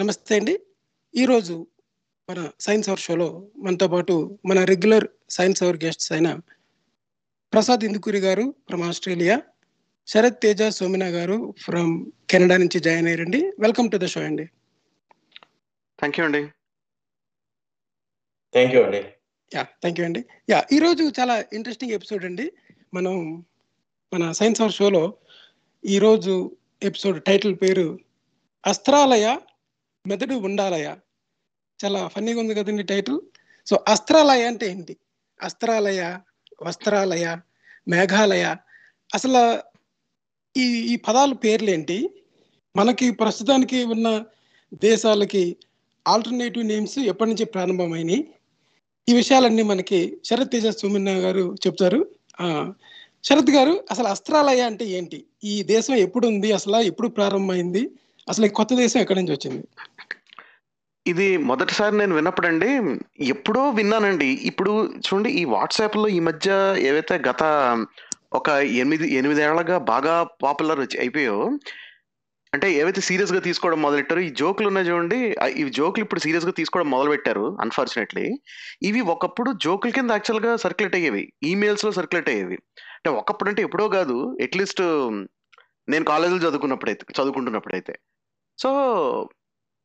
[0.00, 0.60] నమస్తే అండి.
[1.14, 1.66] ఈరోజు
[2.30, 6.38] మన సైన్స్ అవర్ షోలో మనతో పాటు మన రెగ్యులర్ సైన్స్ అవర్ గెస్ట్స్ అయిన
[7.52, 9.42] ప్రసాద్ ఇందుకూరి గారు ఫ్రమ్ ఆస్ట్రేలియా
[10.06, 13.52] శరత్ తేజ సోమినా గారు ఫ్రమ్ కెనడా నుంచి జాయిన్ అయ్యారండి.
[13.58, 14.46] వెల్కమ్ టు ద షో అండి.
[15.98, 16.46] థ్యాంక్ యూ అండి.
[18.52, 19.02] థ్యాంక్ యూ అండి.
[19.54, 20.24] యా థ్యాంక్ యూ అండి.
[20.50, 22.52] యా ఈరోజు చాలా ఇంట్రెస్టింగ్ ఎపిసోడ్ అండి.
[22.94, 23.44] మనం
[24.14, 25.18] మన సైన్స్ అవర్ షోలో
[25.84, 27.98] ఈరోజు ఎపిసోడ్ టైటిల్ పేరు
[28.66, 29.38] అస్త్రాలయ
[30.06, 30.96] మెదడు ఉండాలయ.
[31.84, 33.20] చాలా ఫన్నీగా ఉంది కదండి టైటిల్
[33.66, 34.96] సో అస్త్రాలయ అంటే ఏంటి?
[35.42, 36.18] అస్త్రాలయ
[36.62, 37.36] వస్త్రాలయ
[37.88, 38.56] మేఘాలయ.
[39.14, 39.62] అసలు
[40.58, 42.22] ఈ ఈ పదాల పేర్లేంటి?
[42.76, 44.24] మనకి ప్రస్తుతానికి ఉన్న
[44.74, 45.56] దేశాలకి
[46.08, 48.34] ఆల్టర్నేటివ్ నేమ్స్ ఎప్పటి నుంచి ప్రారంభమైనాయి?
[49.08, 52.14] ఈ విషయాలన్నీ మనకి శరత్ తేజ సుమిన్న గారు చెప్తారు.
[53.24, 55.18] శరత్ గారు అసలు అస్త్రాలయ అంటే ఏంటి?
[55.44, 56.78] ఈ దేశం ఎప్పుడు ఉంది అసలు?
[56.90, 57.82] ఎప్పుడు ప్రారంభమైంది?
[58.28, 59.62] అసలు ఈ కొత్త దేశం ఎక్కడి నుంచి వచ్చింది?
[61.06, 62.70] ఇది మొదటిసారి నేను విన్నప్పుడండి
[63.20, 64.28] ఎప్పుడో విన్నానండి.
[64.50, 66.50] ఇప్పుడు చూడండి ఈ వాట్సాప్లో ఈ మధ్య
[66.88, 67.42] ఏవైతే గత
[68.32, 68.48] ఒక
[68.82, 71.38] ఎనిమిది ఎనిమిదేళ్ళగా బాగా పాపులర్ వచ్చి అయిపోయో
[72.52, 75.18] అంటే ఏవైతే సీరియస్గా తీసుకోవడం మొదలెట్టారో ఈ జోకులు ఉన్నాయి చూడండి.
[75.60, 78.26] ఈ జోకులు ఇప్పుడు సీరియస్గా తీసుకోవడం మొదలు పెట్టారు అన్ఫార్చునేట్లీ
[78.82, 81.22] ఇవి ఒకప్పుడు జోకుల కింద యాక్చువల్గా సర్క్యులేట్ అయ్యేవి.
[81.50, 82.58] ఈమెయిల్స్లో సర్క్యులేట్ అయ్యేవి.
[83.04, 84.80] అంటే ఒకప్పుడు అంటే ఎప్పుడో కాదు అట్లీస్ట్
[85.88, 87.98] నేను కాలేజీలో చదువుకున్నప్పుడైతే చదువుకుంటున్నప్పుడైతే.
[88.58, 88.70] సో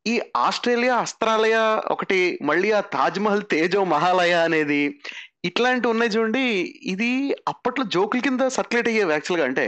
[0.08, 1.56] ఈ ఆస్ట్రేలియా అస్త్రాలయ
[1.92, 5.02] ఒకటి మళ్ళీ ఆ తాజ్మహల్ తేజో మహాలయ అనేది
[5.46, 6.46] ఇట్లాంటివి ఉన్నాయి చూడండి.
[6.84, 9.66] ఇది అప్పట్లో జోకుల కింద సర్క్యులేట్ అయ్యేవి యాక్చువల్గా అంటే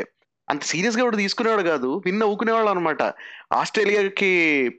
[0.50, 3.02] అంత సీరియస్గా కూడా తీసుకునేవాడు కాదు విన్న ఊకునేవాళ్ళు అనమాట
[3.54, 4.32] ఆస్ట్రేలియాకి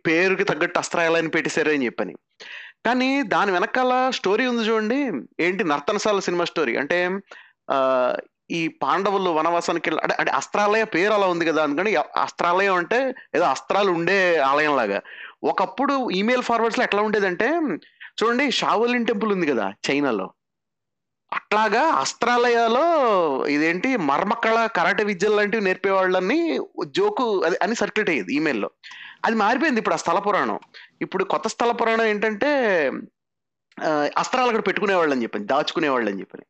[0.07, 2.15] పేరుకి తగ్గట్టు అస్త్రాలయాన్ని పెట్టేశారు అని చెప్పని.
[2.87, 5.01] కానీ దాని వెనకాల స్టోరీ ఉంది చూడండి.
[5.41, 6.99] ఏంటి నర్తనశాల సినిమా స్టోరీ అంటే
[8.51, 13.45] ఈ పాండవులు వనవాసానికి వెళ్ళి అంటే అంటే అస్త్రాలయ పేరు అలా ఉంది కదా అందుకని అస్త్రాలయం అంటే ఏదో
[13.45, 15.01] అస్త్రాలు ఉండే ఆలయం లాగా.
[15.45, 17.49] ఒకప్పుడు ఈమెయిల్ ఫార్వర్డ్స్లో ఎట్లా ఉండేదంటే
[18.21, 20.27] చూడండి షావలిన్ టెంపుల్ ఉంది కదా చైనాలో.
[21.33, 22.87] అట్లాగా అస్త్రాలయాలో
[23.47, 28.71] ఇదేంటి మర్మకళ కరాటే విద్యలు లాంటివి నేర్పేవాళ్ళని జోకు అది అని సర్క్యులేట్ అయ్యేది ఈమెయిల్లో.
[29.25, 30.59] అది మారిపోయింది ఇప్పుడు ఆ స్థల పురాణం.
[31.03, 32.51] ఇప్పుడు కొత్త స్థల పురాణం ఏంటంటే
[34.17, 36.43] అస్త్రాలు అక్కడ పెట్టుకునేవాళ్ళు అని చెప్పని దాచుకునేవాళ్ళు అని చెప్పని.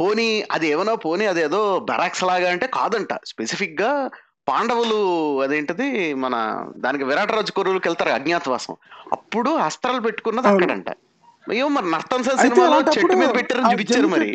[0.00, 3.08] పోనీ అది ఏమన్నా పోనీ అదేదో బరాక్స్ లాగా అంటే కాదంట.
[3.24, 4.10] స్పెసిఫిక్గా
[4.48, 8.76] పాండవులు అదేంటిది మన దానికి విరాట రాజు కొరువులకు వెళ్తారు అజ్ఞాతవాసం.
[9.12, 10.48] అప్పుడు అస్త్రాలు పెట్టుకున్నది.
[10.48, 10.86] అక్కడంట.
[11.52, 11.86] ఏమో మరి
[12.30, 14.32] అయితే సినిమాలో చెట్టు మీద పెట్టారని చూపించారు మరి.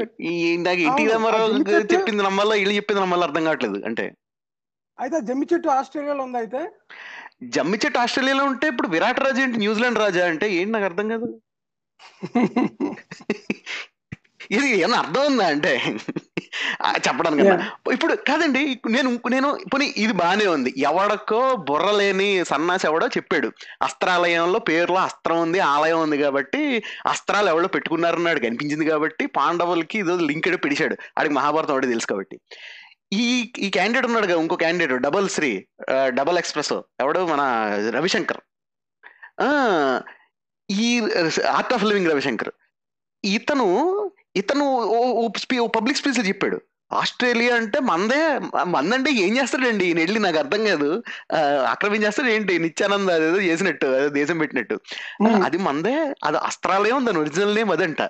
[1.12, 3.81] రామారావు జమ్మి చెట్టు- చెప్పింది నమ్మాలా వీళ్ళు చెప్పింది నమ్మాలా అర్థం కావట్లేదు.
[3.86, 4.13] అంటే
[5.00, 6.69] అయితే జమ్మి చెట్టు ఆస్ట్రేలియాలో ఉంది అయితే?
[7.44, 11.42] జమ్మి చెట్టు ఆస్ట్రేలియాలో ఉంటే ఇప్పుడు విరాట్ రాజా ఏంటి న్యూజిలాండ్ రాజా అంటే ఏంటి నాకు అర్థం కాదు.
[14.52, 15.81] ఇది ఏమన్నా అర్థం ఉందా అంటే?
[16.97, 17.64] చెప్పడానికి.
[17.94, 20.74] ఇప్పుడు కాదండి నేను నేను పోనీ ఇది బానే ఉంది.
[20.78, 23.52] ఎవడకో బుర్ర లేని సన్నాసి ఎవడో చెప్పాడు.
[23.81, 30.63] అస్త్రాలయంలో పేరులో అస్త్రం ఉంది ఆలయం ఉంది కాబట్టి అస్త్రాలు ఎవడో పెట్టుకున్నారన్నాడు కనిపించింది కాబట్టి పాండవులకి ఇదో లింకెడ్
[30.63, 30.97] పిడిచాడు.
[31.19, 32.40] ఆడికి మహాభారతం వాడే తెలుసు కాబట్టి.
[33.13, 35.66] ఈ ఈ క్యాండిడేట్ ఉన్నాడు కదా ఇంకో candidate double Sri
[36.08, 37.42] double express ఎవడు మన
[37.90, 38.42] రవిశంకర్.
[39.42, 40.02] ఆ,
[40.72, 41.01] ఈ
[41.51, 42.50] ఆర్ట్ ఆఫ్ లివింగ్ రవిశంకర్.
[43.25, 45.31] ఇతను ఇతను
[45.66, 46.62] పబ్లిక్ స్పీచ్ చెప్పాడు.
[46.94, 49.85] ఆస్ట్రేలియా అంటే మందే మందంటే ఏం చేస్తాడండి?
[49.85, 51.03] ఈయన వెళ్ళి నాకు అర్థం కాదు.
[51.34, 52.59] ఆ, ఆక్రమించేస్తాడు ఏంటి?
[52.59, 54.79] నిత్యానంద అదేదో చేసినట్టు అదే దేశం పెట్టినట్టు.
[55.44, 55.94] అది మందే
[56.24, 58.01] అది అస్త్రాలయం దాని ఒరిజినల్ నేమ్ అదంట.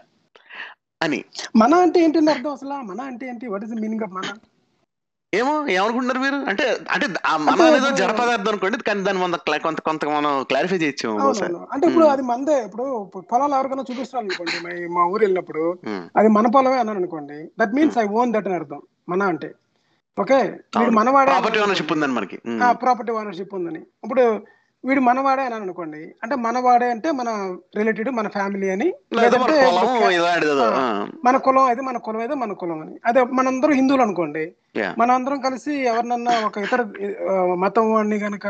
[1.01, 1.23] అని.
[1.55, 2.69] మన అంటే ఏంటండి అర్థం అసలు?
[2.69, 3.47] మన అంటే ఏంటి?
[3.47, 4.23] వాట్ ఇస్ మీనింగ్ ఆఫ్ మన?
[5.33, 6.37] ఏమో ఏమనుకుంటున్నారు మీరు?
[6.49, 7.05] అంటే అంటే
[7.39, 11.09] మన ఇప్పుడు- జడ పదార్థం అనుకోండి కానీ దాన్ని మన కొంత కొంత మనం క్లారిఫై చేయొచ్చు
[11.71, 12.05] అంటే ఇప్పుడు.
[12.05, 12.85] అది మందే ఇప్పుడు
[13.31, 14.57] పొలాలు ఎవరికైనా చూపిస్తున్నాను అనుకోండి
[14.89, 15.63] మా- ఊరు వెళ్ళినప్పుడు
[16.15, 19.49] అది మన పొలమే అన్నాను అనుకోండి that means I own that అని అర్థం మన అంటే.
[20.17, 20.39] ఓకే.
[20.93, 22.37] మనవాడే ప్రాపర్టీ ఓనర్షిప్ ఉందని మనకి.
[22.81, 23.81] ప్రాపర్టీ ఓనర్షిప్ ఉందని.
[24.03, 24.23] ఇప్పుడు
[24.87, 26.01] వీడు మనవాడే అని అనుకోండి.
[26.23, 27.29] అంటే మనవాడే అంటే మన
[27.77, 28.87] రిలేటెడ్ మన ఫ్యామిలీ అని
[29.19, 29.57] లేదంటే
[31.27, 32.95] మన కులం అయితే మన కులం అయితే మన కులం అని.
[33.09, 34.45] అదే మనందరం హిందువులు అనుకోండి.
[35.01, 36.81] మనందరం కలిసి ఎవరినన్నా ఒక ఇతర
[37.63, 38.47] మతం వాడిని గనక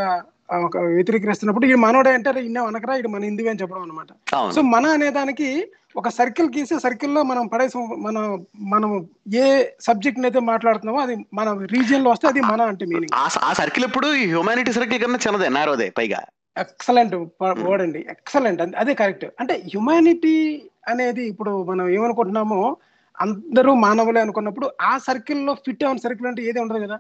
[0.65, 4.09] ఒక వ్యతిరేకిస్తున్నప్పుడు ఈ మనోడే అంటే ఇన్న అనకరా ఇది మన హిందువే అని చెప్పడం అనమాట
[4.55, 5.47] సో మన అనే దానికి
[5.95, 12.11] ఒక సర్కిల్ గీసి సర్కిల్లో మనం పడేసి మన మనం ఏ సబ్జెక్ట్ అయితే మాట్లాడుతున్నామో అది మన రీజియన్లో
[12.11, 16.21] వస్తే అది మన అంటే మీనింగ్ ఆ సర్కిల్ ఇప్పుడు హ్యూమానిటీ సర్కిల్ కన్నా చిన్నదే నారోదే పైగా.
[16.57, 18.05] ఎక్సలెంట్ వర్డ్ అండి.
[18.09, 22.77] ఎక్సలెంట్ అదే కరెక్ట్ అంటే హ్యుమానిటీ అనేది ఇప్పుడు మనం ఏమనుకుంటున్నామో
[23.21, 26.97] అందరూ మానవులే అనుకున్నప్పుడు ఆ సర్కిల్లో ఫిట్ అయిన సర్కిల్ అంటే ఏది ఉండదు కదా?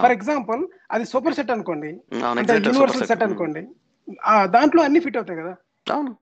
[0.00, 1.90] ఫర్ ఎగ్జాంపుల్ అది సూపర్ సెట్ అనుకోండి.
[2.38, 3.24] అంటే యూనివర్సల్ సెట్ set.
[3.24, 3.62] అనుకోండి.
[4.24, 5.54] ఆ దాంట్లో అన్ని ఫిట్ అవుతాయి కదా?
[5.86, 6.16] అవును.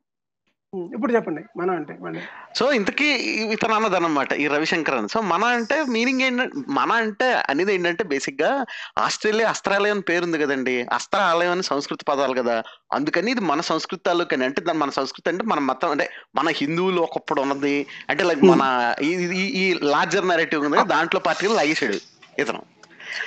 [0.76, 1.42] ఇప్పుడు చెప్పండి.
[1.56, 2.20] మన అంటే మళ్ళీ
[2.56, 3.04] సో ఇంతకీ
[3.52, 8.64] ఇతను అన్నదన్నమాట ఈ రవిశంకర్ సో మన అంటే మీనింగ్ ఏంటంటే మన అంటే అనేది ఏంటంటే బేసిక్గా
[8.98, 10.86] ఆస్ట్రేలియా అస్త్రాలయం అని పేరుంది కదండి.
[10.92, 12.62] అస్త్ర ఆలయం అని సంస్కృత పదాలు కదా.
[12.92, 17.40] అందుకని ఇది మన సంస్కృతాలు కానీ అంటే మన సంస్కృతి అంటే మన మతం అంటే మన హిందువులు ఒకప్పుడు
[17.40, 17.86] ఉన్నది.
[18.10, 21.94] అంటే లైక్ మన ఈ- లార్జర్ నెరేటివ్ ఉంది దాంట్లో పార్టీలు లాగేసాడు
[22.40, 22.62] ఇతను.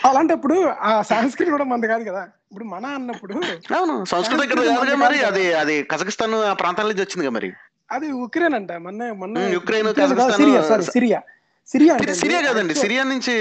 [0.05, 2.27] అలాంటప్పుడు ఆ సాంస్కృతి కూడా మంది కాదు కదా.
[2.51, 3.33] ఇప్పుడు మన అన్నప్పుడు
[3.75, 4.61] అవును సంస్కృతం ఇక్కడ
[5.01, 7.49] మరి అది అది కజకిస్తాన్ ఆ ప్రాంతాల నుంచి వచ్చింది మరి.
[7.91, 11.19] అది ఉక్రెయిన్ అంట మొన్న మొన్న యుక్రెయిన్, ఉక్రెయిన్ కాదు, Kazakhstan, Syria sorry Syria.
[11.69, 13.33] Syria Syria కాదండి సిరియా నుంచి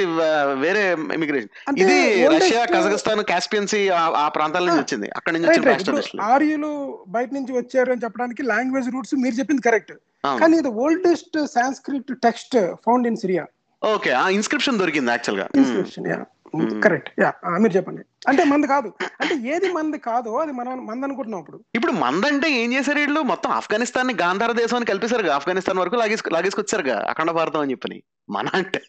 [0.61, 0.83] వేరే
[1.15, 1.97] ఇమిగ్రేషన్ ఇది
[2.33, 3.81] రష్యా కజకిస్తాన్ కాస్పియన్ సీ
[4.19, 5.09] ఆ- ప్రాంతాల నుంచి వచ్చింది.
[5.17, 6.71] అక్కడ నుంచి వచ్చిన ఆర్యులు
[7.09, 9.95] బయట నుంచి వచ్చారు అని చెప్పడానికి లాంగ్వేజ్ రూట్స్ మీరు చెప్పింది కరెక్ట్.
[10.39, 13.45] కానీ ఇది oldest Sanskrit text found in Syria
[13.83, 15.47] okay ఆ ఇన్స్క్రిప్షన్ దొరికింది యాక్చువల్గా.
[15.57, 16.19] ఇన్స్క్రిప్షన్ యా
[16.85, 18.03] కరెక్ట్ యా మీరు చెప్పండి.
[18.29, 18.93] అంటే మంది కాదు.
[19.21, 23.21] అంటే ఏది మంది కాదో అది మనం మంది అనుకుంటున్నాం ఇప్పుడు ఇప్పుడు మందంటే ఏం చేశారు వీళ్ళు?
[23.21, 28.03] మొత్తం ఆఫ్ఘనిస్తాన్ని గాంధార దేశం అని కలిపేశారు ఆఫ్ఘనిస్తాన్ వరకు లాగేసు లాగేసుకొచ్చారుగా అఖండ భారతం అని చెప్పని.
[28.31, 28.83] మన అంటే.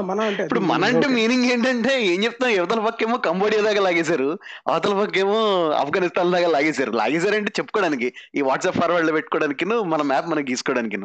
[0.00, 1.08] మన అంటే ఇప్పుడు మన అంటే.
[1.08, 4.38] మీనింగ్ ఏంటంటే ఏం చెప్తాం యువతల పక్కేమో కంబోడియా దాకా లాగేశారు.
[4.68, 6.90] అవతల పక్కేమో ఆఫ్ఘనిస్తాన్ దాకా లాగేశారు.
[6.90, 10.96] లాగేశారంటే చెప్పుకోవడానికి ఈ వాట్సాప్ ఫార్వర్డ్లో పెట్టుకోవడానికి మన మ్యాప్ మనకి గీసుకోవడానికి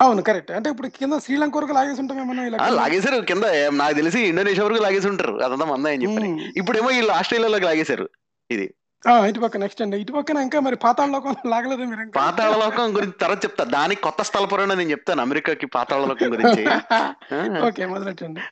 [0.00, 0.50] అవును కరెక్ట్.
[0.52, 2.02] అంటే ఇప్పుడు కింద శ్రీలంక వరకు లాగేసి
[2.44, 3.44] ఇలా ఆ, లాగేశారు కింద.
[3.78, 6.42] నాకు తెలిసి ఇండోనేషియా వరకు లాగేసి ఉంటారు అదంతా మంద అని చెప్పని ఉమ్.
[6.56, 8.06] ఇప్పుడేమో వీళ్ళు ఆస్ట్రేలియాలోకి లాగేశారు.
[8.50, 8.66] ఇది.
[9.04, 9.96] ఆ, ఇటు పక్క నెక్స్ట్ అండి.
[9.96, 13.64] ఇటు పక్కన ఇంకా మరి పాతాళ లోకం లాగలేదు మీరు పాతాళ లోకం గురించి తర్వాత చెప్తా.
[13.74, 16.62] దానికి కొత్త స్థల పురాణం నేను చెప్తాను అమెరికాకి పాతాళ లోకం గురించి.
[17.68, 18.42] ఓకే మొదలెట్టండి.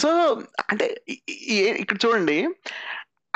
[0.00, 0.10] సో
[0.68, 0.86] అంటే
[1.78, 2.38] ఇక్కడ చూడండి.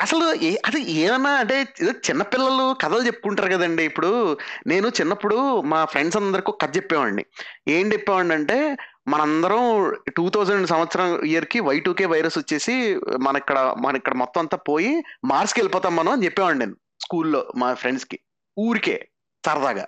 [0.03, 3.83] అసలు ఏ- అది ఏమన్నా అంటే ఏదో చిన్నపిల్లలు కథలు చెప్పుకుంటారు కదండి.
[3.83, 7.25] ఇప్పుడు నేను చిన్నప్పుడు మా ఫ్రెండ్స్ అందరికి ఒక కథ చెప్పేవాడిని.
[7.67, 8.77] ఏం చెప్పేవాడిని అంటే
[9.07, 14.57] మనందరం టూ థౌజండ్ సంవత్సరం ఇయర్కి వై టూకే వైరస్ వచ్చేసి మన ఇక్కడ మన ఇక్కడ మొత్తం అంతా
[14.57, 18.19] పోయి మార్స్కి వెళ్ళిపోతాం మనం అని చెప్పేవాడిని నేను స్కూల్లో మా ఫ్రెండ్స్కి.
[18.59, 19.07] ఊరికే
[19.45, 19.85] సరదాగా.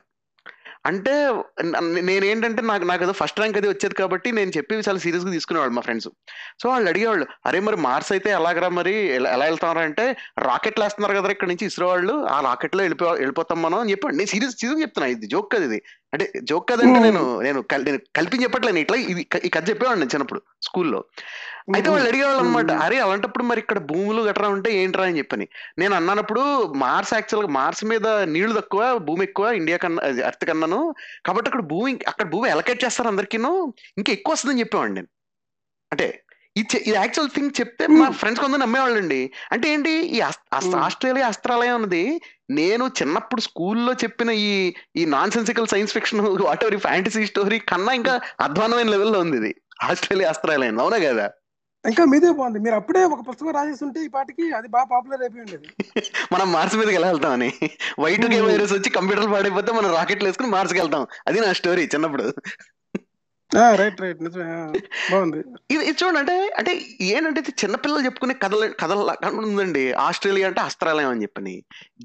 [0.86, 1.14] అంటే
[2.08, 5.82] నేనేంటంటే నాకు నాకు ఏదో ఫస్ట్ ర్యాంక్ అది వచ్చేది కాబట్టి నేను చెప్పి చాలా సీరియస్గా తీసుకునేవాళ్ళు మా
[5.82, 6.10] ఫ్రెండ్స్.
[6.64, 8.94] సో వాళ్ళు అడిగేవాళ్ళు అరే మరి మార్స్ అయితే ఎలాగరా మరి?
[9.16, 10.06] ఎలా వెళ్తామరా అంటే
[10.40, 14.32] రాకెట్లు వేస్తున్నారు కదా ఇక్కడ నుంచి ఇస్రో వాళ్ళు ఆ రాకెట్లో వెళ్ళిపో వెళ్ళిపోతాం మనం అని చెప్పండి నేను
[14.34, 15.82] సీరియస్ సీరియస్ చెప్తున్నా ఇది జోక్ కదా ఇది.
[16.16, 20.42] అంటే జోక్ కదంటే నేను నేను నేను కల్పించి చెప్పట్లేను ఇట్లా ఇది ఈ కథ చెప్పేవాడిని నేను చిన్నప్పుడు
[20.62, 21.06] స్కూల్లో.
[21.76, 25.04] అయితే వాళ్ళు అడిగేవాళ్ళు అనమాట అరే అలాంటప్పుడు మరి ఇక్కడ భూములు గట్రా ఉంటే ఏంట్రా?
[25.04, 25.48] అని చెప్పని.
[25.80, 30.96] నేను అన్నప్పుడు మార్స్ యాక్చువల్గా మార్స్ మీద నీళ్ళు తక్కువ భూమి ఎక్కువ ఇండియా కన్నా అర్త్ కన్నాను.
[31.26, 33.74] కాబట్టి అక్కడ భూమి అక్కడ భూమి ఎలకేట్ చేస్తారు అందరికీను.
[33.98, 35.08] ఇంకా ఎక్కువ వస్తుందని చెప్పేవాడిని నేను.
[35.92, 36.25] అంటే
[36.56, 39.20] ఇది యాక్చువల్ థింగ్ చెప్తే మా ఫ్రెండ్స్ కొందరు నమ్మేవాళ్ళండి.
[39.52, 39.94] అంటే ఏంటి?
[40.10, 40.20] ఈ.
[40.78, 42.04] ఆస్ట్రేలియా అస్త్రాలయం అనేది
[42.52, 44.52] నేను చిన్నప్పుడు స్కూల్లో చెప్పిన ఈ
[44.96, 46.22] ఈ nonsensical science fiction
[46.64, 49.52] whatever fantasy story కన్నా ఇంకా అధ్వానమైన లెవెల్లో ఉంది ఇది.
[49.84, 51.26] ఆస్ట్రేలియా అస్త్రాలయం అవునా కదా?
[51.84, 52.60] ఇంకా మీదే బాగుంది.
[52.60, 55.68] మీరు అప్పుడే ఒక పుస్తకం రాసేస్తుంటే ఈ పాటికి అది బాగా పాపులర్ అయిపోయి ఉండేది.
[56.34, 57.50] మనం మార్స్ మీదకి ఎలా వెళ్తామని
[58.00, 58.40] వైట్ కే.
[58.42, 61.04] వైరస్ వచ్చి కంప్యూటర్ పాడైపోతే మనం రాకెట్లు వేసుకుని మార్స్కి వెళ్తాం.
[61.28, 62.26] అది నా స్టోరీ చిన్నప్పుడు.
[63.80, 64.46] రైట్ రైట్ నిజమే.
[65.12, 65.40] బాగుంది.
[65.74, 66.72] ఇది ఇది చూడండి అంటే అంటే
[67.02, 69.16] ఏంటంటే ఇది చిన్నపిల్లలు చెప్పుకునే కథలు కథల
[69.50, 69.84] ఉందండి.
[70.08, 71.56] ఆస్ట్రేలియా అంటే అస్త్రాలయం అని చెప్పని.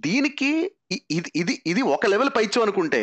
[0.06, 0.50] దీనికి
[1.16, 3.02] ఇది ఇది ఇది ఒక లెవెల్ పైచ్చు అనుకుంటే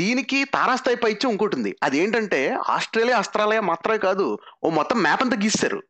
[0.00, 1.72] దీనికి తారాస్థాయి పైచ్చు ఇంకోటి ఉంది.
[1.86, 2.40] అదేంటంటే
[2.76, 4.26] ఆస్ట్రేలియా అస్త్రాలయం మాత్రమే కాదు
[4.64, 5.80] ఓ మొత్తం మ్యాప్ అంతా గీస్తారు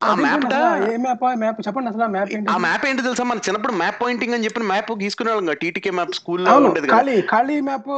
[0.00, 0.44] ఆ మ్యాప్
[1.42, 2.48] మ్యాప్ చెప్పండి అసలు మ్యాప్ ఏంటి?
[2.54, 3.24] ఆ మ్యాప్ ఏంటి తెలుసా?
[3.30, 7.56] మన చిన్నప్పుడు మ్యాప్ పాయింటింగ్ అని చెప్పిన మ్యాప్ గీసుకునే వాళ్ళం టీటీకే మ్యాప్ స్కూల్లో ఉండేది ఖాళీ ఖాళీ
[7.68, 7.88] మ్యాప్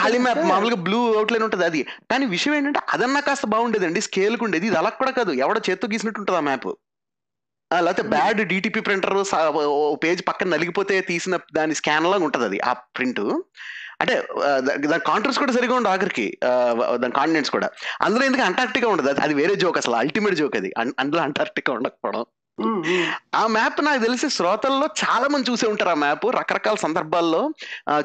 [0.00, 1.82] ఖాళీ మ్యాప్ మామూలుగా బ్లూ అవుట్లైన్ ఉంటుంది అది.
[2.12, 4.66] కానీ విషయం ఏంటంటే అదన్నా కాస్త బాగుండేదండి స్కేల్కు ఉండేది.
[4.70, 6.70] ఇది అలా కూడా కాదు ఎవడో చేత్తో గీసినట్టు ఉంటుంది ఆ మ్యాప్.
[7.70, 9.16] లేకపోతే బ్యాడ్ డిటిపి ప్రింటర్
[10.04, 13.22] పేజ్ పక్కన నలిగిపోతే తీసిన దాని స్కాన్ లాగా ఉంటది అది ఆ ప్రింట్.
[14.00, 14.26] అంటే
[14.64, 16.38] దాని కాంట్రస్ కూడా సరిగా ఉండదు ఆఖరికి.
[16.94, 17.70] దాని కాంటినెంట్స్ కూడా.
[18.02, 19.20] అందులో ఎందుకు అంటార్క్టికా ఉండదు?
[19.20, 19.94] అది- వేరే జోక్ అసలు.
[19.94, 20.72] అల్టిమేట్ జోక్ అది.
[20.98, 22.24] అందులో అంటార్క్టికా ఉండకపోవడం.
[23.34, 27.42] ఆ మ్యాప్ నాకు తెలిసి శ్రోతల్లో చాలా మంది చూసే ఉంటారు ఆ మ్యాప్ రకరకాల సందర్భాల్లో.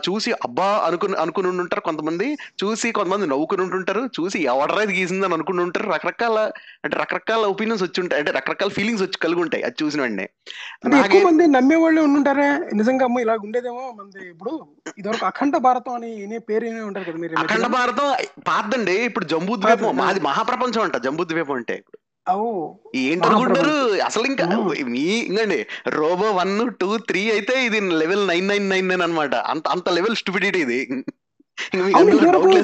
[0.06, 2.28] చూసి అబ్బా అనుకుని అనుకుని ఉంటారు కొంతమంది
[2.62, 6.38] చూసి కొంతమంది నవ్వుకుని ఉంటుంటారు చూసి ఎవడరా ఇది గీసిందని అనుకుని ఉంటారు రకరకాల
[6.86, 10.28] అంటే రకరకాల ఒపీనియన్స్ వచ్చి ఉంటాయి అంటే రకరకాల ఫీలింగ్స్ వచ్చి కలిగి ఉంటాయి అది చూసిన వెంటనే.
[11.26, 12.48] మంది నమ్మే వాళ్ళు ఉండుంటారే?
[12.76, 14.54] నిజంగా అమ్మో ఇలా ఉండేదేమో మంది ఇప్పుడు
[14.98, 18.08] ఇదివరకు అఖండ భారతం అని ఇనే పేరు ఏమీ ఉంటారు కదా మీరు అఖండ భారతం
[18.48, 19.92] పాతదండి ఇప్పుడు జంబూ ద్వీపం.
[19.98, 21.78] మాది మహాప్రపంచం అంట జంబూ ద్వీపం అంటే.
[21.88, 22.05] ఓ
[23.04, 23.74] ఏంటనుకుంటారు
[24.08, 24.46] అసలు ఇంకా.
[24.94, 25.60] మీ ఇంకండి
[25.98, 29.36] రోబో వన్ టూ త్రీ అయితే ఇది level nine nine nine nine అనమాట.
[29.54, 30.80] అంత అంత లెవెల్ స్టూపిడిటీ ఇది.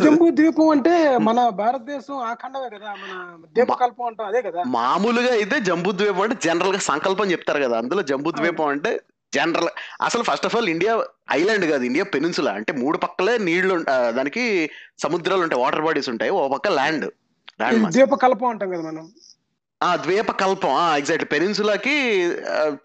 [0.05, 0.93] జంబూ ద్వీపం అంటే
[1.27, 3.13] మన భారతదేశం ఆ ఖండమే కదా మన
[3.55, 4.61] ద్వీపకల్పం అంటాం అదే కదా.
[4.77, 7.77] మామూలుగా అయితే జంబూ ద్వీపం అంటే జనరల్గా సంకల్పం చెప్తారు కదా.
[7.83, 8.91] అందులో జంబూ ద్వీపం అంటే
[9.33, 9.69] జనరల్
[10.07, 10.93] అసలు first of all India
[11.39, 12.53] island కాదు ఇండియా పెనిన్సులా.
[12.59, 13.75] అంటే మూడు పక్కలే నీళ్ళు
[14.17, 14.43] దానికి
[15.03, 17.05] సముద్రాలు ఉంటాయి వాటర్ బాడీస్ ఉంటాయి ఓ పక్క ల్యాండ్
[17.95, 19.05] ద్వీపకల్పం అంటాం కదా మనం.
[19.83, 21.95] ఆ ద్వీప కల్పం ఎగ్జాక్ట్ పెనిన్సులాకి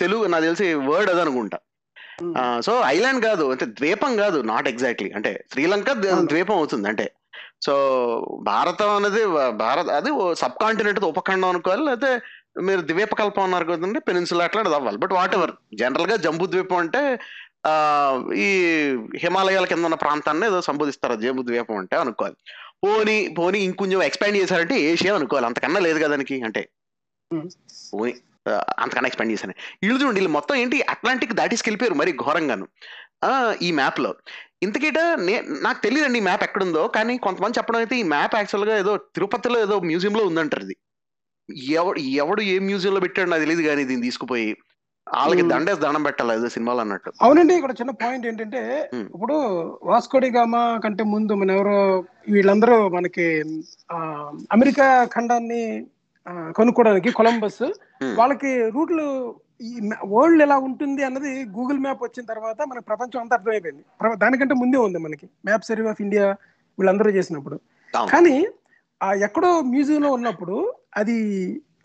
[0.01, 1.59] తెలుగు నాకు తెలిసి వర్డ్ అది అనుకుంటా.
[2.61, 5.93] సో ఐలాండ్ కాదు అంటే ద్వీపం కాదు నాట్ ఎగ్జాక్ట్లీ అంటే శ్రీలంక.
[5.93, 7.13] ద్వీపం అవుతుంది అంటే.
[7.63, 7.75] సో
[8.43, 12.21] భారతం అనేది భారత్ అది సబ్ కాంటినెంట్ ఉపఖండం అనుకోవాలి లేకపోతే
[12.61, 14.99] మీరు ద్వీపకల్పం అన్నారు కదండి పెనిన్సులా అట్లాంటిది అవ్వాలి.
[14.99, 17.19] బట్ వాట్ ఎవర్ జనరల్గా జంబూ ద్వీపం అంటే
[17.67, 17.75] ఆ
[18.37, 18.49] ఈ
[19.17, 22.37] హిమాలయాల కింద ఉన్న ప్రాంతాన్ని ఏదో సంబోధిస్తారు జంబూ ద్వీపం అంటే అనుకోవాలి.
[22.85, 26.69] పోనీ పోనీ ఇంకొంచెం ఎక్స్పాండ్ చేశారంటే ఏషియా అనుకోవాలి అంతకన్నా లేదు కదా అంటే.
[26.69, 26.86] Hmm.
[28.79, 29.55] అంతకన్నా ఎక్స్పాండ్ చేశాను.
[29.83, 30.83] వీళ్ళు చూడండి వీళ్ళు మొత్తం ఏంటి?
[30.89, 32.67] అట్లాంటిక్ దాటేసుకెళ్ళిపోయారు మరి ఘోరంగాను.
[33.25, 33.31] ఆ,
[33.63, 34.11] ఈ మ్యాప్లో.
[34.63, 38.97] ఇంతకిట నే నాకు తెలియదండి ఈ మ్యాప్ ఎక్కడుందో కానీ కొంతమంది చెప్పడం అయితే ఈ మ్యాప్ యాక్చువల్గా ఏదో
[39.15, 40.77] తిరుపతిలో ఏదో మ్యూజియం లో ఉందంటారు ఇది.
[41.75, 44.49] ఎవడు ఎవడు ఏ మ్యూజియం లో పెట్టాడు నాకు తెలియదు కానీ దీన్ని తీసుకుపోయి
[45.07, 45.51] వాళ్ళకి Hmm.
[45.51, 47.11] దండేసి దండం పెట్టాలి ఏదో సినిమాలో అన్నట్టు.
[47.23, 49.05] అవునండి ఇక్కడ చిన్న పాయింట్ ఏంటంటే Hmm.
[49.15, 49.37] ఇప్పుడు
[49.83, 51.77] వాస్కోడి గామా కంటే ముందు మన ఎవరో
[52.29, 53.27] వీళ్ళందరూ మనకి
[54.51, 55.63] అమెరికా ఖండాన్ని
[56.29, 57.63] కనుక్కోవడానికి కొలంబస్.
[58.15, 63.83] వాళ్ళకి రూట్లు ఈ వరల్డ్ ఎలా ఉంటుంది అన్నది గూగుల్ మ్యాప్ వచ్చిన తర్వాత మనకి ప్రపంచం అంతా అర్థమైపోయింది.
[64.17, 65.27] దానికంటే ముందే ఉంది మనకి.
[65.45, 66.27] మ్యాప్ సర్వే ఆఫ్ ఇండియా
[66.79, 67.61] వీళ్ళందరూ చేసినప్పుడు.
[68.13, 68.47] కానీ
[69.03, 71.19] ఆ ఎక్కడో మ్యూజియం లో ఉన్నప్పుడు అది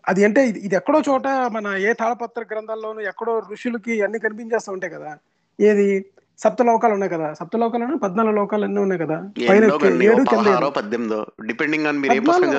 [0.08, 5.18] అది అంటే ఇది ఎక్కడో చోట మన ఏ తాళపత్ర గ్రంథాల్లోనూ ఎక్కడో ఋషులకి అన్ని కనిపించేస్తూ ఉంటాయి కదా.
[5.60, 6.04] ఏది?
[6.38, 7.32] సప్త లోకాలు ఉన్నాయి కదా.
[7.32, 9.18] సప్త లోకాలు పద్నాలుగు లోకాలు అన్నీ ఉన్నాయి కదా.
[9.48, 11.26] పైన ఏడు కింద ఏడు.
[11.46, 12.52] డిపెండింగ్ ఆన్ మీరు ఏ పుస్తకం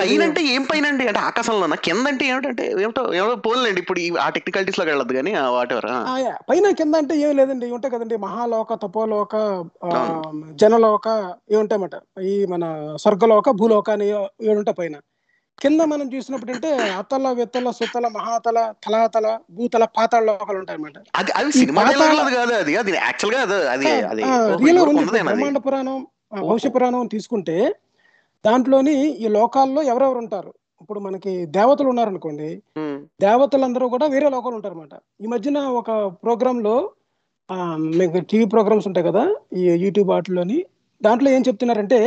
[0.00, 1.04] పైన అంటే ఏం పైన అండి?
[1.08, 5.86] అంటే ఆకాశంలోనా కింద అంటే ఏమిటంటే ఏమిటో ఏమో పోలేండి ఇప్పుడు ఆ టెక్నికాలిటీస్లోకి వెళ్ళదు కానీ వాట్ ఎవర్
[5.92, 6.32] ఆ, యా.
[6.48, 7.66] పైన కింద అంటే ఏం లేదండి.
[7.70, 8.16] ఉంటాయి కదండి.
[8.16, 9.34] మహాలోక తపోలోక.
[10.54, 11.06] జనలోక
[11.50, 11.96] ఇవి ఉంటాయన్నమాట
[12.26, 12.64] ఈ మన
[12.96, 14.08] స్వర్గలోక భూలోక అని
[14.42, 14.96] ఏడు ఉంటాయి పైన.
[15.58, 20.98] కింద మనం చూసినప్పుడు అంటే అతల విత్తల సుతల మహాతల తలాతల భూతల పాతాళ లోకాలు ఉంటాయి అన్నమాట.
[21.14, 22.76] అది అది ఈ సినిమా పాతాళ- డైలాగ్ కాదు అది.
[22.76, 24.22] అది యాక్చువల్గా అది అది
[24.56, 25.04] రియల్ ఉంది.
[25.22, 25.98] బ్రహ్మాండ పురాణం.
[26.42, 27.56] భవిష్య పురాణం తీసుకుంటే
[28.44, 30.50] దాంట్లోని ఈ లోకాల్లో ఎవరెవరు ఉంటారు?
[30.80, 35.90] ఇప్పుడు మనకి దేవతలు ఉన్నారనుకోండి ఉమ్, దేవతలందరూ కూడా వేరే లోకాలు ఉంటారు అనమాట ఈ మధ్యన ఒక
[36.22, 36.74] ప్రోగ్రామ్లో
[37.50, 37.56] ఆ,
[37.98, 39.22] మీకు టీవీ ప్రోగ్రామ్స్ ఉంటాయి కదా
[39.56, 40.56] ఈ యూట్యూబ్ వాటిలోని
[41.00, 41.98] దాంట్లో ఏం చెప్తున్నారంటే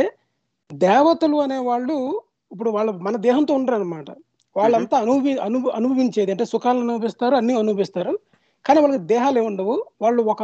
[0.70, 1.96] దేవతలు అనే వాళ్ళు
[2.52, 4.10] ఇప్పుడు వాళ్ళ మన దేహంతో ఉండరు అనమాట
[4.56, 8.12] వాళ్ళంతా అనుభవి అనుభ అనుభవించేది అంటే సుఖాలను అనుభవిస్తారు అన్ని అనుభవిస్తారు.
[8.64, 10.42] కానీ వాళ్ళకి దేహాలు ఏమి ఉండవు వాళ్ళు ఒక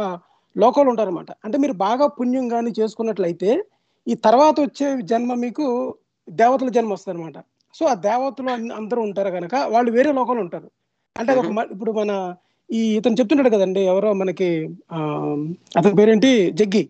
[0.55, 3.49] లోకంలో ఉంటారు అనమాట అంటే మీరు బాగా పుణ్యం కానీ చేసుకున్నట్లయితే
[4.07, 5.65] ఈ తర్వాత వచ్చే జన్మ మీకు
[6.29, 7.37] దేవతల జన్మ వస్తుంది అనమాట
[7.73, 10.67] సో ఆ దేవతలు అందరూ ఉంటారు కనుక వాళ్ళు వేరే లోకంలో ఉంటారు.
[11.15, 12.11] అంటే ఒక ఇప్పుడు మన
[12.69, 14.47] ఈ ఇతను చెప్తుంటాడు కదండి ఎవరో మనకి
[14.91, 14.97] ఆ
[15.77, 16.51] అతని పేరేంటి?
[16.51, 16.83] జగ్గి.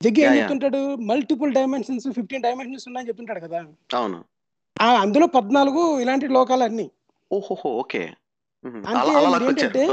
[0.00, 0.34] జగ్గి ఏం.
[0.36, 0.96] చెప్తుంటాడు?
[1.10, 3.60] మల్టిపుల్ డైమెన్షన్స్ ఫిఫ్టీన్ డైమెన్షన్స్ ఉన్నాయని చెప్తుంటాడు కదా.
[3.94, 4.18] అవును.
[4.80, 6.86] ఆ అందులో పద్నాలుగు ఇలాంటి లోకాలు అన్ని
[7.30, 8.02] ఓహోహో ఓకే.
[8.64, 9.84] అంటే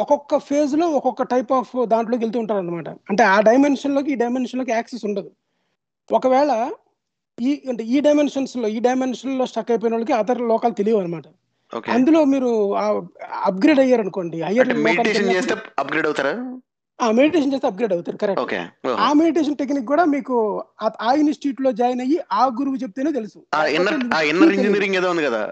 [0.00, 5.04] ఒక్కొక్క ఫేజ్లో ఒక్కొక్క టైప్ ఆఫ్ దాంట్లోకి వెళ్తూ ఉంటారు అనమాట అంటే ఆ డైమెన్షన్లోకి ఈ డైమెన్షన్లోకి యాక్సెస్
[5.04, 5.30] ఉండదు.
[6.10, 6.52] ఒకవేళ
[7.38, 11.26] ఈ అంటే ఈ డైమెన్షన్స్లో ఈ డైమెన్షన్లో స్టక్ అయిపోయిన వాళ్ళకి అదర్ లోకాలు తెలియవు అనమాట
[11.90, 12.50] అందులో మీరు
[13.44, 16.32] అప్గ్రేడ్ అయ్యారు అనుకోండి హయ్యర్ మెడిటేషన్ చేస్తే అప్గ్రేడ్ అవుతారా?
[16.98, 18.58] మెడిటేషన్ చేస్తే అప్గ్రేడ్ అవుతారు కరెక్ట్ ఓకే.
[18.98, 20.36] ఆ మెడిటేషన్ టెక్నిక్ కూడా మీకు
[20.82, 23.38] ఆ- ఆ ఇన్స్టిట్యూట్లో జాయిన్ అయ్యి ఆ గురువు చెప్తేనే తెలుసు.
[23.54, 23.60] ఆ
[24.14, 25.42] ఆ ఇంజనీరింగ్ ఏదో ఉంది కదా.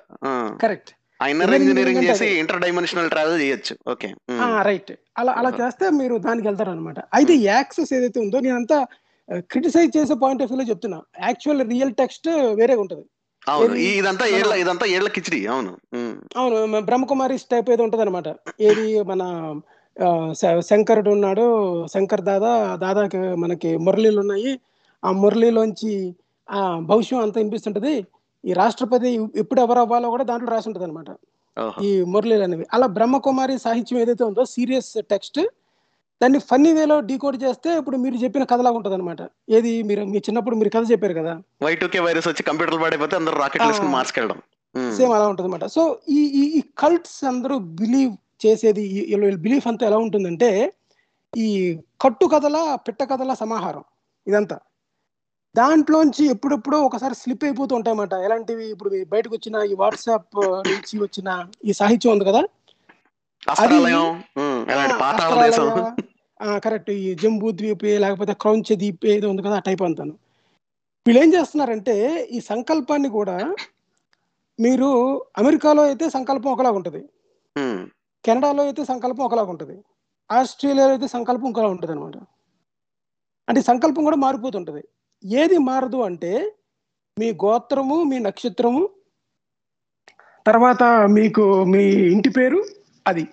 [0.62, 3.74] కరెక్ట్ ఆ ఇంజనీరింగ్ చేసి ఇంటర్ డైమెన్షనల్ ట్రావెల్ చేయొచ్చు.
[3.90, 4.08] ఓకే.
[4.62, 5.50] రైట్ అలా అలా.
[5.60, 8.78] చేస్తే మీరు దానికి వెళ్తారు అనమాట అయితే యాక్సెస్ ఏదైతే ఉందో నేనంతా
[9.50, 11.02] క్రిటిసైజ్ చేసే పాయింట్ ఆఫ్ వ్యూలో చెప్తున్నా.
[11.22, 13.04] యాక్చువల్ రియల్ టెక్స్ట్ వేరే ఉంటది.
[13.48, 13.74] అవును.
[13.74, 15.46] ఇదంతా ఏళ్ళ ఇదంతా ఏళ్ళ కిచిడి.
[15.46, 15.72] అవును.
[16.36, 16.80] అవును.
[16.80, 18.28] బ్రహ్మకుమారిస్ టైప్ ఏదో ఉంటది అనమాట
[18.60, 19.22] ఏది మన
[20.70, 21.44] శంకరుడు ఉన్నాడు
[21.86, 24.60] శంకర్ దాదా దాదాకి మనకి మురళీలు ఉన్నాయి.
[25.04, 26.14] ఆ మురళీలోంచి
[26.48, 28.06] ఆ భవిష్యం అంతా వినిపిస్తుంటది.
[28.44, 31.10] ఈ రాష్ట్రపతి ఎప్పుడు ఎవరు అవ్వాలో కూడా దాంట్లో రాసి ఉంటది అనమాట
[31.82, 35.40] ఈ మురళీలు అనేవి అలా బ్రహ్మకుమారి సాహిత్యం ఏదైతే ఉందో సీరియస్ టెక్స్ట్
[36.24, 39.22] దాన్ని ఫన్నీ వేలో డీకోడ్ చేస్తే ఇప్పుడు మీరు చెప్పిన కథలాగా ఉంటది అనమాట
[39.56, 41.32] ఏది మీరు మీ చిన్నప్పుడు మీరు కథ చెప్పారు కదా?
[41.60, 43.64] వై టూ కే వైరస్ వచ్చి కంప్యూటర్ పాడైపోతే అందరూ రాకెట్.
[43.64, 43.90] వేసుకుని
[44.74, 48.12] ఉమ్, సేమ్ అలా ఉంటుంది అనమాట సో ఈ ఈ కల్ట్స్ అందరూ బిలీవ్
[48.44, 48.84] చేసేది
[49.42, 50.48] బిలీఫ్ అంతా ఎలా ఉంటుందంటే
[51.32, 51.48] ఈ
[52.00, 53.84] కట్టు కథల పిట్ట కథల సమాహారం
[54.26, 54.56] ఇదంతా.
[55.54, 58.14] దాంట్లోంచి ఎప్పుడెప్పుడో ఒకసారి స్లిప్ అయిపోతూ ఉంటాయన్నమాట.
[58.26, 60.38] ఎలాంటివి ఇప్పుడు బయటకు వచ్చిన ఈ వాట్సాప్
[60.68, 61.28] నుంచి వచ్చిన
[61.64, 62.42] ఈ సాహిత్యం ఉంది కదా?
[66.64, 70.14] కరెక్ట్ ఈ జంబూ ద్వీపే లేకపోతే క్రౌంచ ద్వీపే ఏదో ఉంది కదా ఆ టైప్ అంతాను.
[71.06, 71.94] వీళ్ళు ఏం చేస్తున్నారంటే
[72.36, 73.36] ఈ సంకల్పాన్ని కూడా
[74.58, 74.88] మీరు
[75.40, 77.02] అమెరికాలో అయితే సంకల్పం ఒకలాగా ఉంటుంది.
[78.24, 79.76] కెనడాలో అయితే సంకల్పం ఒకలాగా ఉంటుంది.
[80.30, 82.16] ఆస్ట్రేలియాలో అయితే సంకల్పం ఇంకోలా ఉంటుంది అనమాట
[83.48, 84.82] అంటే సంకల్పం కూడా మారిపోతుంటది.
[85.24, 86.32] ఏది మారదు అంటే
[87.16, 88.82] మీ గోత్రము మీ నక్షత్రము
[90.46, 90.82] తర్వాత
[91.16, 91.82] మీకు మీ
[92.14, 92.58] ఇంటి పేరు
[93.06, 93.24] అది.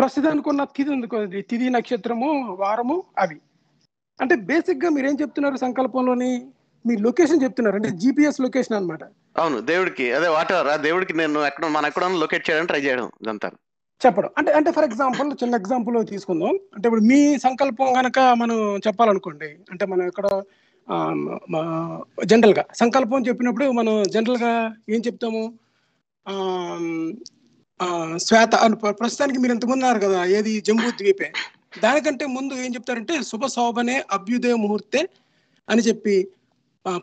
[0.00, 3.36] ప్రస్తుతానికి ఉన్న తిథి ఉంది కదండి, తిథి నక్షత్రము వారము అవి.
[4.20, 6.46] అంటే బేసిక్గా మీరు ఏం చెప్తున్నారు సంకల్పంలోని?
[6.86, 7.76] మీ లొకేషన్ చెప్తున్నారు.
[7.76, 9.04] అంటే జిపిఎస్ లొకేషన్ అన్నమాట.
[9.38, 10.12] అవును దేవుడికి.
[10.12, 13.50] అదే వాట్ ఎవర్ ఆ దేవుడికి నేను ఎక్కడ మన ఎక్కడ లొకేట్ చేయడానికి ట్రై చేయడం ఇదంతా.
[14.06, 14.30] చెప్పడం.
[14.38, 16.48] అంటే అంటే ఫర్ ఎగ్జాంపుల్ చిన్న ఎగ్జాంపుల్ తీసుకుందాం.
[16.48, 20.26] అంటే ఇప్పుడు మీ సంకల్పం గనక మనం చెప్పాలనుకోండి అంటే మనం ఇక్కడ
[22.24, 22.64] జనరల్గా.
[22.74, 25.42] సంకల్పం చెప్పినప్పుడు మనం జనరల్గా ఏం చెప్తాము?
[28.20, 30.52] శ్వేత అని ప్ర- ప్రస్తుతానికి మీరు ఇంతకుముందు అన్నారు కదా ఏది?
[30.60, 31.28] జంబూ ద్వీపే.
[31.78, 35.02] దానికంటే ముందు ఏం చెప్తారంటే శుభ శోభనే అభ్యుదయ ముహూర్తే
[35.68, 36.16] అని చెప్పి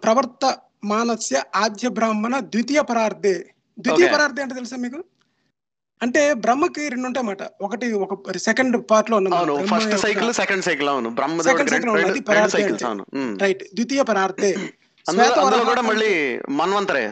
[0.03, 0.45] ప్రవర్త
[0.83, 3.35] మానస్య ఆద్య బ్రాహ్మణ ద్వితీయ పరార్థే
[3.77, 4.07] ద్వితీయ.
[4.13, 4.99] పరార్థే అంటే తెలుసా మీకు?
[6.01, 9.31] అంటే బ్రహ్మకి రెండు ఉంటాయన్నమాట ఒకటి ఒక సెకండ్ పార్ట్లో అవును
[9.71, 10.29] ఫస్ట్ సైకిల్
[11.53, 13.05] సెకండ్ సైకిల్ అవును.
[13.41, 14.51] రైట్ ద్వితీయ పరార్థే
[15.07, 15.87] అందులో శ్వేత వరాహ కూడా కల్పే.
[15.89, 16.11] మళ్ళీ
[16.49, 17.03] మన్వంతరే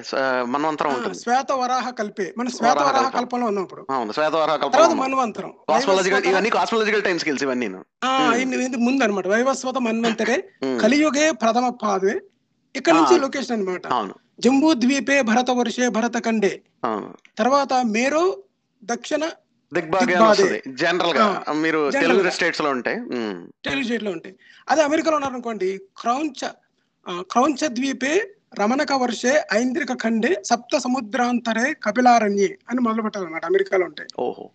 [0.44, 1.18] మన్వంతరం ఉంటుంది.
[1.20, 2.34] శ్వేత వరాహ కల్పే.
[2.38, 3.20] మన శ్వేత వరాహ వరాహ కల్పం.
[3.20, 3.82] కల్పంలో ఉన్నప్పుడు.
[3.90, 5.52] అవును శ్వేతవరాహ తర్వాత కల్పన మన్వంతరం.
[5.70, 7.68] కాస్మోలాజికల్ ఇవన్నీ కాస్మోలాజికల్ టైం స్కిల్స్ ఇవన్నీ.
[8.78, 10.38] ముందు అనమాట వైవస్వత మన్వంతరే.
[10.84, 12.16] కలియుగే ప్రథమ పాదే.
[12.76, 12.94] ఇక్కడ.
[12.94, 13.88] నుంచి లొకేషన్ అన్నమాట.
[13.88, 14.14] అవును.
[14.40, 16.54] జంబూ ద్వీపే భరత వర్షే భరత కండే
[17.38, 18.24] తర్వాత మేరో
[18.84, 19.24] దక్షిణ
[20.82, 21.26] జనరల్గా.
[21.54, 22.30] మీరు తెలుగు.
[22.30, 23.38] స్టేట్స్లో ఉంటాయి ఉమ్.
[23.66, 24.36] టెలిజేట్లో ఉంటాయి
[24.70, 26.42] అదే అమెరికాలో ఉన్నారనుకోండి క్రౌంచ
[27.06, 28.14] ఆ, క్రౌంచ ద్వీపే
[28.60, 34.46] రమణక వర్షే ఐంద్రిక ఖండే సప్త సముద్రాంతరే కపిలారణ్యే అని మొదలు పెట్టాలన్నమాట అమెరికాలో ఉంటాయి ఓహో.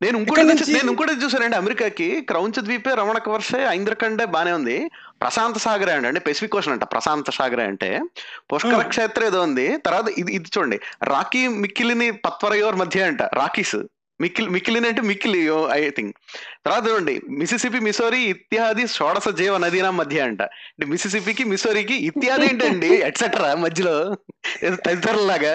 [0.00, 4.76] నేను ఇంకోటి నేను ఇంకోటి చూసానండి అమెరికాకి క్రౌంచ ద్వీపే రమణక వర్షే ఐంద్రకండే బానే ఉంది.
[5.20, 6.08] ప్రశాంత సాగరే అండి.
[6.08, 6.84] అంటే పెసిఫిక్ ఓషన్ అంట.
[6.84, 7.88] ప్రశాంత సాగరే అంటే
[8.52, 8.82] పుష్కర.
[8.88, 9.78] క్షేత్ర ఏదో ఉంది.
[9.78, 10.78] తర్వాత ఇది ఇది చూడండి.
[11.04, 13.22] రాకీ మిక్కిలిని పత్వరయోర్ మధ్య అంట.
[13.34, 13.78] రాకీస్
[14.20, 15.40] మిక్కిలి మిక్కిలిని అంటే మిక్కిలి
[15.72, 16.14] ఐ థింక్
[16.64, 20.42] తర్వాత చూడండి మిసిసిపి మిసోరి ఇత్యాది షోడశ జీవ నదీనా మధ్య అంట.
[20.70, 23.96] అంటే మిసిసిపికి మిసోరికి ఇత్యాది ఏంటండి ఎట్సెట్రా మధ్యలో.
[24.64, 25.54] ఏదో తదితరులాగా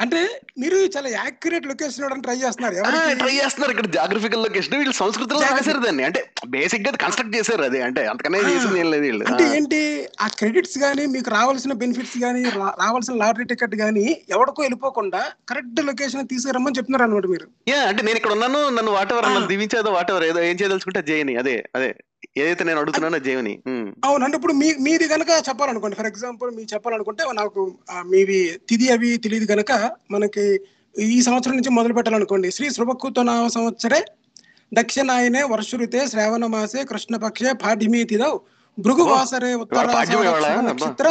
[0.00, 0.20] అంటే
[0.58, 2.74] మీరు చాలా యాక్యురేట్ లొకేషన్ ఇవ్వడానికి ట్రై చేస్తున్నారు?
[3.18, 5.40] ట్రై చేస్తున్నారు ఇక్కడ జాగ్రఫికల్ లొకేషన్ వీళ్ళు సంస్కృతిలో.
[5.46, 6.04] రాశారు దాన్ని.
[6.04, 7.82] అంటే బేసిక్గా కన్స్ట్రక్ట్ చేశారు అది.
[7.82, 8.38] అంటే అంతకనే.
[8.40, 9.24] చేసింది ఏం లేదు వీళ్ళు.
[9.24, 9.80] అంటే ఏంటి
[10.20, 12.42] ఆ క్రెడిట్స్ గానీ మీకు రావాల్సిన బెనిఫిట్స్ గానీ
[12.78, 17.48] రావాల్సిన లాటరీ టికెట్ గానీ ఎవరికో వెళ్ళిపోకుండా కరెక్ట్ లొకేషన్ తీసుకురమ్మని చెప్తున్నారు అనమాట మీరు.
[17.68, 19.34] యా అంటే నేను ఇక్కడ ఉన్నాను నన్ను వాట్ ఎవర్ ఆ.
[19.34, 21.90] నన్ను దీవించేదో వాట్ ఎవర్ ఏదో ఏం చేయదలుచుకుంటే చేయని అదే అదే.
[22.38, 23.86] ఏదైతే నేను అడుగుతున్నానో అది చేయని ఉమ్.
[24.06, 27.62] అవును అంటే ఇప్పుడు మీ మీది కనుక చెప్పాలనుకోండి ఫర్ ఎగ్జాంపుల్ మీరు చెప్పాలనుకుంటే నాకు
[28.06, 29.72] మీవి తిది అవి తెలియదు కనుక
[30.10, 30.44] మనకి
[30.94, 34.00] ఈ సంవత్సరం నుంచి మొదలు పెట్టాలనుకోండి శ్రీ శృభక్కుతో నామ సంవత్సరే
[34.72, 38.32] దక్షిణాయనే వర్షరుతే శ్రావణ మాసే కృష్ణపక్షే పాఠిమీ తిదౌ
[38.78, 39.82] భృగువాసరే అబ్బా.
[40.66, 41.06] నక్షత్ర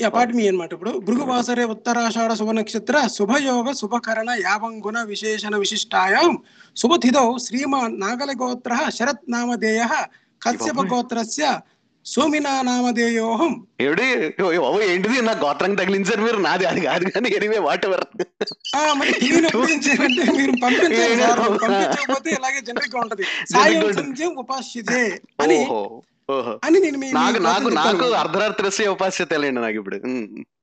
[0.00, 0.16] ఓహో, ఉహు.
[0.16, 0.92] ఆ, యా పాఠిమి అన్నమాట ఇప్పుడు.
[1.06, 6.32] భృగువాసరే ఉత్తరాషాఢ శుభ నక్షత్ర శుభయోగ శుభకరణ యావంగుణ విశేషణ విశిష్టాయాం
[6.76, 9.82] శుభతిథౌ శ్రీమాన్ నాగల గోత్ర శరత్ నామధేయ
[10.42, 10.78] కశ్యప.
[10.92, 11.44] గోత్రస్య
[12.06, 13.50] సోమినా నామధేయోహం.
[14.60, 15.16] ఓ, ఏంటిది?
[15.20, 16.38] నా గోత్రం తగిలించారు మీరు.
[16.38, 18.04] నాది అది కాదు కానీ ఎనివే వాట్ ఎవర్.
[19.00, 19.12] మరి
[21.62, 23.24] పంపించకపోతే ఇలాగే జనరిక్గా ఉంటది.
[23.52, 23.82] సాయం
[24.38, 25.02] ఉపాస్యతే
[25.42, 25.58] అని
[26.64, 26.98] అని నేను
[27.48, 28.06] నాకు నాకు.
[28.22, 29.98] అర్ధరాత్రస్య ఉపాస్యత లేండి నాకు ఇప్పుడు.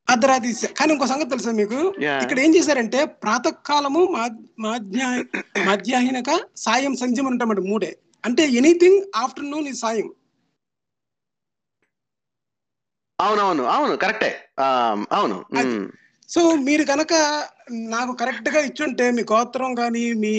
[0.09, 1.79] అర్ధరాత్రి కానీ ఇంకో సంగతి తెలుసా మీకు.
[2.23, 4.01] ఇక్కడ ఏం చేశారంటే ప్రాతకాలము
[4.59, 5.09] మాధ్యా
[5.69, 7.91] మధ్యాహ్నక సాయం సంధ్యం అని ఉంటామండి మూడే.
[8.25, 10.09] అంటే ఎనీథింగ్ ఆఫ్టర్నూన్ ఈ సాయం.
[13.19, 14.31] అవునవును అవును కరెక్టే.
[15.11, 15.37] అవును.
[16.29, 17.13] సో మీరు కనుక
[17.71, 20.33] నాకు కరెక్ట్గా ఇచ్చుంటే మీ గోత్రం కానీ మీ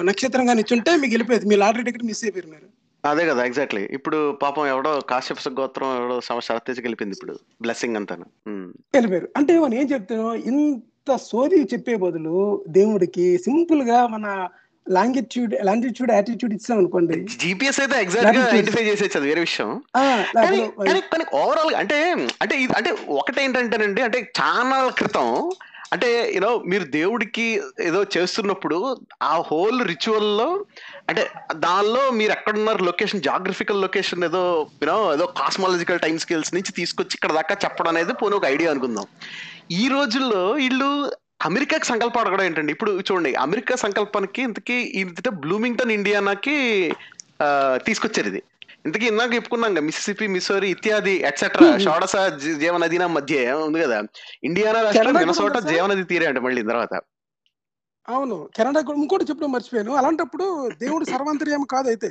[0.00, 1.46] నక్షత్రం కానీ ఇచ్చుంటే మీకు వెళ్ళిపోయేది.
[1.46, 2.68] మీ లాటరీ టికెట్ మిస్ అయిపోయారు మీరు.
[3.04, 7.34] అదే కదా ఎగ్జాక్ట్లీ ఇప్పుడు పాపం ఎవడో కాశ్యప గోత్రం ఎవడో సమస్య గెలిపింది ఇప్పుడు.
[7.62, 8.24] బ్లెస్సింగ్ అంతాను.
[8.46, 8.72] ఉమ్.
[8.94, 14.48] వెళ్ళిపోయారు అంటే మనం ఏం చెప్తున్నాం ఇంత సోది చెప్పే బదులు దేవుడికి సింపుల్గా మన
[14.86, 18.44] లాంగిట్యూడ్ లాంగిట్యూడ్ యాటిట్యూడ్ ఇచ్చాం అనుకోండి జీపీఎస్ అయితే ఎగ్జాక్ట్గా.
[18.48, 19.70] ఐడెంటిఫై చేసేది వేరే విషయం.
[19.96, 20.02] ఆ,
[20.34, 21.98] కానీ లేకపోతే కానీ కానీ ఓవరాల్గా అంటే
[22.40, 25.28] అంటే ఇది అంటే ఒకటేంటంటేనండి అంటే చాలా క్రితం
[25.92, 30.66] అంటే యూనో మీరు దేవుడికి ఏదో చేస్తున్నప్పుడు ఆ హోల్ రిచువల్లో
[31.08, 34.42] అంటే దానిలో మీరు ఎక్కడున్నారు లొకేషన్ జాగ్రఫికల్ లొకేషన్ ఏదో
[34.82, 39.06] యూనో ఏదో కాస్మాలజికల్ టైం స్కేల్స్ నుంచి తీసుకొచ్చి ఇక్కడ దాకా చెప్పడం అనేది పోనీ ఒక ఐడియా అనుకుందాం.
[39.70, 41.12] ఈ రోజుల్లో వీళ్ళు
[41.46, 42.72] అమెరికాకి సంకల్పం అడగడం ఏంటండి?
[42.72, 46.56] ఇప్పుడు చూడండి అమెరికా సంకల్పానికి ఇంతకీ ఇంత బ్లూమింగ్టన్ ఇండియానాకి
[47.86, 48.42] తీసుకొచ్చారు ఇది.
[48.88, 51.68] ఇంతకీ ఇందాక చెప్పుకున్నాం కదా మిసిసిపి మిసోరి ఇత్యాది ఎట్సెట్రా.
[51.86, 52.14] షోడస
[52.60, 53.98] జీవనదిన మధ్య ఉంది కదా
[54.48, 55.56] ఇండియానా రాష్ట్రం మినసోట?
[55.70, 56.94] జీవనది తీరే అంట మళ్ళీ తర్వాత
[58.08, 60.46] అవును కెనడా కూడా ఇంకోటి చెప్పడం మర్చిపోయాను అలాంటప్పుడు
[60.82, 62.08] దేవుడు సర్వాంతర్యం కాదు అయితే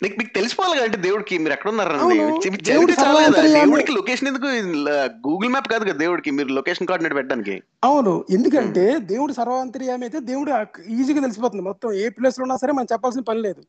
[0.00, 2.16] నీకు మీకు తెలిసిపోవాలి అంటే దేవుడికి మీరు ఎక్కడ ఉన్నారండి
[2.94, 3.42] చాలా.
[3.58, 4.48] దేవుడికి లొకేషన్ ఎందుకు?
[5.26, 7.54] గూగుల్ మ్యాప్ కాదు కదా దేవుడికి మీరు లొకేషన్ కోఆర్డినేట్ పెట్టడానికి.
[7.84, 8.14] అవును.
[8.30, 10.50] ఎందుకంటే దేవుడు సర్వాంతర్యామి అయితే దేవుడు
[10.96, 11.62] ఈజీగా తెలిసిపోతుంది.
[11.62, 13.62] మొత్తం ఏ ప్లేస్లో ఉన్నా సరే మనం చెప్పాల్సిన పని లేదు.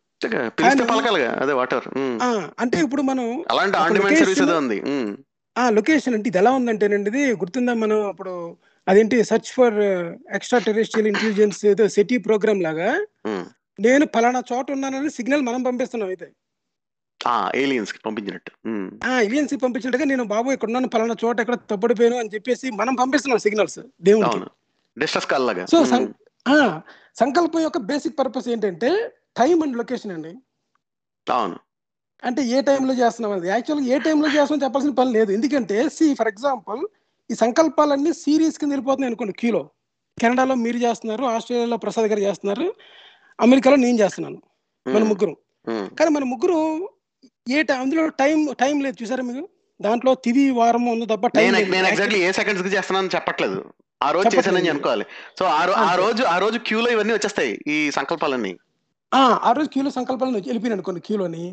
[1.42, 1.88] అదే వాటర్
[2.22, 4.80] ఆ అంటే ఇప్పుడు మనం అలాంటి ఆన్ డిమాండ్ సర్వీస్ ఉంది.
[4.92, 5.12] ఉమ్.
[5.56, 8.34] ఆ లొకేషన్ అంటే ఇది ఎలా ఉందంటేనండి ఇది గుర్తుందా మనం ఇప్పుడు
[8.88, 9.78] అదేంటి search for
[10.36, 12.90] extraterrestrial intelligence ఏదో సెటీ ప్రోగ్రామ్ లాగా.
[13.80, 16.28] నేను పలానా చోట ఉన్నానని సిగ్నల్ మనం పంపిస్తున్నాం అయితే.
[17.22, 18.52] ఆ ఏలియన్స్కి పంపించినట్టు.
[19.28, 23.80] ఏలియన్స్ పంపించినట్టుగా నేను బాబు ఇక్కడ ఉన్నాను పలానా చోట ఎక్కడ తప్పడిపోయాను అని చెప్పేసి మనం పంపిస్తున్నాం సిగ్నల్స్
[24.10, 24.40] దేవుడికి
[24.98, 25.64] డిస్ట్రెస్ కాల్ లాగా.
[25.74, 25.78] సో
[27.22, 28.90] సంకల్పం యొక్క బేసిక్ పర్పస్ ఏంటంటే
[29.40, 30.34] టైం అండ్ లొకేషన్ అండి.
[31.28, 31.58] అవును.
[32.24, 35.32] అంటే ఏ టైంలో చేస్తున్నాం అది యాక్చువల్గా ఏ టైంలో చేస్తున్నాం చెప్పాల్సిన పని లేదు.
[35.38, 36.82] ఎందుకంటే సి ఫర్ ఎగ్జాంపుల్
[37.30, 39.62] ఈ సంకల్పాలన్నీ సిరీస్ కింద వెళ్ళిపోతున్నాయి అనుకోండి క్యూలో.
[40.18, 42.68] కెనడాలో మీరు చేస్తున్నారు ఆస్ట్రేలియాలో ప్రసాద్ గారు చేస్తున్నారు
[43.40, 44.40] అమెరికాలో నేను చేస్తున్నాను
[44.86, 45.04] మన.
[45.10, 45.34] ముగ్గురు.
[45.98, 46.58] కానీ మన ముగ్గురు
[47.48, 49.44] ఏ టైం అందులో టైం టైం లేదు చూసారా మీకు
[49.80, 53.58] దాంట్లో తిది వారం ఉంది తప్ప టైం నేను ఎగ్జాక్ట్లీ ఏ సెకండ్స్కి చేస్తున్నాను చెప్పట్లేదు
[54.02, 54.30] ఆ రోజు.
[54.36, 55.06] చేశానని అనుకోవాలి
[55.40, 55.62] సో ఆ.
[56.00, 58.54] రోజు ఆ రోజు క్యూలో ఇవన్నీ వచ్చేస్తాయి ఈ సంకల్పాలన్నీ
[59.12, 61.44] ఆ, ఆ రోజు క్యూలో సంకల్పాలను వెళ్ళిపోయినాను అనుకోండి క్యూలోని.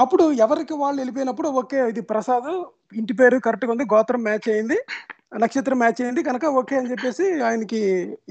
[0.00, 2.48] అప్పుడు ఎవరికి వాళ్ళు వెళ్ళిపోయినప్పుడు ఓకే ఇది ప్రసాద్
[2.96, 4.78] ఇంటి పేరు కరెక్ట్గా ఉంది గోత్రం మ్యాచ్ అయింది
[5.42, 7.80] నక్షత్రం మ్యాచ్ అయింది కనుక ఓకే అని చెప్పేసి ఆయనకి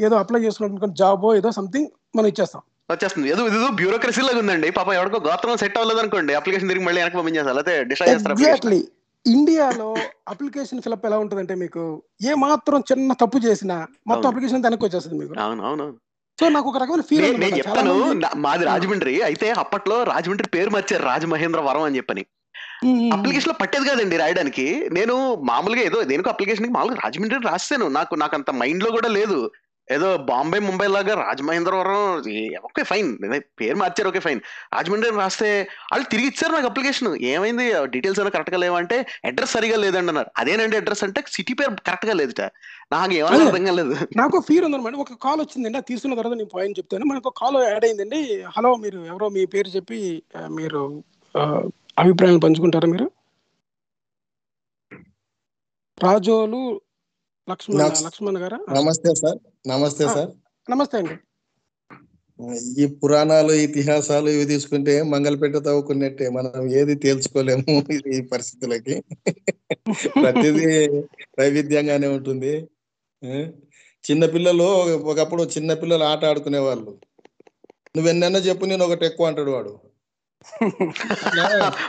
[0.06, 3.28] ఏదో అప్లై చేసుకున్నట్టు జాబ్ ఏదో సంథింగ్ మనం ఇచ్చేస్తాం వచ్చేస్తుంది.
[3.34, 4.70] ఏదో ఏదో బ్యూరోక్రసీ లాగా ఉందండి.
[4.80, 6.34] పాప ఎవరికో గోత్రం సెట్ అవ్వలేదు అనుకోండి.
[6.40, 7.60] అప్లికేషన్ తిరిగి మళ్ళీ వెనక్కి పంపించేస్తారు.
[7.62, 8.36] అయితే డిసైడ్ చేస్తారు.
[8.38, 8.80] ఎగ్జాక్ట్లీ
[9.26, 9.90] ఇండియాలో
[10.34, 11.82] అప్లికేషన్ ఫిలప్ ఎలా ఉంటుందంటే మీకు
[12.30, 13.76] ఏ మాత్రం చిన్న తప్పు చేసినా
[14.08, 14.28] మొత్తం.
[14.30, 15.36] అప్లికేషన్ వెనక్కి వచ్చేస్తుంది మీకు.
[15.46, 15.88] అవును అవును
[16.40, 17.96] సో నాకు ఒక రకమైన ఫీల్ నేను చెప్తాను
[18.46, 19.16] మాది రాజమండ్రి.
[19.24, 22.24] అయితే అప్పట్లో రాజమండ్రి పేరు మార్చారు రాజమహేంద్ర వరం అని చెప్పని.
[23.16, 24.66] అప్లికేషన్లో పట్టేది కాదండి రాయడానికి.
[24.92, 25.16] నేను
[25.50, 27.88] మామూలుగా ఏదో దేనికో అప్లికేషన్ మామూలుగా రాజమండ్రి రాస్తాను.
[27.98, 29.38] నాకు నాకు అంత మైండ్లో కూడా లేదు.
[29.96, 32.02] ఏదో బాంబే ముంబై లాగా రాజమహేంద్రవరం
[32.68, 33.10] ఓకే ఫైన్
[33.60, 34.42] పేరు మార్చారు ఓకే ఫైన్
[34.76, 35.50] రాజమండ్రి అని రాస్తే
[35.92, 37.66] వాళ్ళు తిరిగి ఇచ్చారు నాకు అప్లికేషన్ ఏమైంది?
[37.94, 38.98] డీటెయిల్స్ అయినా కరెక్ట్గా లేవంటే
[39.30, 42.42] అడ్రస్ సరిగా లేదండి అన్నారు అదేనండి అడ్రస్ అంటే సిటీ పేరు కరెక్ట్గా లేదుట.
[42.96, 43.46] నాకు ఏమన్నా అదే.
[43.48, 43.96] అర్థం కాలేదు.
[44.22, 44.96] నాకు ఫీల్ ఉందన్నమాట.
[45.04, 47.06] ఒక కాల్ వచ్చిందండి అది తీసుకున్న తర్వాత నేను పాయింట్ చెప్తాను.
[47.12, 48.22] మనకు కాల్ యాడ్ అయిందండి.
[48.58, 50.00] హలో మీరు ఎవరో మీ పేరు చెప్పి
[50.60, 50.82] మీరు
[51.98, 53.08] అభిప్రాయాలు పంచుకుంటారా మీరు?
[55.98, 56.62] రాజోలు
[57.48, 58.58] లక్ష్మణ నమస్- లక్ష్మణ్ గారా?
[58.74, 60.06] నమస్తే సార్ నమస్తే.
[60.08, 60.32] సార్.
[60.68, 61.16] నమస్తే అండి.
[62.82, 67.66] ఈ పురాణాలు ఇతిహాసాలు ఇవి తీసుకుంటే మంగళపేట తవ్వుకున్నట్టే మనం ఏది తేల్చుకోలేము
[68.16, 68.96] ఈ పరిస్థితులకి.
[70.24, 70.70] ప్రతిదీ
[71.40, 72.54] వైవిధ్యంగానే ఉంటుంది?
[74.06, 74.68] చిన్నపిల్లలు
[75.12, 76.92] ఒకప్పుడు చిన్నపిల్లలు ఆట ఆడుకునే వాళ్ళు
[77.96, 79.74] నువ్వెన్నైనా చెప్పు నేను ఒకటి ఎక్కువ అంటాడు వాడు.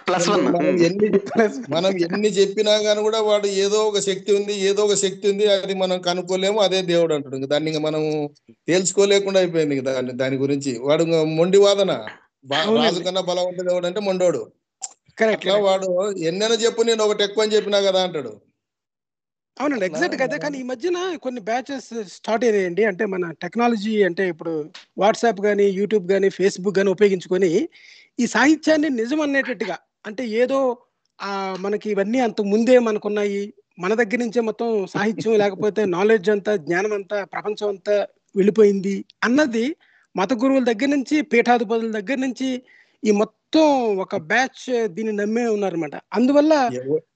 [0.06, 1.08] ప్లస్ వన్ మనం ఎన్ని
[1.74, 5.74] మనం ఎన్ని చెప్పినా గానీ కూడా వాడు ఏదో ఒక శక్తి ఉంది ఏదో ఒక శక్తి ఉంది అది
[5.82, 7.36] మనం కనుక్కోలేము అదే దేవుడు అంటాడు.
[7.40, 8.02] ఇంక దాన్ని ఇంక మనం
[8.68, 10.72] తేల్చుకోలేకుండా అయిపోయింది దాన్ని దాని గురించి.
[10.88, 11.04] వాడు
[11.38, 11.92] మొండి వాదన.
[12.78, 14.42] రాజు కన్నా బలవంతుడు దేవుడు అంటే మొండోడు.
[15.34, 15.88] అట్లా వాడు
[16.28, 18.32] ఎన్నైనా చెప్పు నేను ఒకటి ఎక్కువ అని చెప్పినా కదా అంటాడు.
[19.56, 22.82] అవునండి ఎగ్జాక్ట్ అదే కానీ ఈ మధ్యన కొన్ని బ్యాచెస్ స్టార్ట్ అయినాయండి.
[22.90, 24.52] అంటే మన టెక్నాలజీ అంటే ఇప్పుడు
[24.98, 27.50] వాట్సాప్ కానీ యూట్యూబ్ కానీ ఫేస్బుక్ కానీ ఉపయోగించుకొని
[28.18, 30.58] ఈ సాహిత్యాన్ని నిజం అనేటట్టుగా అంటే ఏదో
[31.18, 33.42] ఆ మనకి ఇవన్నీ అంత ముందే మనకున్నాయి.
[33.78, 37.94] మన దగ్గర నుంచే మొత్తం సాహిత్యం లేకపోతే నాలెడ్జ్ అంతా జ్ఞానం అంతా ప్రపంచం అంతా
[38.34, 38.94] వెళ్ళిపోయింది
[39.24, 39.64] అన్నది
[40.14, 42.48] మత గురువుల దగ్గర నుంచి పీఠాధిపతుల దగ్గర నుంచి
[43.02, 43.66] ఈ మొత్తం
[44.04, 45.94] ఒక బ్యాచ్ దీన్ని నమ్మే ఉన్నారన్నమాట.
[46.12, 46.52] అందువల్ల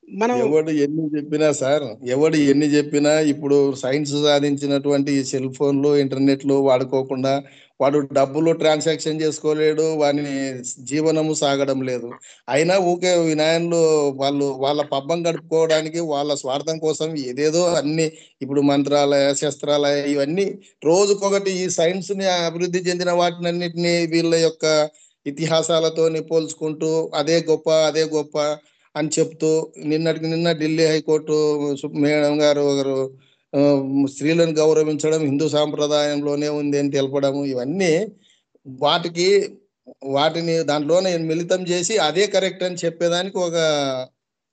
[0.08, 6.56] మనం ఎవడు ఎన్ని చెప్పినా సార్ ఎవడు ఎన్ని చెప్పినా ఇప్పుడు సైన్స్ సాధించినటువంటి ఈ సెల్ ఫోన్లు ఇంటర్నెట్లు
[6.66, 7.32] వాడుకోకుండా
[7.80, 10.22] వాడు డబ్బులు ట్రాన్సాక్షన్ చేసుకోలేడు వాని
[10.82, 12.08] జీవనము సాగడం లేదు.
[12.48, 13.80] అయినా ఊకే వినాయన్లు
[14.16, 18.06] వాళ్ళు వాళ్ళ పబ్బం గడుపుకోవడానికి వాళ్ళ స్వార్థం కోసం ఏదేదో అన్ని
[18.42, 20.46] ఇప్పుడు మంత్రాలయ శస్త్రాలయ ఇవన్నీ
[20.84, 24.64] రోజుకొకటి ఈ సైన్స్ని అభివృద్ధి చెందిన వాటినన్నిటిని వీళ్ళ యొక్క
[25.26, 28.36] ఇతిహాసాలతోని పోల్చుకుంటూ అదే గొప్ప అదే గొప్ప
[28.96, 29.50] అని చెప్తూ
[29.90, 31.36] నిన్నటికి నిన్న ఢిల్లీ హైకోర్టు
[32.04, 32.98] మేడం గారు ఒకరు
[34.12, 37.92] స్త్రీలను గౌరవించడం హిందూ సాంప్రదాయంలోనే ఉంది అని తెలపడము ఇవన్నీ
[38.66, 39.28] వాటికి
[40.14, 43.56] వాటిని దాంట్లోనే మిళితం చేసి అదే కరెక్ట్ అని చెప్పేదానికి ఒక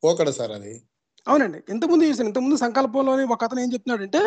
[0.03, 0.73] పోకడ సార్ అది.
[1.27, 1.59] అవునండి.
[1.73, 4.21] ఇంతకుముందు చూసాను ఇంతకుముందు సంకల్పంలోని ఒక అతను ఏం చెప్తున్నాడంటే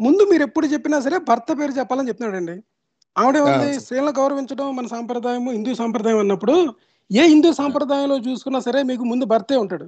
[0.00, 2.56] ముందు మీరు ఎప్పుడు చెప్పినా సరే భర్త పేరు చెప్పాలని చెప్తున్నాడండి
[3.16, 3.36] ఆవిడ.
[3.84, 6.56] స్త్రీలను గౌరవించడం మన సాంప్రదాయం హిందూ సాంప్రదాయం అన్నప్పుడు
[7.10, 9.86] ఏ హిందూ సాంప్రదాయంలో చూసుకున్నా సరే మీకు ముందు భర్తే ఉంటాడు.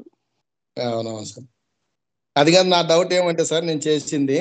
[0.77, 1.47] అవునవును సార్.
[2.37, 4.39] అది కాదు నా డౌట్ ఏమంటే సార్ నేను చేసింది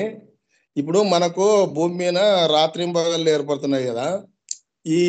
[0.76, 2.18] ఇప్పుడు మనకు భూమి మీద
[2.56, 4.06] రాత్రి పగలు ఏర్పడుతున్నాయి కదా.
[4.86, 5.00] ఈ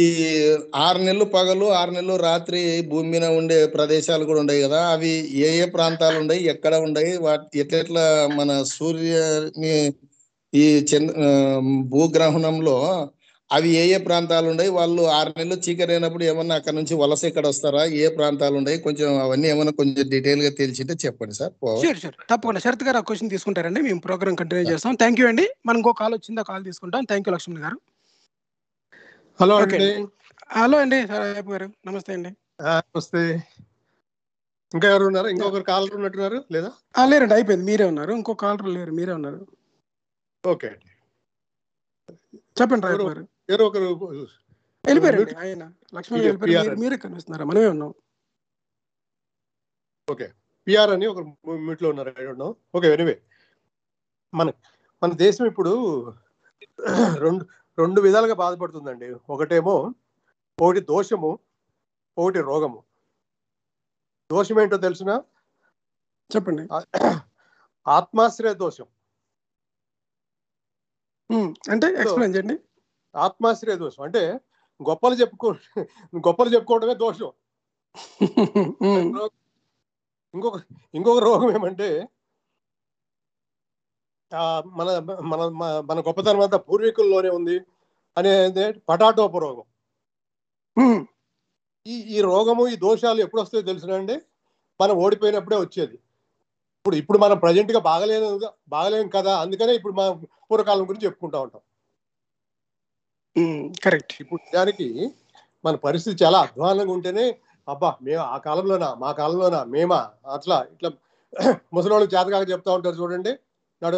[0.85, 4.79] ఆరు నెలలు పగలు ఆరు నెలలు రాత్రి భూమి మీద ఉండే ప్రదేశాలు కూడా ఉన్నాయి కదా.
[4.95, 8.05] అవి ఏ ఏ ప్రాంతాలు ఉన్నాయి ఎక్కడ ఉన్నాయి వాటి ఎట్లెట్లా
[8.39, 9.75] మన సూర్యని
[10.53, 11.15] ఈ చంద్ర
[11.93, 12.77] భూగ్రహణంలో
[13.51, 17.47] అవి ఏ ఏ ప్రాంతాలు ఉన్నాయి వాళ్ళు ఆరు నెలలు చీకటి అయినప్పుడు ఏమన్నా అక్కడ నుంచి వలస ఇక్కడ
[17.47, 21.53] వస్తారా ఏ ప్రాంతాలు ఉన్నాయి కొంచెం అవన్నీ ఏమన్నా కొంచెం డీటెయిల్గా తెలిసింటే చెప్పండి సార్.
[22.29, 22.59] తప్పకుండా.
[22.59, 23.81] శరత్ గారు ఆ క్వశ్చన్ తీసుకుంటారండి.
[23.81, 24.95] మేము ప్రోగ్రామ్ కంటిన్యూ చేస్తాం.
[24.95, 25.49] థ్యాంక్ యూ అండి.
[25.65, 26.41] మనం ఇంకో కాల్ వచ్చిందా?
[26.41, 27.03] కాల్ తీసుకుంటాం.
[27.03, 27.79] థ్యాంక్ యూ లక్ష్మణ్ గారు.
[29.41, 30.07] హలో ఓకే అండి
[30.51, 31.01] హలో అండి
[31.51, 31.69] గారు.
[31.87, 32.29] నమస్తే అండి.
[32.61, 33.43] ఆ, నమస్తే.
[34.73, 35.27] ఇంకా ఎవరు ఉన్నారు?
[35.27, 36.43] ఇంకొకరు కాలర్ ఉన్నట్టున్నారు?
[36.51, 36.71] లేదా?
[36.97, 37.33] ఆ, లేరండి.
[37.33, 37.65] అయిపోయింది.
[37.65, 38.11] మీరే ఉన్నారు.
[38.11, 38.91] ఇంకో కాలర్ లేరు.
[38.91, 39.47] మీరే ఉన్నారు.
[40.45, 40.85] ఓకే అండి.
[42.61, 43.03] చెప్పండి ఎవరు?
[43.03, 43.27] గారు.
[43.51, 44.27] ఎవరో ఒకరు
[44.85, 45.73] వెళ్ళిపోయారండి ఆయన.
[45.95, 46.75] లక్ష్మణ్ వెళ్ళిపోయారు.
[46.75, 47.45] మీరు- కనిపిస్తున్నారా?
[47.45, 47.93] మనమే ఉన్నాం.
[50.67, 52.13] పిఆర్ అని ఒక మీట్లో ఉన్నారు.
[52.19, 53.21] I don't know okay anyway
[54.33, 54.51] మన
[55.03, 56.05] మన దేశం ఇప్పుడు
[57.17, 57.45] రెండు
[57.77, 59.15] రెండు విధాలుగా బాధపడుతుందండి.
[59.29, 59.93] ఒకటేమో
[60.61, 61.39] ఒకటి దోషము
[62.17, 62.83] ఒకటి రోగము.
[64.31, 65.21] దోషం ఏంటో తెలిసిన?
[66.35, 66.67] చెప్పండి.
[67.87, 68.85] ఆత్మాశ్రయ దోషం.
[71.71, 72.59] అంటే ఎక్స్ప్లెయిన్ చేయండి.
[73.15, 74.03] ఆత్మాశ్రయ దోషం.
[74.03, 74.21] అంటే
[74.79, 75.49] గొప్పలు చెప్పుకో
[76.27, 77.31] గొప్పలు చెప్పుకోవడమే దోషం.
[80.33, 80.57] ఇంకొక
[80.95, 81.87] ఇంకొక రోగం ఏమంటే
[84.65, 84.89] మన
[85.21, 87.57] మన మన- మన గొప్పతనం అంతా పూర్వీకుల్లోనే ఉంది
[88.17, 89.65] అనేది పటాటోప రోగం.
[91.85, 94.15] ఈ ఈ రోగము ఈ దోషాలు ఎప్పుడు వస్తాయో తెలుసునండి
[94.79, 95.95] మనం ఓడిపోయినప్పుడే వచ్చేది.
[96.77, 98.27] ఇప్పుడు ఇప్పుడు మనం ప్రజెంట్గా బాగలేదు
[98.69, 100.05] బాగలేం కదా అందుకనే ఇప్పుడు మా
[100.51, 101.61] పూర్వకాలం గురించి చెప్పుకుంటా ఉంటాం.
[103.83, 104.13] కరెక్ట్.
[104.21, 104.87] ఇప్పుడు నిజానికి
[105.63, 107.25] మన పరిస్థితి చాలా అధ్వానంగా ఉంటేనే
[107.67, 110.01] అబ్బా మేము ఆ కాలంలోనా మా కాలంలోనా మేమా
[110.37, 110.89] అట్లా ఇట్లా
[111.75, 113.31] ముసలోళ్ళు చేతకాక చెప్తా ఉంటారు చూడండి.
[113.81, 113.97] నడు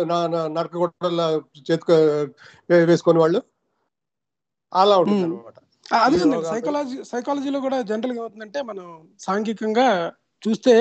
[0.56, 1.22] నడక గొడ్డల
[1.68, 1.96] చేతికి
[2.86, 3.40] వేసుకొని వాళ్ళు
[4.74, 5.24] అలా ఉంటుంది.
[5.28, 5.58] అనమాట
[6.02, 6.18] అదే
[6.52, 8.86] సైకాలజీ సైకాలజీలో కూడా జనరల్గా ఏమవుతుందంటే మనం
[9.20, 9.88] సాంఘికంగా
[10.44, 10.74] చూస్తే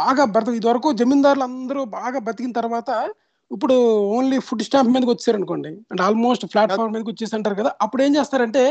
[0.00, 2.90] బాగా బ్రత ఇదివరకు జమీందారులు అందరూ బాగా బతికిన తర్వాత
[3.50, 3.74] ఇప్పుడు
[4.16, 8.12] ఓన్లీ ఫుడ్ స్టాంప్ మీదకి వచ్చారు అనుకోండి అంటే ఆల్మోస్ట్ ప్లాట్ఫామ్ మీదకి వచ్చేసి అంటారు కదా అప్పుడు ఏం
[8.18, 8.62] చేస్తారంటే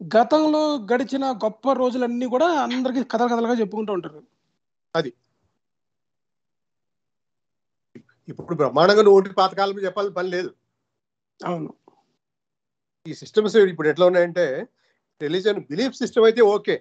[0.00, 0.62] గతంలో
[0.92, 4.20] గడిచిన గొప్ప రోజులన్నీ కూడా అందరికి కథలు కథలుగా చెప్పుకుంటూ ఉంటారు.
[8.28, 10.50] ఇప్పుడు బ్రహ్మాండంగా నువ్వు పాతకాలం చెప్పాలని పని లేదు.
[11.40, 11.70] అవును.
[13.06, 14.46] ఈ సిస్టమ్స్ ఇప్పుడు ఎట్లా ఉన్నాయంటే
[15.20, 16.76] రిలీజన్ బిలీఫ్ సిస్టమ్ అయితే ఓకే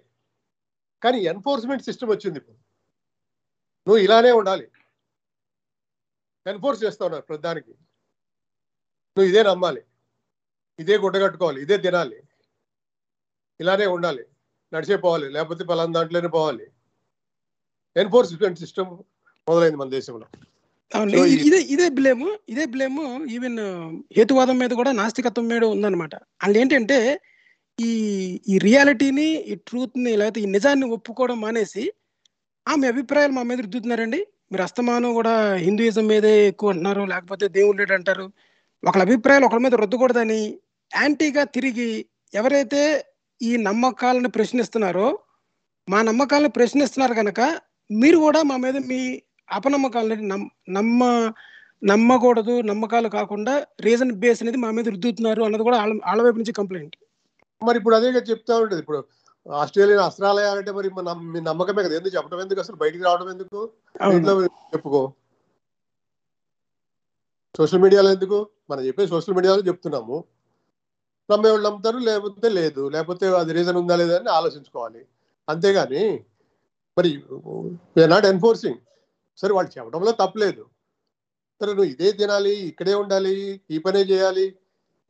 [1.02, 2.58] కానీ ఎన్ఫోర్స్మెంట్ సిస్టమ్ వచ్చింది ఇప్పుడు.
[3.88, 4.66] నువ్వు ఇలానే ఉండాలి.
[6.46, 7.74] ఎన్ఫోర్స్ చేస్తా ఉన్నారు ప్రధానికి.
[9.18, 9.84] నువ్వు ఇదే నమ్మాలి.
[10.80, 11.62] ఇదే గుడ్డ కట్టుకోవాలి.
[11.62, 12.24] ఇదే తినాలి.
[13.62, 14.26] ఇలానే ఉండాలి.
[14.74, 15.30] నడిచే పోవాలి.
[15.30, 16.68] లేకపోతే పలానా దాంట్లోనే పోవాలి.
[17.96, 18.92] ఎన్ఫోర్స్మెంట్ సిస్టమ్
[19.48, 20.28] మొదలైంది మన దేశంలో.
[21.48, 23.60] ఇదే ఇదే బ్లేమ్ ఇదే బ్లేమ్ ఈవెన్
[24.18, 26.16] హేతువాదం మీద కూడా నాస్తికత్వం మీద ఉందన్నమాట.
[26.16, 27.20] అందులో ఏంటంటే
[27.80, 27.90] ఈ
[28.50, 31.94] ఈ రియాలిటీని ఈ ట్రూత్ని లేకపోతే ఈ నిజాన్ని ఒప్పుకోవడం మానేసి
[32.68, 34.28] ఆ మీ అభిప్రాయాలు మా మీద రుద్దుతున్నారండి.
[34.52, 35.34] మీరు అస్తమానం కూడా
[35.66, 38.26] హిందూయిజం మీదే ఎక్కువ అంటున్నారు లేకపోతే దేవుడు లేడు అంటారు.
[38.84, 40.42] ఒకళ్ళ అభిప్రాయాలు ఒకళ్ళ మీద రుద్దకూడదని
[40.92, 41.90] యాంటీగా తిరిగి
[42.34, 42.82] ఎవరైతే
[43.42, 45.08] ఈ నమ్మకాలను ప్రశ్నిస్తున్నారో
[45.88, 47.42] మా నమ్మకాలను ప్రశ్నిస్తున్నారు కనుక
[47.90, 49.02] మీరు కూడా మా మీద మీ
[49.58, 50.28] అపనమ్మకాలని
[50.78, 51.02] నమ్మ
[51.82, 53.54] నమ్మకూడదు నమ్మకాలు కాకుండా
[53.88, 55.78] రీజన్ బేస్ అనేది మా మీద రుద్దుతున్నారు అన్నది కూడా
[56.08, 56.96] వాళ్ళ వైపు నుంచి కంప్లైంట్.
[57.62, 58.82] మరి ఇప్పుడు అదే చెప్తా ఉంటుంది.
[58.82, 59.00] ఇప్పుడు
[59.54, 61.96] ఆస్ట్రేలియన్ అస్త్రాలయాలు అంటే మరి మీ నమ్మకమే కదా.
[61.96, 62.60] ఎందుకు చెప్పడం ఎందుకు?
[62.60, 63.74] అసలు బయటికి రావడం ఎందుకు?
[64.74, 65.14] చెప్పుకో.
[67.58, 68.50] సోషల్ మీడియాలో ఎందుకు?
[68.70, 70.24] మనం చెప్పే సోషల్ మీడియాలో చెప్తున్నాము.
[71.32, 72.90] నమ్మే వాళ్ళు నమ్ముతారు లేకపోతే లేదు.
[72.90, 75.06] లేకపోతే అది రీజన్ ఉందా లేదా అని ఆలోచించుకోవాలి.
[75.50, 76.26] అంతేగాని
[76.98, 77.24] మరి
[77.96, 78.76] వీఆర్ నాట్ ఎన్ఫోర్సింగ్
[79.38, 80.66] సరే వాళ్ళు చెప్పడంలో తప్పలేదు
[81.62, 84.56] సరే నువ్వు ఇదే తినాలి ఇక్కడే ఉండాలి ఈ పనే చేయాలి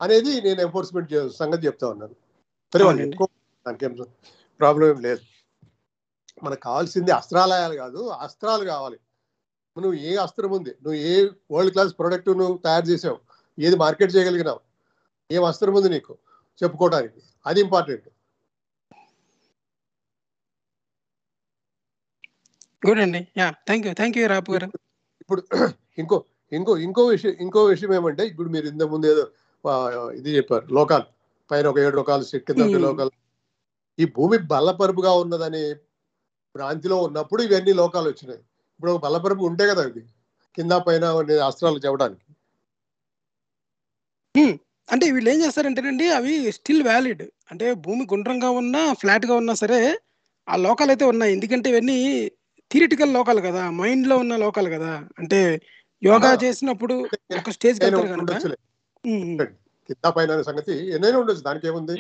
[0.02, 2.16] అనేది నేను ఎన్ఫోర్స్మెంట్ సంగతి చెప్తా ఉన్నాను.
[2.74, 3.28] సరే వాళ్ళు
[3.68, 3.94] దానికేం
[4.60, 5.22] ప్రాబ్లం ఏం లేదు.
[6.44, 8.98] మనకు కావాల్సింది అస్త్రాలయాలు కాదు అస్త్రాలు కావాలి.
[9.78, 10.72] నువ్వు ఏ అస్త్రం ఉంది?
[10.84, 11.14] నువ్వు ఏ
[11.52, 13.18] వరల్డ్ క్లాస్ ప్రొడక్ట్ నువ్వు తయారు చేసావు?
[13.60, 14.60] ఏది మార్కెట్ చేయగలిగినావు?
[15.32, 16.14] ఏం అస్త్రం ఉంది నీకు?
[16.62, 17.20] చెప్పుకోవడానికి.
[17.46, 18.08] అది ఇంపార్టెంట్
[22.88, 23.22] గుడ్ అండి.
[23.68, 24.68] Thank you thank you Rapu garu.
[25.22, 25.42] ఇప్పుడు
[25.98, 26.18] ఇంకో
[26.52, 29.24] ఇంకో ఇంకో విషయం ఇంకో విషయం ఏమంటే ఇప్పుడు మీరు ఇంత ముందు ఏదో
[30.20, 30.66] ఇది చెప్పారు.
[30.74, 31.06] లోకాలు.
[31.52, 32.82] పైన ఒక ఏడు లోకాలు కింద ఒక Hmm.
[32.82, 33.12] లోకాలు
[33.98, 35.64] ఈ భూమి బల్లపరుపుగా ఉన్నదని
[36.56, 38.42] భ్రాంతిలో ఉన్నప్పుడు ఇవన్నీ లోకాలు వచ్చినాయి.
[38.76, 40.04] ఇప్పుడు ఒక బల్లపరుపు ఉంటే కదా ఇది.
[40.58, 41.06] కింద పైన
[41.48, 42.24] అస్త్రాలు చెప్పడానికి
[44.90, 47.24] అంటే వీళ్ళు ఏం చేస్తారంటేనండి అవి స్టిల్ వ్యాలిడ్.
[47.52, 49.80] అంటే భూమి గుండ్రంగా ఉన్నా ఫ్లాట్గా ఉన్నా సరే
[50.48, 51.32] ఆ లోకాలు అయితే ఉన్నాయి.
[51.34, 51.98] ఎందుకంటే ఇవన్నీ
[52.72, 53.64] థిరిటికల్ లోకాలు కదా.
[53.80, 54.92] మైండ్లో ఉన్న లోకాలు కదా.
[55.20, 55.40] అంటే
[56.02, 56.32] యోగా.
[56.44, 56.96] చేసినప్పుడు
[57.40, 57.80] ఒక స్టేజ్
[59.90, 60.74] కింద పైన అనే సంగతి.
[60.96, 61.44] ఎన్నైనా ఉండొచ్చు.
[61.48, 61.96] దానికి ఏముంది?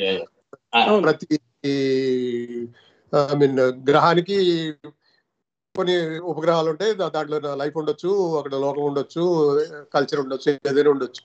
[1.05, 1.25] ప్రతి
[3.31, 4.37] ఐ మీన్ గ్రహానికి
[5.75, 6.93] కొన్ని ఉపగ్రహాలు ఉంటాయి.
[6.93, 9.23] దాంట్లో లైఫ్ ఉండొచ్చు అక్కడ లోకం ఉండొచ్చు
[9.93, 11.21] కల్చర్ ఉండొచ్చు ఏదైనా ఉండొచ్చు.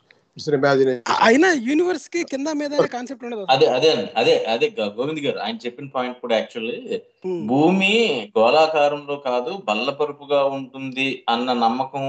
[1.20, 3.46] అయినా యూనివర్స్కి కింద మీద కాన్సెప్ట్ ఉండదు.
[3.50, 7.46] అదే అదే అండి అదే అదే గ- గోవింద్ గారు ఆయన చెప్పిన పాయింట్ కూడా యాక్చువల్లీ ఉమ్.
[7.48, 7.92] భూమి
[8.38, 12.04] గోళాకారంలో కాదు బల్లపరుపుగా ఉంటుంది అన్న నమ్మకం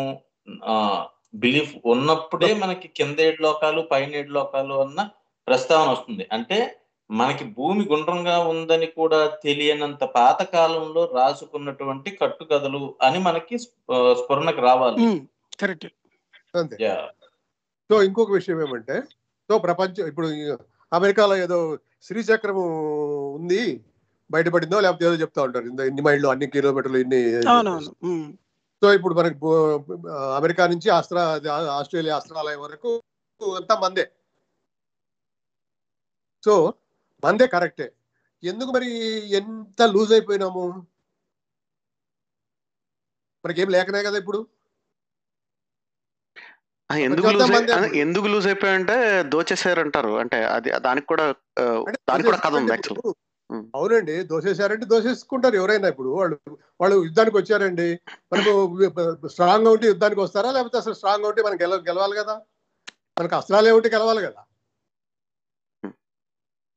[1.36, 5.10] బిలీఫ్ ఉన్నప్పుడే మనకి కింద ఏడు లోకాలు పైన ఏడు లోకాలు అన్న
[5.48, 6.28] ప్రస్తావన వస్తుంది.
[6.32, 6.58] అంటే
[7.12, 15.04] మనకి భూమి గుండ్రంగా ఉందని కూడా తెలియనంత పాత కాలంలో రాసుకున్నటువంటి కట్టుకథలు అని మనకి స్ఫ- స్ఫురణకు రావాలి.
[15.60, 15.86] కరెక్ట్.
[17.92, 19.02] సో ఇంకొక విషయం ఏమంటే
[19.50, 20.28] సో ప్రపంచం ఇప్పుడు
[20.94, 22.56] అమెరికాలో ఏదో శ్రీచక్రం
[23.34, 23.84] ఉంది
[24.32, 25.66] బయటపడిందో లేకపోతే ఏదో చెప్తా ఉంటారు.
[25.66, 27.42] ఇంత ఇన్ని మైళ్ళు అన్ని కిలోమీటర్లు ఇన్ని
[28.84, 29.36] సో ఇప్పుడు మనకి
[30.36, 33.04] అమెరికా నుంచి ఆస్ట్రా ఆస్ట్రేలియా ఆస్ట్రాలయం వరకు
[33.56, 34.12] అంతా మందే.
[36.46, 36.74] సో
[37.24, 37.88] మందే కరెక్టే.
[38.44, 38.88] ఎందుకు మరి
[39.40, 40.64] ఎంత లూజ్ అయిపోయినాము?
[43.44, 44.40] మనకేం లేకనే కదా ఇప్పుడు.
[47.08, 47.52] ఎందుకు లూజ్.
[48.04, 48.96] ఎందుకు లూజ్ అయిపోయాయంటే
[49.34, 51.26] దోచేసారంటారు అంటే అది దానికి కూడా
[52.10, 53.14] దానికి కూడా కథ ఉంది యాక్చువల్.
[53.76, 56.10] అవునండి దోసేసారంటే దోసేసుకుంటారు ఎవరైనా ఇప్పుడు.
[56.20, 56.36] వాళ్ళు
[56.82, 57.88] వాళ్ళు యుద్ధానికి వచ్చారండి.
[58.34, 58.52] మనకు
[59.28, 60.52] స్ట్రాంగ్గా ఉంటే యుద్ధానికి వస్తారా?
[60.52, 62.36] లేకపోతే అసలు స్ట్రాంగ్గా ఉంటే మనం గెల గెలవాలి కదా?
[63.20, 64.42] మనకు అస్త్రాలే ఉంటే గెలవాలి కదా.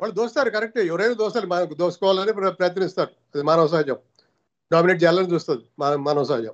[0.00, 0.78] వాళ్ళు దోస్తారు కరెక్ట్.
[0.78, 3.10] ఎవరైనా దోస్తారు మనకు దోసుకోవాలని ప్రయత్నిస్తారు.
[3.34, 3.96] అది మానవ సహజం.
[4.72, 6.52] డామినేట్ చేయాలని చూస్తుంది మన మానవ సహజం.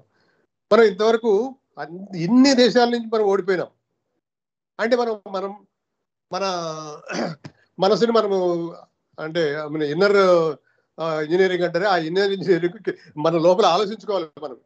[0.72, 3.66] మనం ఇంతవరకు అన్ని- ఇన్ని దేశాల నుంచి మనం ఓడిపోయినాం.
[4.80, 5.66] అంటే మనం మనం
[6.32, 6.42] మన
[7.78, 8.74] మనసుని మనము
[9.20, 10.16] అంటే ఇన్నర్
[11.00, 14.56] ఇంజనీరింగ్ అంటారే ఆ ఇన్నర్ ఇంజనీరింగ్ మన లోపల ఆలోచించుకోవాలి మనం.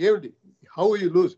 [0.00, 0.34] ఏమిటి?
[0.78, 1.34] హౌ యూ లూజ్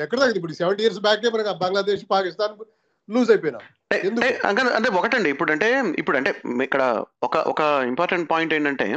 [0.00, 2.64] ఎక్కడ తగ్గింది ఇప్పుడు సెవెంటీ ఇయర్స్ బ్యాకే మనకు బంగ్లాదేశ్ పాకిస్తాన్
[3.10, 3.60] లూజ్ అయిపోయినాం.
[3.90, 5.30] అంటే ఒకటండి.
[5.30, 8.96] ఇప్పుడు అంటే ఇప్పుడు అంటే ఇక్కడ ఒక ఒక ఇంపార్టెంట్ పాయింట్ ఏంటంటే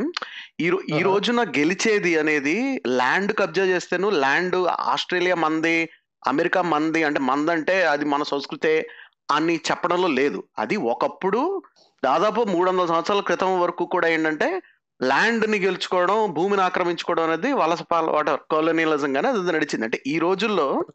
[0.60, 1.02] ఈ రో- ఈ ఆహా.
[1.02, 5.89] రోజున గెలిచేది అనేది ల్యాండ్ కబ్జా చేస్తేను ల్యాండ్ ఆస్ట్రేలియా మంది
[6.28, 8.88] అమెరికా మంది అంటే మందంటే అది మన సంస్కృతే
[9.32, 10.43] అని చెప్పడంలో లేదు.
[10.60, 11.62] అది ఒకప్పుడు
[12.06, 14.62] దాదాపు మూడు వందల సంవత్సరాల క్రితం వరకు కూడా ఏంటంటే
[15.04, 19.86] ల్యాండ్ని గెలుచుకోవడం భూమిని ఆక్రమించుకోవడం అనేది వలస పాల వాటర్ కాలనియలిజం గానే అది నడిచింది.
[19.86, 20.86] అంటే ఈ రోజుల్లో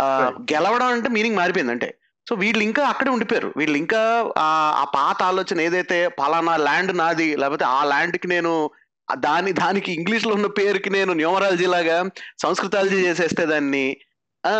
[0.00, 0.32] ఆ.
[0.52, 1.72] గెలవడం అంటే మీనింగ్ మారిపోయింది.
[1.72, 3.54] అంటే సో వీళ్ళు ఇంకా అక్కడే ఉండిపోయారు.
[3.56, 4.00] వీళ్ళు ఇంకా
[4.78, 8.70] ఆ పాత ఆలోచన ఏదైతే పలానా ల్యాండ్ నాది లేకపోతే ఆ ల్యాండ్కి నేను
[9.08, 11.96] దాని దానికి ఇంగ్లీష్లో ఉన్న పేరుకి నేను న్యూమరాలజీ లాగా
[12.38, 13.96] సంస్కృతాలజీ చేసేస్తే దాన్ని
[14.44, 14.52] ఆ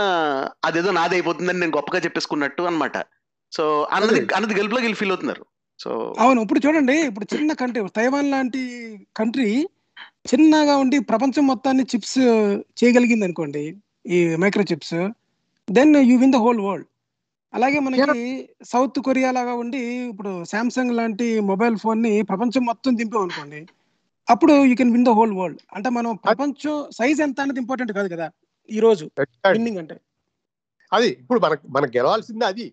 [0.64, 2.98] అదేదో నాది అయిపోతుందని నేను గొప్పగా చెప్పేసుకున్నట్టు అన్నమాట.
[3.52, 4.20] సో అన్నది.
[4.34, 5.44] అన్నది గెలుపులో గెలిపి ఫీల్ అవుతున్నారు.
[5.80, 8.60] సో అవును ఇప్పుడు చూడండి ఇప్పుడు చిన్న కంట్రీ తైవాన్ లాంటి
[9.16, 9.48] కంట్రీ
[10.30, 12.18] చిన్నగా ఉండి ప్రపంచం మొత్తాన్ని చిప్స్
[12.80, 13.64] చేయగలిగింది అనుకోండి
[14.06, 14.96] ఈ micro chips
[15.68, 16.88] then you win the whole world.
[17.54, 18.22] అలాగే మనకి
[18.64, 23.60] సౌత్ కొరియా లాగా ఉండి ఇప్పుడు సామ్సంగ్ లాంటి మొబైల్ ఫోన్ని ప్రపంచం మొత్తం దింపాం అనుకోండి
[24.28, 28.08] అప్పుడు you can win the whole world అంటే మనం ప్రపంచం సైజ్ ఎంత అనేది ఇంపార్టెంట్ కాదు
[28.08, 28.26] కదా
[28.68, 29.04] ఈ రోజు
[29.52, 29.96] విన్నింగ్ అంటే.
[30.92, 32.66] అది ఇప్పుడు మనకు మనకు గెలవాల్సింది అది.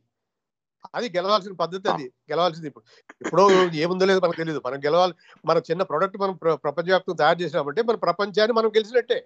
[0.96, 2.06] అది గెలవాల్సిన పద్ధతి అది.
[2.32, 2.86] గెలవాల్సింది ఇప్పుడు.
[3.22, 3.44] ఇప్పుడు
[3.76, 5.14] ఏముందో లేదో మనకు తెలియదు మనం గెలవాలి
[5.46, 9.20] మన చిన్న ప్రొడక్ట్ మనం ప్ర- ప్రపంచవ్యాప్తం తయారు చేసినామంటే మన ప్రపంచాన్ని మనం గెలిచినట్టే.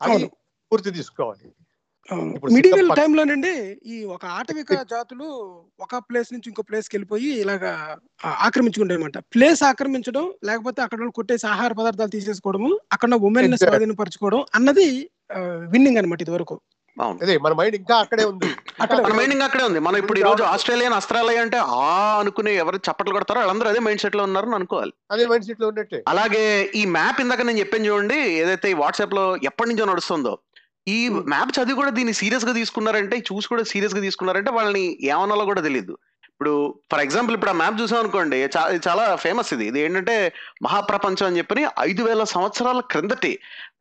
[0.00, 0.26] అది.
[0.72, 1.48] పూర్తి తీసుకోవాలి.
[2.54, 3.52] మిడివల్ టైంలోనండి
[3.94, 5.26] ఈ ఒక ఆటవిక జాతులు
[5.84, 7.72] ఒక ప్లేస్ నుంచి ఇంకో ప్లేస్కి వెళ్ళిపోయి ఇలాగా
[8.46, 9.18] ఆక్రమించుకుంటాయన్నమాట.
[9.34, 13.56] ప్లేస్ ఆక్రమించడం లేకపోతే అక్కడ ఉన్న కొట్టేసి ఆహార పదార్థాలు తీసేసుకోవడము అక్కడ ఉమెన్.
[13.64, 14.86] స్వాధీనపరచుకోవడం అన్నది
[15.74, 16.56] విన్నింగ్ అనమాట ఇది వరకు
[17.24, 18.48] అదే మన మైండ్ ఇంకా అక్కడే ఉంది.
[18.82, 19.80] అక్కడ మన మైండింగ్ అక్కడే ఉంది.
[19.86, 21.86] మనం ఇప్పుడు ఈ రోజు ఆస్ట్రేలియన్ అస్త్రాలయ అంటే ఆ
[22.22, 24.92] అనుకునే ఎవరు చప్పట్లు కొడతారో వాళ్ళందరూ అదే మైండ్ సెట్లో ఉన్నారని అనుకోవాలి.
[25.14, 26.00] అదే మైండ్ సెట్లో ఉన్నట్టే.
[26.12, 26.42] అలాగే
[26.80, 30.34] ఈ మ్యాప్ ఇందాక నేను చెప్పాను చూడండి ఏదైతే ఈ వాట్సాప్లో ఎప్పటి నుంచో నడుస్తుందో
[30.86, 30.96] ఈ.
[31.32, 35.94] మ్యాప్ చదివి కూడా దీన్ని సీరియస్గా తీసుకున్నారంటే చూసి కూడా సీరియస్గా తీసుకున్నారంటే వాళ్ళని ఏమనాలో కూడా తెలియదు
[36.32, 36.52] ఇప్పుడు
[36.90, 38.38] ఫర్ ఎగ్జాంపుల్ ఇప్పుడు ఆ మ్యాప్ చూసాం అనుకోండి
[38.86, 39.64] చాలా ఫేమస్ ఇది.
[39.70, 40.14] ఇది ఏంటంటే
[40.62, 43.30] మహాప్రపంచం అని చెప్పని ఐదు వేల సంవత్సరాల క్రిందటి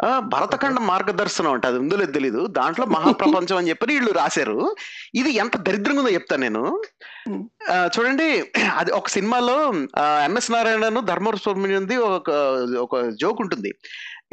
[0.03, 1.67] ఆ, భరతఖండ మార్గదర్శనం అంటే.
[1.67, 2.41] అది ఉందో లేదు తెలీదు.
[2.51, 4.57] దాంట్లో మహాప్రపంచం అని చెప్పని వీళ్ళు రాశారు.
[5.15, 6.63] ఇది ఎంత దరిద్రంగా ఉందో చెప్తాను నేను.
[7.95, 8.27] చూడండి
[8.75, 9.57] అది ఒక సినిమాలో
[10.27, 12.29] ఎంఎస్ నారాయణను ధర్మ సుబ్రహ్మణ్యంది ఒక
[12.79, 13.71] ఒక జోక్ ఉంటుంది.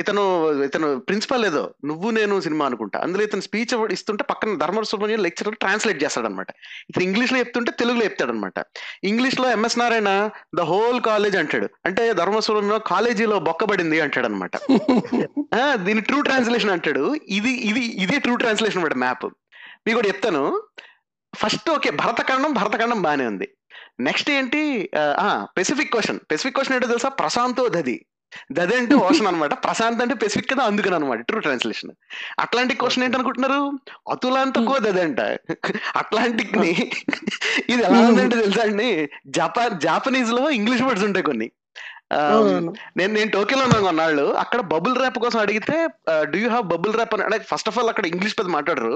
[0.03, 0.23] ఇతను
[0.67, 2.99] ఇతను ప్రిన్సిపల్ ఏదో నువ్వు నేను సినిమా అనుకుంటా.
[3.05, 6.51] అందులో ఇతను స్పీచ్ ఇస్తుంటే పక్కన ధర్మ సుబ్రహ్మణ్యం లెక్చరర్ ట్రాన్స్లేట్ చేస్తాడనమాట.
[6.91, 8.59] ఇతను ఇంగ్లీష్లో చెప్తుంటే తెలుగులో చెప్తాడనమాట.
[9.11, 10.11] ఇంగ్లీష్లో MS Narayana
[10.59, 11.69] the whole college అంటాడు.
[11.89, 14.57] అంటే ధర్మ సుబ్రహ్మణ్యం కాలేజీలో బొక్కబడింది అంటాడు అనమాట
[15.87, 17.05] దీని ట్రూ ట్రాన్స్లేషన్ అంటాడు.
[17.39, 19.27] ఇది ఇది ఇదే ట్రూ ట్రాన్స్లేషన్ అనమాట మ్యాప్
[19.87, 20.43] మీకు కూడా చెప్తాను.
[21.33, 23.47] ఫస్ట్ ఓకే భరతఖండం భరతఖండం బానే ఉంది.
[24.07, 24.61] నెక్స్ట్ ఏంటి?
[25.59, 27.11] పెసిఫిక్ క్వశ్చన్ పెసిఫిక్ క్వశ్చన్ ఏంటో తెలుసా?
[27.22, 27.97] ప్రశాంతో దది
[28.57, 31.93] దది అంటే ఓషన్ అనమాట ప్రశాంత్ అంటే పెసిఫిక్ కదా అందుకని అనమాట ట్రూ ట్రాన్స్లేషన్
[32.45, 33.61] అట్లాంటిక్ క్వశ్చన్ ఏంటి అనుకుంటున్నారు
[34.14, 35.20] అతులాంతకో దది అంట
[36.01, 36.72] అట్లాంటిక్ని
[37.72, 38.91] ఇది ఎలా ఉందంటే తెలుసా అండి?
[39.39, 41.49] జపాన్ జాపనీస్లో ఇంగ్లీష్ వర్డ్స్ ఉంటాయి కొన్ని.
[42.16, 44.26] అవునవును నేను నేను టోక్యోలో ఉన్నాను కొన్నాళ్ళు.
[44.43, 45.76] అక్కడ బబుల్ ర్యాప్ కోసం అడిగితే
[46.33, 48.95] do you have bubble wrap అని అంటే ఫస్ట్ ఆఫ్ ఆల్ అక్కడ ఇంగ్లీష్ పెద్ద మాట్లాడరు.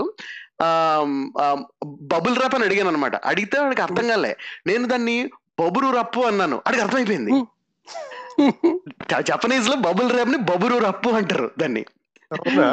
[2.14, 4.32] బబుల్ ర్యాప్ అని అడిగాను అనమాట అడిగితే వాడికి అర్థం కాలే.
[4.70, 5.16] నేను దాన్ని
[5.60, 6.58] బబురు రప్పు అన్నాను.
[6.66, 7.32] వాడికి అర్థమైపోయింది.
[9.30, 11.82] జపనీస్లో బబుల్ ర్యాప్ని బబురు రప్పు అంటారు దాన్ని?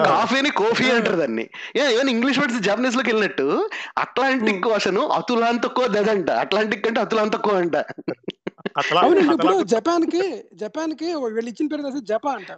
[0.09, 1.45] కాఫీని కోఫీ అంటారు దాన్ని.
[1.93, 3.47] ఈవెన్ ఇంగ్లీష్ వర్డ్స్ జపనీస్లోకి వెళ్ళినట్టు
[3.97, 6.29] అట్లాంటిక్ ఓషన్ అతులాంతకో దదంట.
[6.43, 7.75] అట్లాంటిక్ అంటే అతులాంతకో అంట.
[8.79, 12.51] అట్లా అవునండి ఇప్పుడు జపాన్కి జపాన్కి వీళ్ళు ఇచ్చిన పేరు జపా అంట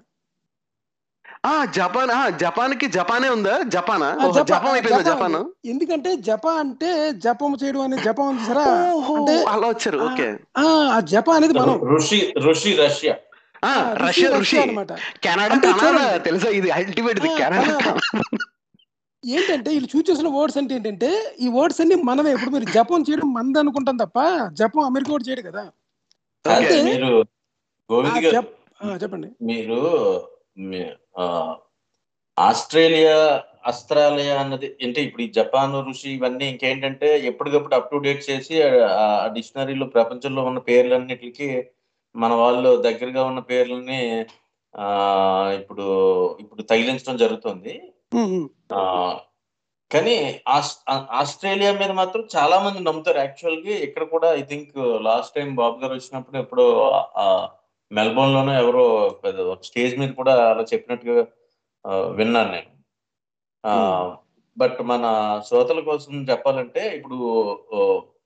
[1.44, 3.54] ఆ జపాన్ ఆ జపాన్కి జపానే ఉందా?
[3.76, 4.10] జపానా?
[4.14, 5.38] ఆ, ఓహో, జపా జపం అయిపోయిందా జపా జపాన్.
[5.66, 6.89] ఎందుకంటే జపా అంటే
[7.24, 8.66] జపం చేయడం అనే జపం ఉంది సరా?
[8.92, 10.00] ఓహో అంటే అలా వచ్చారు.
[10.00, 10.28] ఆ, ఓకే.
[10.58, 10.66] ఆ
[10.96, 13.14] ఆ జపా అనేది మనం ఋషి ఋషి రష్యా.
[13.64, 14.92] ఆ ఆ, ఋషి రష్యా ఋషి రష్యా అన్నమాట.
[15.26, 16.24] కెనడా అంటే కనాడా చూడండి.
[16.28, 16.50] తెలుసా?
[16.60, 17.94] ఇది అల్టిమేట్ ఇది ఆ, కెనడా కనాడా.
[19.24, 22.32] ఏంటంటే వీళ్ళు చూస్ చేసిన వర్డ్స్ అంటే ఏంటంటే ఈ వర్డ్స్ అన్ని మనమే.
[22.38, 24.20] ఇప్పుడు మీరు జపం చేయడం మంది అనుకుంటాం తప్ప
[24.62, 25.64] జపం అమెరికా వాడు చేయడు కదా.
[26.46, 27.26] కాదు, అంటే మీరు ఆ
[27.89, 29.30] గోవింద్ గారు జప్ ఆ, చెప్పండి.
[29.50, 29.80] మీరు
[32.38, 33.16] ఆస్ట్రేలియా
[33.70, 38.55] ఆస్ట్రాలియా అన్నది అంటే ఇప్పుడు ఈ జపాన్ ఋషి ఇవన్నీ ఇంకేంటంటే ఎప్పటికప్పుడు అప్ టు డేట్ చేసి
[39.01, 41.49] ఆ డిక్షనరీలో ప్రపంచంలో ఉన్న పేర్లన్నిటికి
[42.16, 43.99] మన వాళ్ళు దగ్గరగా ఉన్న పేర్లని
[44.74, 44.86] ఆ
[45.59, 45.86] ఇప్పుడు
[46.39, 47.74] ఇప్పుడు తగిలించడం జరుగుతుంది.
[49.91, 50.16] కానీ
[51.22, 53.20] ఆస్ట్రేలియా మీద మాత్రం చాలా మంది నమ్ముతారు.
[53.20, 54.78] యాక్చువల్గా ఇక్కడ కూడా I think
[55.09, 56.68] last time Babu garu వచ్చినప్పుడు ఎప్పుడో
[57.92, 58.84] మెల్బోర్న్ లోనో ఎవరో
[59.70, 61.16] స్టేజ్ మీద కూడా అలా చెప్పినట్టుగా
[62.20, 62.70] విన్నాను నేను.
[64.58, 65.06] బట్ మన
[65.48, 67.18] శ్రోతల కోసం చెప్పాలంటే ఇప్పుడు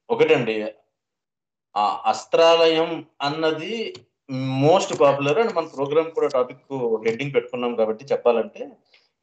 [0.09, 0.55] ఒకటండి.
[1.75, 2.89] ఆ అస్త్రాలయం
[3.27, 3.73] అన్నది
[4.65, 6.61] మోస్ట్ పాపులర్ అండ్ మన ప్రోగ్రామ్ కూడా టాపిక్
[7.05, 8.61] హెడ్డింగ్ పెట్టుకున్నాం కాబట్టి చెప్పాలంటే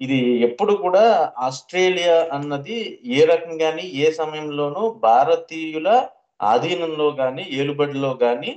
[0.01, 0.18] ఇది
[0.49, 1.05] ఎప్పుడు కూడా
[1.47, 2.76] ఆస్ట్రేలియా అన్నది
[3.16, 5.88] ఏ రకంగాని ఏ సమయంలోనూ భారతీయుల
[6.53, 8.53] ఆధీనంలో గాని ఏలుబడిలో గాని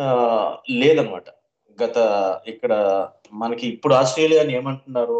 [0.00, 0.04] ఆ,
[0.70, 1.26] లేదన్నమాట.
[1.78, 1.96] గత
[2.46, 2.72] ఇక్కడ
[3.32, 5.18] మనకి ఇప్పుడు ఆస్ట్రేలియాని ఏమంటున్నారు?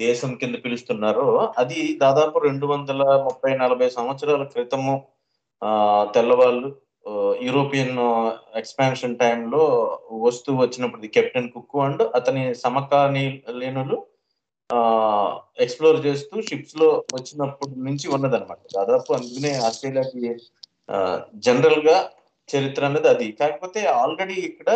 [0.00, 1.24] దేశం కింద పిలుస్తున్నారో
[1.56, 4.94] అది దాదాపు రెండు వందల ముప్పై నలభై సంవత్సరాల క్రితము
[5.62, 5.70] ఆ
[6.14, 6.68] తెల్లవాళ్ళు
[7.42, 7.98] యూరోపియన్
[8.56, 9.62] ఎక్స్పాన్షన్ టైంలో
[10.20, 13.98] వస్తూ వచ్చినప్పుడు కెప్టెన్ కుక్ అండ్ అతని సమకాలీనులు
[14.70, 14.78] ఆ
[15.58, 18.60] ఎక్స్ప్లోర్ చేస్తూ షిప్స్లో వచ్చినప్పటి నుంచి ఉన్నదన్నమాట.
[18.74, 20.24] దాదాపు అందుకనే ఆస్ట్రేలియాకి
[21.40, 21.96] జనరల్గా
[22.52, 23.28] చరిత్ర అనేది అది.
[23.40, 24.70] కాకపోతే ఆల్రెడీ ఇక్కడ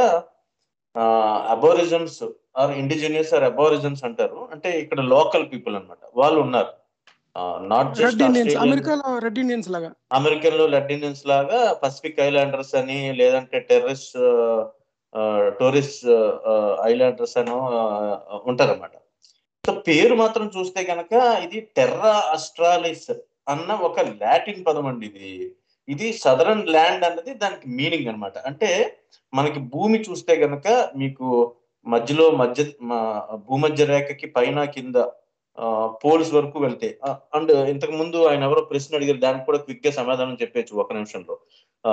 [1.54, 2.22] aborigines
[2.60, 4.40] or indigenous or aborigines అంటారు.
[4.54, 6.02] అంటే ఇక్కడ లోకల్ పీపుల్ అన్నమాట.
[6.20, 6.72] వాళ్ళు ఉన్నారు.
[7.72, 9.90] నాట్ రెడ్ జస్ట్ ఇండియన్స్ అమెరికాలో రెడ్ ఇండియన్స్ లాగా.
[10.18, 14.18] అమెరికన్లో లెటినియన్స్ లాగా పసిఫిక్ ఐలాండర్స్ అని లేదంటే టెర్రరిస్ట్
[15.60, 16.04] టూరిస్ట్
[16.90, 17.54] ఐలాండర్స్ అని
[18.50, 18.94] ఉంటారన్నమాట.
[19.64, 21.14] సో పేరు మాత్రం చూస్తే కనుక
[21.46, 23.10] ఇది టెర్రా అస్ట్రాలిస్
[23.52, 25.32] అన్న ఒక లాటిన్ పదం అండి ఇది.
[25.88, 28.38] ఇది సదరన్ ల్యాండ్ అన్నది దానికి మీనింగ్ అన్నమాట.
[28.38, 28.70] అంటే
[29.34, 31.26] మనకి భూమి చూస్తే గనక మీకు
[31.86, 32.64] మధ్యలో మధ్య
[33.48, 34.94] భూమధ్య రేఖకి పైన కింద
[36.04, 36.94] పోల్స్ వరకు వెళ్తాయి
[37.34, 41.38] అండ్ ఇంతకు ముందు ఆయన ఎవరో ప్రశ్న అడిగారు దానికి కూడా క్విక్గా సమాధానం చెప్పేచ్చు ఒక నిమిషంలో.
[41.86, 41.92] ఆ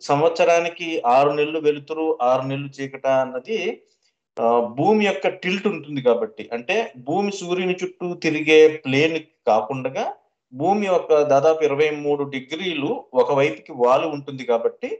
[0.00, 3.82] సంవత్సరానికి ఆరు నెలలు వెలుతురు ఆరు నెలలు చీకట అన్నది
[4.66, 6.48] భూమి యొక్క టిల్ట్ ఉంటుంది కాబట్టి.
[6.52, 10.14] అంటే భూమి సూర్యుని చుట్టూ తిరిగే ప్లేన్ కాకుండా
[10.52, 13.72] భూమి యొక్క దాదాపు ఇరవై మూడు డిగ్రీలు ఒక వైపుకి
[14.16, 14.90] ఉంటుంది కాబట్టి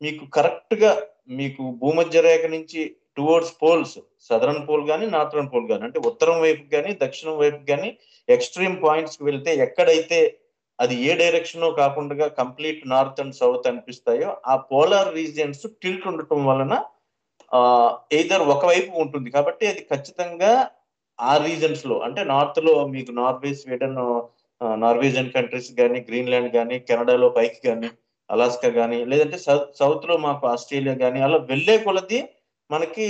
[0.00, 0.92] మీకు కరెక్ట్గా
[1.32, 2.82] మీకు భూమధ్య రేఖ నుంచి
[3.16, 3.96] టువర్డ్స్ పోల్స్
[4.28, 7.90] సదరన్ పోల్ కానీ నార్థరన్ పోల్ కానీ అంటే ఉత్తరం వైపు కానీ దక్షిణం వైపు కానీ
[8.28, 10.20] ఎక్స్ట్రీమ్ పాయింట్స్కి వెళ్తే ఎక్కడైతే
[10.78, 16.74] అది ఏ డైరెక్షన్ కాకుండా కంప్లీట్ నార్త్ అండ్ సౌత్ అనిపిస్తాయో ఆ పోలార్ రీజియన్స్ టిల్ట్ ఉండటం వలన
[18.10, 20.52] ఎయిదర్ ఒకవైపు ఉంటుంది కాబట్టి అది ఖచ్చితంగా
[21.18, 23.98] ఆ రీజన్స్లో అంటే నార్త్లో మీకు నార్వే స్వీడన్
[24.84, 27.90] నార్వేజియన్ కంట్రీస్ కానీ గ్రీన్లాండ్ కానీ కెనడాలో పైకి కానీ
[28.30, 32.20] అలాస్కా కానీ లేదంటే సౌత్ సౌత్లో మాకు ఆస్ట్రేలియా కానీ అలా వెళ్ళే కొలది
[32.70, 33.06] మనకి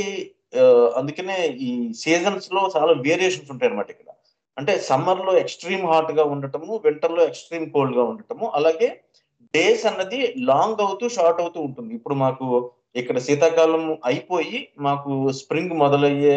[1.00, 1.36] అందుకనే
[1.66, 1.70] ఈ
[2.02, 4.08] సీజన్స్లో చాలా వేరియేషన్స్ ఉంటాయి అనమాట ఇక్కడ.
[4.56, 8.88] అంటే సమ్మర్లో ఎక్స్ట్రీమ్ హాట్గా ఉండటము వింటర్లో ఎక్స్ట్రీమ్ కోల్డ్గా ఉండటము అలాగే
[9.54, 11.92] డేస్ అన్నది లాంగ్ అవుతూ షార్ట్ అవుతూ ఉంటుంది.
[11.98, 12.46] ఇప్పుడు మాకు
[13.00, 16.36] ఇక్కడ శీతాకాలం అయిపోయి మాకు స్ప్రింగ్ మొదలయ్యే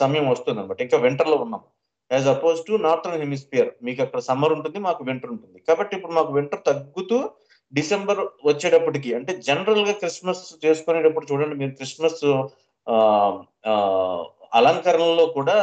[0.00, 1.66] సమయం వస్తుంది అనమాట ఇంకా వింటర్లో ఉన్నాము.
[2.10, 5.58] As oppose to northern hemisphere మీకు అక్కడ సమ్మర్ ఉంటుంది మాకు వింటర్ ఉంటుంది.
[5.68, 7.18] కాబట్టి ఇప్పుడు మాకు వింటర్ తగ్గుతూ
[7.72, 12.22] డిసెంబర్ వచ్చేటప్పటికి అంటే జనరల్గా క్రిస్మస్ చేసుకునేటప్పుడు చూడండి మీరు క్రిస్మస్
[12.86, 12.96] ఆ,
[14.52, 15.56] అలంకరణలో కూడా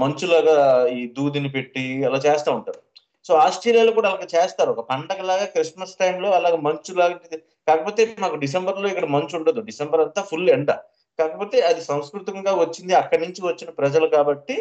[0.00, 0.56] మంచులాగా
[0.92, 2.80] ఈ దూదిని పెట్టి అలా చేస్తూ ఉంటారు.
[3.26, 4.70] సో ఆస్ట్రేలియాలో కూడా అలాగ చేస్తారు.
[4.74, 7.38] ఒక పండగలాగా క్రిస్మస్ టైంలో అలాగ మంచు లాంటిది
[7.68, 9.60] కాకపోతే మాకు డిసెంబర్లో ఇక్కడ మంచు ఉండదు.
[9.70, 10.70] డిసెంబర్ అంతా ఫుల్ ఎండ.
[11.18, 14.56] కాకపోతే అది సంస్కృతంగా వచ్చింది అక్కడి నుంచి వచ్చిన ప్రజలు కాబట్టి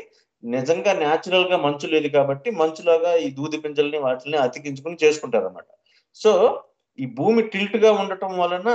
[0.45, 5.69] నిజంగా న్యాచురల్గా మంచు లేదు కాబట్టి మంచులాగా ఈ దూది పింజల్ని వాటిని అతికించుకుని చేసుకుంటారు అనమాట
[6.19, 6.31] సో
[6.99, 8.69] ఈ భూమి టిల్ట్గా ఉండటం వలన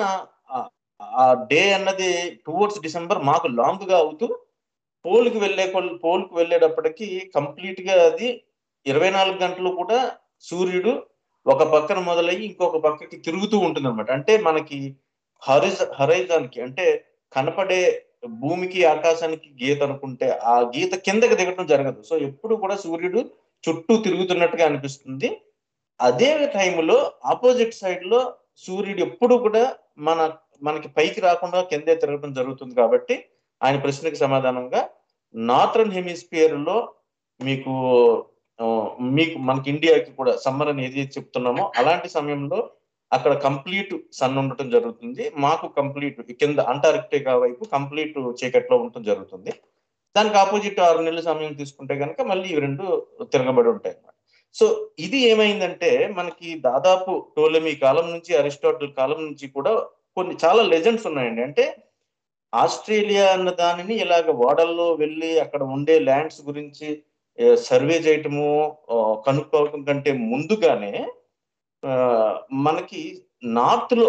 [1.18, 2.08] ఆ- డే అన్నది
[2.46, 4.26] టువర్డ్స్ డిసెంబర్ మాకు లాంగ్గా అవుతూ
[5.04, 5.64] పోల్కి వెళ్ళే
[6.02, 7.06] పోల్కి వెళ్ళేటప్పటికి
[7.36, 8.28] కంప్లీట్గా అది
[8.86, 9.98] ఇరవై నాలుగు గంటలు కూడా
[10.44, 10.92] సూర్యుడు
[11.46, 14.78] ఒక పక్కన మొదలయ్యి ఇంకొక పక్కకి తిరుగుతూ ఉంటుంది అనమాట అంటే మనకి
[15.42, 16.86] హరిజ హరైజాన్కి అంటే
[17.32, 17.80] కనపడే
[18.22, 22.00] భూమికి ఆకాశానికి గీత అనుకుంటే ఆ గీత కిందకి దిగటం జరగదు.
[22.02, 23.20] సో ఎప్పుడు కూడా సూర్యుడు
[23.64, 25.30] చుట్టూ తిరుగుతున్నట్టుగా అనిపిస్తుంది.
[26.00, 26.98] అదే టైంలో
[27.32, 28.20] ఆపోజిట్ సైడ్లో
[28.64, 29.64] సూర్యుడు ఎప్పుడు కూడా
[30.08, 30.20] మన
[30.62, 33.14] మనకి పైకి రాకుండా కిందే తిరగడం జరుగుతుంది కాబట్టి
[33.60, 34.80] ఆయన ప్రశ్నకి సమాధానంగా
[35.34, 36.76] నార్థన్ హెమిస్ఫియర్లో
[37.40, 37.72] మీకు
[39.16, 41.64] మీకు మనకి ఇండియాకి కూడా సమ్మర్ అని ఏది చెప్తున్నామో.
[41.80, 42.58] అలాంటి సమయంలో
[43.16, 45.24] అక్కడ కంప్లీట్ సన్ ఉండటం జరుగుతుంది.
[45.44, 49.52] మాకు కంప్లీట్ కింద అంటార్క్టికా వైపు కంప్లీట్ చీకట్లో ఉండటం జరుగుతుంది.
[50.16, 52.84] దానికి ఆపోజిట్ ఆరు నెలల సమయం తీసుకుంటే కనుక మళ్ళీ ఇవి రెండు
[53.32, 54.16] తిరగబడి ఉంటాయి అన్నమాట.
[54.56, 54.66] సో
[55.06, 59.72] ఇది ఏమైందంటే మనకి దాదాపు టోలమీ కాలం నుంచి అరిస్టాటిల్ కాలం నుంచి కూడా
[60.16, 61.42] కొన్ని చాలా లెజెండ్స్ ఉన్నాయండి.
[61.48, 61.64] అంటే
[62.52, 66.88] ఆస్ట్రేలియా అన్న దానిని ఇలాగ ఓడల్లో వెళ్ళి అక్కడ ఉండే ల్యాండ్స్ గురించి
[67.68, 68.46] సర్వే చేయటము
[68.88, 70.94] కనుక్కోవడం కనుక్కోవటం కంటే ముందుగానే
[72.66, 73.02] మనకి
[73.58, 74.06] నార్త్లో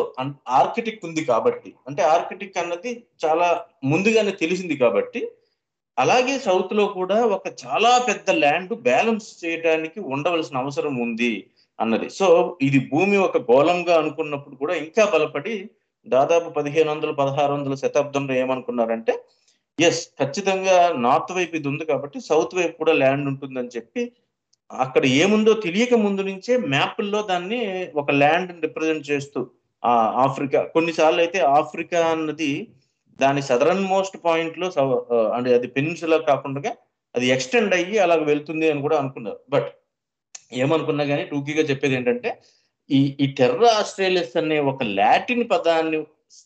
[0.47, 2.91] ఆర్కిటిక్ ఉంది కాబట్టి అంటే ఆర్కిటిక్ అన్నది
[3.23, 3.47] చాలా
[3.83, 5.21] ముందుగానే తెలిసింది కాబట్టి
[5.97, 11.33] అలాగే సౌత్లో కూడా ఒక చాలా పెద్ద ల్యాండ్ బ్యాలెన్స్ చేయడానికి ఉండవలసిన అవసరం ఉంది
[11.79, 12.07] అన్నది.
[12.09, 12.27] సో
[12.61, 15.55] ఇది భూమి ఒక గోళంగా అనుకున్నప్పుడు కూడా ఇంకా బలపడి
[16.07, 19.13] దాదాపు పదిహేను వందల పదహారు వందల శతాబ్దంలో ఏమనుకున్నారంటే
[19.79, 24.03] ఎస్ ఖచ్చితంగా నార్త్ వైపు ఇది ఉంది కాబట్టి సౌత్ వైపు కూడా ల్యాండ్ ఉంటుందని చెప్పి
[24.71, 27.59] అక్కడ ఏముందో తెలియక ముందు నుంచే మ్యాప్ల్లో దాన్ని
[27.95, 29.39] ఒక ల్యాండ్ రిప్రజెంట్ చేస్తూ
[29.83, 29.93] ఆ
[30.23, 32.51] ఆఫ్రికా కొన్నిసార్లు అయితే ఆఫ్రికా అన్నది
[33.19, 35.01] దాని సదరన్ మోస్ట్ పాయింట్లో సౌ-
[35.33, 36.71] అంటే అది పెనిన్సులా కాకుండా
[37.15, 39.39] అది ఎక్స్టెండ్ అయ్యి అలాగ వెళ్తుంది అని కూడా అనుకున్నారు.
[39.49, 39.69] బట్
[40.53, 42.29] ఏమనుకున్నా కానీ టూకీగా చెప్పేది ఏంటంటే
[42.89, 45.99] ఈ ఈ టెర్రా ఆస్ట్రేలియస్ అనే ఒక లాటిన్ పదాన్ని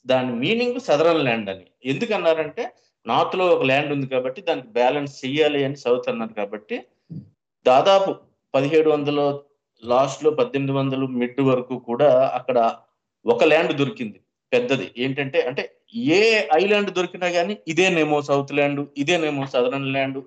[0.06, 1.66] దాని మీనింగ్ సదరన్ ల్యాండ్ అని.
[1.86, 2.64] ఎందుకన్నారంటే
[3.06, 6.78] నార్త్లో ఒక ల్యాండ్ ఉంది కాబట్టి దానికి బ్యాలెన్స్ చెయ్యాలి అని సౌత్ అన్నారు కాబట్టి
[7.66, 8.12] దాదాపు
[8.54, 9.20] పదిహేడు వందల
[9.84, 12.58] లాస్ట్లో పద్దెనిమిది వందలు మిడ్ వరకు కూడా అక్కడ
[13.26, 14.18] ఒక ల్యాండ్ దొరికింది
[14.52, 14.88] పెద్దది.
[14.98, 15.64] ఏంటంటే అంటే
[16.18, 16.20] ఏ
[16.62, 20.20] ఐలాండ్ దొరికినా కానీ ఇదేనేమో సౌత్ ల్యాండ్ ఇదేనేమో సదరన్ ల్యాండ్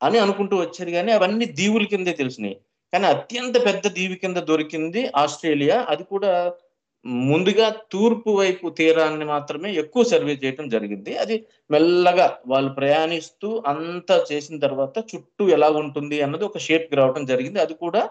[0.00, 2.56] అని అనుకుంటూ వచ్చారు కానీ అవన్నీ దీవుల కిందే తెలిసినాయి.
[2.92, 5.76] కానీ అత్యంత పెద్ద దీవి కింద దొరికింది ఆస్ట్రేలియా.
[5.92, 6.32] అది కూడా
[7.04, 11.12] ముందుగా తూర్పు వైపు తీరాన్ని మాత్రమే ఎక్కువ సర్వే చేయడం జరిగింది.
[11.22, 11.36] అది
[11.70, 17.60] మెల్లగా వాళ్ళు ప్రయాణిస్తూ అంతా చేసిన తర్వాత చుట్టూ ఎలా ఉంటుంది అన్నది ఒక షేప్ రావడం జరిగింది.
[17.60, 18.02] అది కూడా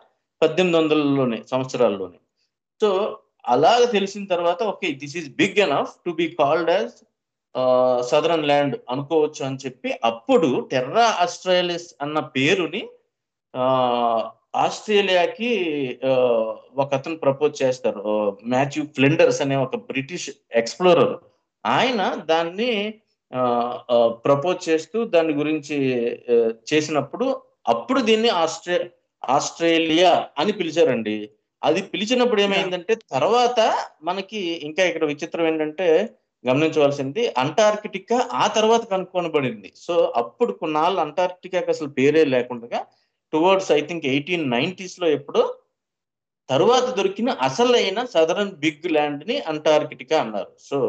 [0.42, 2.20] పద్దెనిమిది వందలలోనే సంవత్సరాల్లోనే.
[2.82, 2.90] సో
[3.56, 6.94] అలాగ తెలిసిన తర్వాత okay this is big enough to be called as
[8.12, 12.82] southern land అనుకోవచ్చు అని చెప్పి అప్పుడు టెర్రా ఆస్ట్రేలియస్ అన్న పేరుని
[14.54, 15.52] ఆస్ట్రేలియాకి
[16.82, 18.02] ఒక అతను ప్రపోజ్ చేస్తారు.
[18.54, 20.30] మాథ్యూ ఫ్లెండర్స్ అనే ఒక బ్రిటిష్
[20.62, 21.16] ఎక్స్ప్లోరర్.
[21.66, 22.02] ఆయన
[22.32, 22.72] దాన్ని
[24.26, 25.78] ప్రపోజ్ చేస్తూ దాని గురించి
[26.72, 27.28] చేసినప్పుడు
[27.68, 28.78] అప్పుడు దీన్ని ఆస్ట్రే
[29.24, 31.18] ఆస్ట్రేలియా అని పిలిచారండి.
[31.62, 33.60] అది పిలిచినప్పుడు ఏమైందంటే తర్వాత
[34.04, 35.88] మనకి ఇంకా ఇక్కడ విచిత్రం ఏంటంటే
[36.46, 39.70] గమనించవలసింది అంటార్కిటికా ఆ తర్వాత కనుక్కొనబడింది.
[39.76, 42.80] సో అప్పుడు కొన్నాళ్ళు అంటార్కిటికాకి అసలు పేరే లేకుండా
[43.34, 45.44] టువర్డ్స్ ఐ థింక్ ఎయిటీన్ నైన్టీస్లో ఎప్పుడో
[46.50, 50.52] తరువాత దొరికిన అసలైన సదరన్ బిగ్ ల్యాండ్ని అంటార్కిటికా అన్నారు.
[50.60, 50.80] సో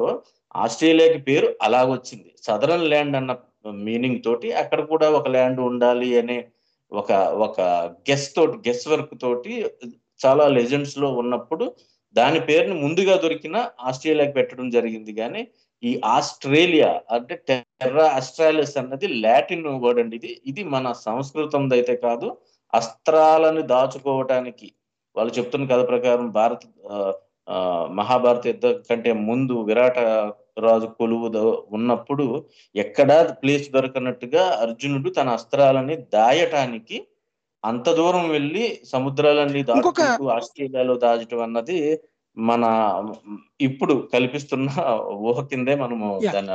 [0.54, 2.30] ఆస్ట్రేలియాకి పేరు అలాగొచ్చింది.
[2.42, 3.32] సదరన్ ల్యాండ్ అన్న
[3.84, 6.38] మీనింగ్ తోటి అక్కడ కూడా ఒక ల్యాండ్ ఉండాలి అనే
[6.92, 7.12] ఒక
[7.46, 7.60] ఒక
[8.10, 9.52] గెస్ తోటి గెస్ వర్క్ తోటి
[10.24, 11.64] చాలా లెజెండ్స్లో ఉన్నప్పుడు
[12.16, 15.12] దాని పేరుని ముందుగా దొరికిన ఆస్ట్రేలియాకి పెట్టడం జరిగింది.
[15.14, 15.42] కానీ
[15.84, 20.30] ఈ ఆస్ట్రేలియా అంటే టెర్రా ఆస్ట్రాలియస్ అన్నది లాటిన్ వర్డ్ అండి ఇది.
[20.50, 22.28] ఇది మన సంస్కృతం అయితే కాదు
[22.72, 24.68] అస్త్రాలను దాచుకోవటానికి.
[25.16, 26.60] వాళ్ళు చెప్తున్న కథ ప్రకారం భారత
[27.98, 29.98] మహాభారత యుద్ధం కంటే ముందు విరాట
[30.58, 31.28] రాజు కొలువు
[31.76, 32.26] ఉన్నప్పుడు
[32.74, 36.98] ఎక్కడా ప్లేస్ దొరకనట్టుగా అర్జునుడు తన అస్త్రాలని దాయటానికి
[37.64, 41.78] అంత దూరం వెళ్ళి సముద్రాలన్నీ దాటుకుంటూ ఆస్ట్రేలియాలో దాచటం అన్నది
[42.36, 42.64] మన
[43.60, 44.68] ఇప్పుడు కల్పిస్తున్న
[45.28, 46.06] ఊహ కిందే మనము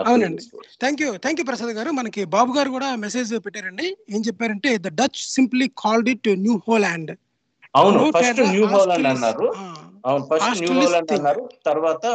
[0.06, 0.44] అవునండి.
[0.82, 1.92] Thank you thank you Prasad garu.
[2.00, 3.88] మనకి బాబు గారు కూడా మెసేజ్ పెట్టారండి.
[4.16, 7.12] ఏం చెప్పారంటే the Dutch simply called it New Holland
[7.76, 9.48] అవును ఫస్ట్ న్యూ హాలాండ్ అన్నారు.
[10.06, 11.12] అవును ఫస్ట్ న్యూ హాలాండ్.
[11.12, 11.44] అన్నారు.
[11.66, 12.06] తర్వాత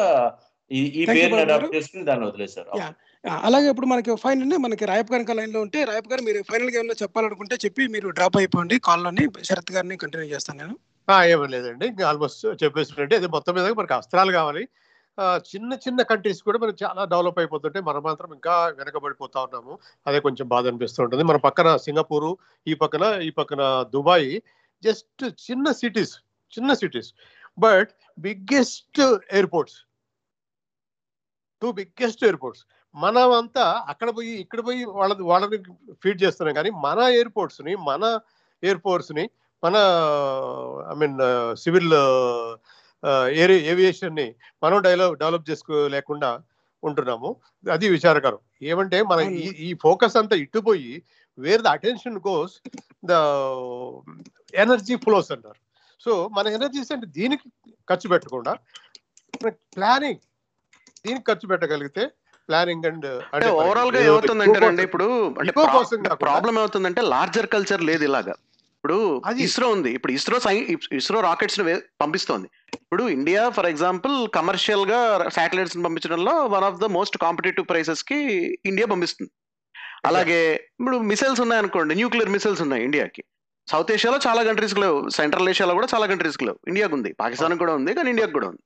[0.70, 1.74] ఈ బాబు అడాప్ట్.
[1.76, 2.70] చేసుకుని దాన్ని వదిలేశారు.
[3.48, 7.56] అలాగే ఇప్పుడు మనకి ఫైనల్ మనకి రాయప్ గారి లైన్లో ఉంటే రాయప్ గారు మీరు ఫైనల్గా ఏమైనా చెప్పాలనుకుంటే
[7.64, 8.78] చెప్పి మీరు డ్రాప్ అయిపోండి.
[8.78, 10.74] కాల్లోని శరత్ గారిని కంటిన్యూ చేస్తాను నేను.
[11.10, 11.86] ఆ, ఏమీ లేదండి.
[11.86, 14.68] ఇంకా ఆల్మోస్ట్ చెప్పేసినట్టే అది మొత్తం మీద మనకి అస్త్రాలు కావాలి.
[15.38, 19.78] చిన్న చిన్న కంట్రీస్ కూడా మనకి చాలా డెవలప్ అయిపోతుంటే మనం మాత్రం ఇంకా వెనకబడిపోతా ఉన్నాము.
[20.06, 21.22] అదే కొంచెం బాధ అనిపిస్తూ ఉంటుంది.
[21.22, 22.30] మన పక్కన సింగపూరు
[22.66, 24.40] ఈ పక్కన ఈ పక్కన దుబాయ్
[24.84, 26.14] జస్ట్ చిన్న సిటీస్
[26.58, 27.12] చిన్న cities.
[27.58, 29.00] But biggest
[29.32, 29.76] airports
[31.62, 32.64] two biggest airports.
[32.94, 35.58] మనం అంతా అక్కడ పోయి ఇక్కడ పోయి వాళ్ళ వాళ్ళని
[36.02, 36.54] ఫీడ్ చేస్తున్నాం.
[36.54, 38.18] కానీ మన ఎయిర్పోర్ట్స్ని మన
[38.62, 39.30] ఎయిర్పోర్ట్స్ని
[39.64, 39.76] మన
[40.92, 41.18] ఐ మీన్
[41.62, 41.92] సివిల్
[43.42, 44.26] ఏరి ఏవియేషన్ని
[44.64, 46.30] మనం డెవలప్ డెవలప్ చేసుకోలేకుండా
[46.82, 47.30] ఉంటున్నాము.
[47.74, 48.40] అది విచారకరం.
[48.70, 50.90] ఏమంటే మన ఈ ఈ ఫోకస్ అంతా ఇట్టుపోయి
[51.38, 52.54] where the attention goes
[53.10, 53.14] the
[54.64, 55.60] energy flows అంటారు.
[56.04, 57.46] సో మన ఎనర్జీస్ అంటే దీనికి
[57.90, 58.52] ఖర్చు పెట్టకుండా
[59.76, 60.22] ప్లానింగ్
[61.06, 62.04] దీనికి ఖర్చు పెట్టగలిగితే
[62.48, 65.06] ప్లానింగ్ అండ్ అంటే ఓవరాల్గా ఏమవుతుందంటే అండి ఇప్పుడు?
[66.26, 68.34] ప్రాబ్లం ఏమవుతుందంటే లార్జర్ కల్చర్ లేదు ఇలాగా.
[68.84, 69.90] ఇప్పుడు ఇస్రో ఉంది.
[69.90, 70.38] ఇప్పుడు ఇస్రో
[70.92, 71.60] ఇస్రో రాకెట్స్
[72.00, 72.48] పంపిస్తోంది.
[72.74, 78.18] ఇప్పుడు ఇండియా ఫర్ ఎగ్జాంపుల్ కమర్షియల్గా satellites పంపించడంలో one of the most competitive ప్రైసెస్కి
[78.66, 79.32] India పంపిస్తుంది.
[80.04, 83.24] అలాగే ఇప్పుడు మిసైల్స్ ఉన్నాయనుకోండి న్యూక్లియర్ మిసైల్స్ ఉన్నాయి ఇండియాకి.
[83.70, 85.08] సౌత్ ఏషియాలో చాలా కంట్రీస్ లేవు.
[85.08, 86.58] సెంట్రల్ ఏషియాలో కూడా చాలా కంట్రీస్ లేవు.
[86.68, 87.12] ఇండియాకు ఉంది.
[87.12, 88.62] పాకిస్తాన్ కూడా ఉంది కానీ ఇండియాకు కూడా ఉంది.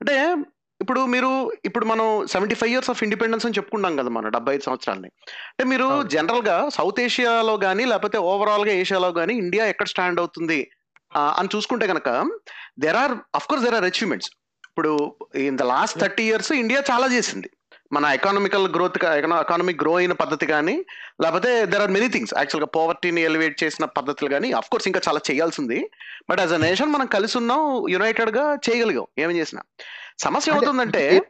[0.00, 0.44] అంటే
[0.80, 4.62] ఇప్పుడు మీరు ఇప్పుడు మనం seventy five years of independence అని చెప్పుకున్నాం కదా మనం డెబ్బై ఐదు
[4.62, 5.10] సంవత్సరాలని.
[5.50, 6.08] అంటే మీరు అవును.
[6.08, 10.70] జనరల్గా సౌత్ ఏషియాలో కానీ లేకపోతే ఓవరాల్గా ఏషియాలో కానీ ఇండియా ఎక్కడ స్టాండ్ అవుతుంది?
[11.14, 12.08] అని చూసుకుంటే కనుక
[12.78, 14.30] there are of course there are achievements
[14.64, 14.90] ఇప్పుడు
[15.36, 17.48] in the last thirty years India చాలా చేసింది.
[17.92, 20.84] మన ఎకానమికల్ గ్రోత్ ఎకానమిక్ గ్రో అయిన పద్ధతి కానీ
[21.22, 25.20] లేకపోతే దెర్ ఆర్ మెనీ థింగ్స్ యాక్చువల్గా పోవర్టీని ఎలివేట్ చేసిన పద్ధతులు కానీ అఫ్ కోర్స్ ఇంకా చాలా
[25.30, 25.90] చేయాల్సింది.
[26.30, 29.06] బట్ యాజ్ అ నేషన్ మనం కలిసి ఉన్నాం యునైటెడ్గా చేయగలిగాం.
[29.18, 29.62] ఏమి చేసినా.
[30.18, 31.22] సమస్య ఏమవుతుందంటే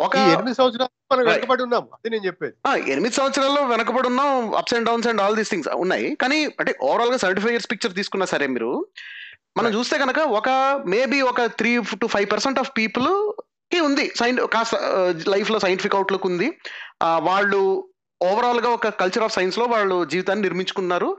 [0.00, 1.26] ఒక ఎనిమిది సంవత్సరాలు మనం.
[1.26, 1.84] వెనకబడి ఉన్నాం.
[1.94, 2.54] అది నేను చెప్పేది.
[2.92, 6.16] ఎనిమిది సంవత్సరాల్లో వెనకబడి ఉన్నాం ups and downs and all these things ఉన్నాయి.
[6.22, 8.86] కానీ అంటే ఓవరాల్గా సెవెంటీ ఫైవ్ ఇయర్స్ పిక్చర్ తీసుకున్నా సరే మీరు
[9.56, 9.70] మనం.
[9.78, 10.48] చూస్తే కనుక ఒక
[10.86, 13.08] మేబీ ఒక three to five percent of people
[13.74, 14.12] ఉంది.
[14.16, 14.76] సైన్ కాస్త
[15.28, 16.48] లైఫ్లో సైంటిఫిక్ అవుట్లుక్ ఉంది.
[17.02, 17.60] వాళ్ళు
[18.20, 21.16] ఓవరాల్గా ఒక కల్చర్ ఆఫ్ సైన్స్లో వాళ్ళు జీవితాన్ని నిర్మించుకున్నారు.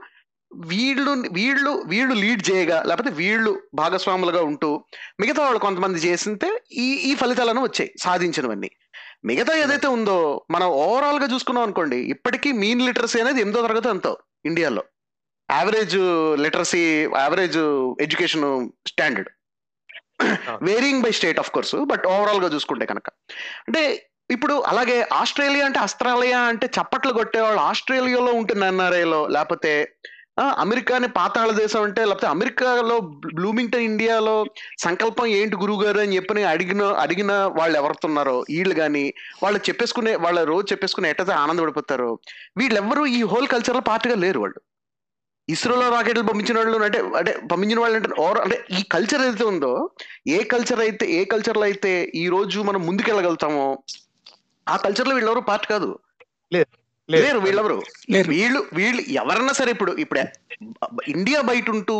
[0.52, 4.84] వీళ్ళు వీళ్ళు వీళ్ళు లీడ్ చేయగా లేకపోతే వీళ్ళు భాగస్వాములుగా ఉంటూ
[5.20, 8.70] మిగతా వాళ్ళు కొంతమంది చేసింటే ఈ ఈ ఫలితాలను వచ్చాయి సాధించినవన్నీ.
[9.24, 14.84] మిగతా ఏదైతే ఉందో మనం ఓవరాల్గా చూసుకున్నాం అనుకోండి ఇప్పటికీ మీన్ లిటరసీ అనేది ఎనిమిదో తరగతి ఎంతో ఇండియాలో.
[15.50, 15.96] Average
[16.44, 16.82] literacy
[17.24, 17.58] average
[18.00, 19.30] education standard
[20.68, 23.08] varying by state of course but ఓవరాల్గా చూసుకుంటే కనుక.
[23.68, 23.82] అంటే
[24.30, 29.72] ఇప్పుడు అలాగే ఆస్ట్రేలియా అంటే ఆస్ట్రేలియా అంటే చప్పట్లు కొట్టేవాళ్ళు ఆస్ట్రేలియాలో ఉంటుంది ఎన్ఆర్ఐలో లేకపోతే
[30.62, 32.96] అమెరికాని పాతాళ దేశం అంటే లేకపోతే అమెరికాలో
[33.38, 34.34] బ్లూమింగ్టన్ ఇండియాలో
[34.84, 39.04] సంకల్పం ఏంటి గురువు గారు అని చెప్పని అడిగిన అడిగిన వాళ్ళు ఎవరుతున్నారో వీళ్ళు కానీ
[39.42, 42.10] వాళ్ళు చెప్పేసుకునే వాళ్ళ రోజు చెప్పేసుకునే ఎట్టయితే ఆనందపడిపోతారో
[42.60, 44.60] వీళ్ళెవ్వరూ ఈ హోల్ కల్చర్లో పార్ట్గా లేరు వాళ్ళు.
[45.54, 49.72] ఇస్రోలో రాకెట్లు పంపించిన వాళ్ళు అంటే అంటే పంపించిన వాళ్ళు అంటే ఓవర్ అంటే ఈ కల్చర్ ఏదైతే ఉందో
[50.34, 51.92] ఏ కల్చర్ అయితే ఏ కల్చర్లో అయితే
[52.22, 53.64] ఈ రోజు మనం ముందుకెళ్ళగలుగుతామో
[54.66, 55.90] ఆ కల్చర్లో వీళ్ళెవరు పార్ట్ కాదు.
[57.12, 57.76] లేరు వీళ్ళెవరు.
[58.32, 60.20] వీళ్ళు వీళ్ళు ఎవరన్నా సరే ఇప్పుడు ఇప్పుడు
[61.16, 61.96] ఇండియా బయట ఉంటూ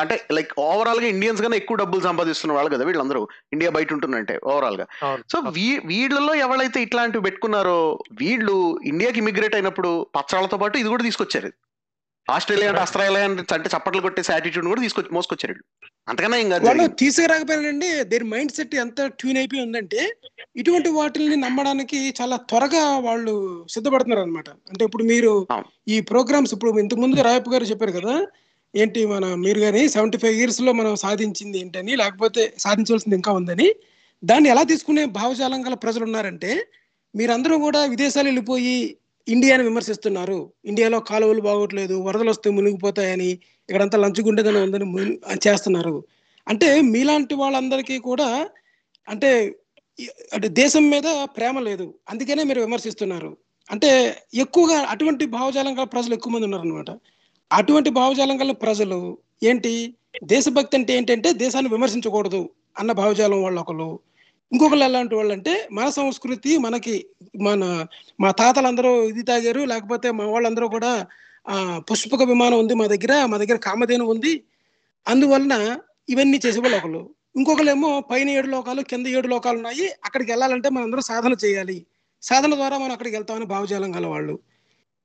[0.00, 3.22] అంటే లైక్ ఓవరాల్గా ఇండియన్స్ గానే ఎక్కువ డబ్బులు సంపాదిస్తున్న వాళ్ళు కదా వీళ్ళందరూ.
[3.54, 4.86] ఇండియా బయట ఉంటున్నంటే ఓవరాల్గా.
[5.32, 7.80] సో వీ వీళ్ళలో ఎవరైతే ఇట్లాంటివి పెట్టుకున్నారో
[8.20, 8.56] వీళ్ళు
[8.92, 11.50] ఇండియాకి ఇమిగ్రేట్ అయినప్పుడు పచ్చళ్ళతో పాటు ఇది కూడా తీసుకొచ్చారు.
[12.28, 13.24] ఆస్ట్రేలియా అంటే ఆస్ట్రేలియా
[13.56, 15.54] అంటే చప్పట్లు కొట్టేసి యాటిట్యూడ్ కూడా తీసుకొచ్చి మోసుకొచ్చారు.
[16.08, 16.98] అంతకన్నా ఏం కాదు వాళ్ళు జరిగింది.
[17.02, 20.00] తీసుకురాకపోయినండి దేని మైండ్ సెట్ ఎంత ట్యూన్ అయిపోయి ఉందంటే
[20.56, 23.34] ఇటువంటి వాటిని నమ్మడానికి చాలా త్వరగా వాళ్ళు
[23.74, 25.32] సిద్ధపడుతున్నారు అనమాట అంటే ఇప్పుడు మీరు.
[25.88, 28.14] ఈ ప్రోగ్రామ్స్ ఇప్పుడు ఇంతకు ముందు రాయప్ప గారు చెప్పారు కదా
[28.74, 33.68] ఏంటి మన మీరు కానీ సెవెంటీ ఫైవ్ ఇయర్స్లో మనం సాధించింది ఏంటని లేకపోతే సాధించవలసింది ఇంకా ఉందని
[34.22, 36.50] దాన్ని ఎలా తీసుకునే భావజాలం గల ప్రజలు ఉన్నారంటే
[37.14, 38.76] మీరందరూ కూడా విదేశాలు వెళ్ళిపోయి
[39.26, 40.38] ఇండియాని విమర్శిస్తున్నారు.
[40.64, 43.30] ఇండియాలో కాలువలు బాగోట్లేదు వరదలు వస్తే మునిగిపోతాయని
[43.68, 44.86] ఇక్కడంతా లంచుగుండేదని ఉందని
[45.48, 45.96] చేస్తున్నారు.
[46.46, 48.28] అంటే మీలాంటి వాళ్ళందరికీ కూడా
[49.08, 49.30] అంటే
[50.34, 51.94] అంటే దేశం మీద ప్రేమ లేదు.
[52.10, 53.30] అందుకనే మీరు విమర్శిస్తున్నారు.
[53.70, 53.90] అంటే
[54.34, 56.90] ఎక్కువగా అటువంటి భావజాలం గల ప్రజలు ఎక్కువ మంది ఉన్నారనమాట
[57.50, 58.98] అటువంటి భావజాలం గల ప్రజలు
[59.42, 59.72] ఏంటి?
[60.24, 62.40] దేశభక్తి అంటే ఏంటంటే దేశాన్ని విమర్శించకూడదు
[62.78, 63.88] అన్న భావజాలం వాళ్ళు ఒకళ్ళు.
[64.52, 66.94] ఇంకొకళ్ళు ఎలాంటి వాళ్ళు అంటే మన సంస్కృతి మనకి
[67.40, 67.62] మన
[68.20, 70.92] మా తాతలందరూ ఇది తాగారు లేకపోతే మా వాళ్ళందరూ కూడా
[71.46, 71.56] ఆ
[71.90, 74.32] పుష్పక విమానం ఉంది మా దగ్గర మా దగ్గర కామధేను ఉంది.
[75.06, 75.54] అందువలన
[76.08, 77.02] ఇవన్నీ చేసేవాళ్ళు ఒకళ్ళు.
[77.36, 79.86] ఇంకొకళ్ళేమో పైన ఏడు లోకాలు కింద ఏడు లోకాలు ఉన్నాయి.
[80.04, 81.76] అక్కడికి వెళ్ళాలంటే మనందరం సాధన చేయాలి.
[82.22, 84.34] సాధన ద్వారా మనం అక్కడికి వెళ్తామని భావజాలం గల వాళ్ళు.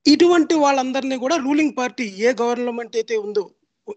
[0.06, 3.44] ఇటువంటి వాళ్ళందరినీ కూడా రూలింగ్ పార్టీ ఏ గవర్నమెంట్ అయితే ఉందో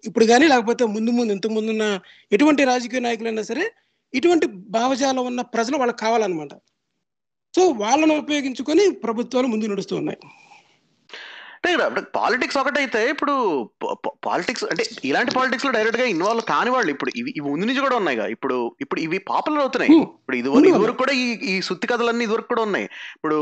[0.05, 1.85] ఇప్పుడు కానీ లేకపోతే ముందు ముందు ఇంతకు ముందున్న
[2.33, 3.65] ఎటువంటి రాజకీయ నాయకులైనా సరే
[4.15, 6.55] ఇటువంటి భావజాలం ఉన్న ప్రజలు వాళ్ళకి కావాలన్నమాట.
[7.55, 10.19] సో వాళ్ళను ఉపయోగించుకొని ప్రభుత్వాలు ముందు నడుస్తూ ఉన్నాయి.
[11.67, 13.35] అంటే పాలిటిక్స్ ఒకటైతే ఇప్పుడు
[14.27, 18.19] పాలిటిక్స్ అంటే ఇలాంటి పాలిటిక్స్లో డైరెక్ట్గా ఇన్వాల్వ్ కాని వాళ్ళు ఇప్పుడు ఇవి ఇవి ముందు నుంచి కూడా ఉన్నాయి
[18.35, 19.91] ఇప్పుడు ఇప్పుడు ఇవి పాపులర్ అవుతున్నాయి.
[20.21, 22.87] ఇప్పుడు ఇదివరకు ఇదివరకు కూడా ఈ ఈ సుత్తి కథలన్నీ ఇదివరకు కూడా ఉన్నాయి.
[23.17, 23.39] ఇప్పుడు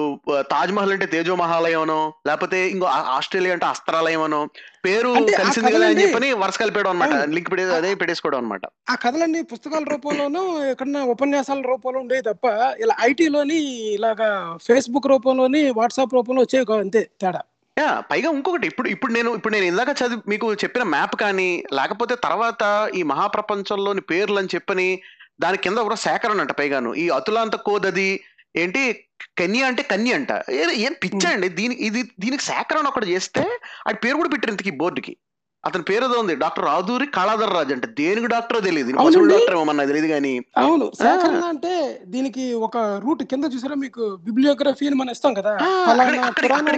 [0.53, 4.41] తాజ్ మహల్ అంటే తేజో మహాలయమనో లేకపోతే ఇంకో ఆస్ట్రేలియా అంటే అస్త్రాలయమనో
[4.87, 5.11] పేరు
[5.41, 7.15] కలిసింది కదా అని చెప్పని వరుస కలిపేయడం అనమాట.
[7.35, 10.43] లింక్ పెడే అదే పెట్టేసుకోవడం అనమాట ఆ కథలన్నీ పుస్తకాల రూపంలోనూ
[10.73, 12.47] ఎక్కడన్నా ఉపన్యాసాల రూపంలో ఉండేవి తప్ప
[12.85, 13.59] ఇలా ఐటీలోని
[13.97, 14.31] ఇలాగా
[14.67, 17.43] ఫేస్బుక్ రూపంలోని వాట్సాప్ రూపంలో వచ్చేవి కావు అంతే తేడా.
[17.79, 22.15] యా పైగా ఇంకొకటి ఇప్పుడు ఇప్పుడు నేను ఇప్పుడు నేను ఇందాక చదివి మీకు చెప్పిన మ్యాప్ కానీ లేకపోతే
[22.15, 25.03] తర్వాత ఈ మహాప్రపంచంలోని పేర్లు అని చెప్పని
[25.41, 26.95] దాని కింద ఒక సేకరణ అంట పైగాను.
[26.95, 28.25] ఈ అతులాంత కోదది
[28.57, 29.05] ఏంటి?
[29.39, 30.29] కన్య అంటే కన్య అంట.
[30.51, 35.17] ఏ- పిచ్చ అండి దీనికి ఇది దీనికి సేకరణ ఒకటి చేస్తే అది పేరు కూడా పెట్టారు ఇంతకీ బోర్డుకి.
[35.65, 36.37] అతని పేరు ఏదో ఉంది.
[36.37, 38.93] డాక్టర్ రాదూరి కాళాధర్ రాజు అంటే దేనికి డాక్టర్ తెలియదు.
[38.93, 40.41] డాక్టర్ ఏమో నాకు తెలియదు కానీ.
[40.57, 40.93] అవును.
[40.95, 44.19] సేకరణ అంటే దీనికి ఒక రూట్ కింద చూసారా మీకు?
[44.21, 45.59] బిబ్లియోగ్రఫీ అని మనం ఇస్తాం కదా?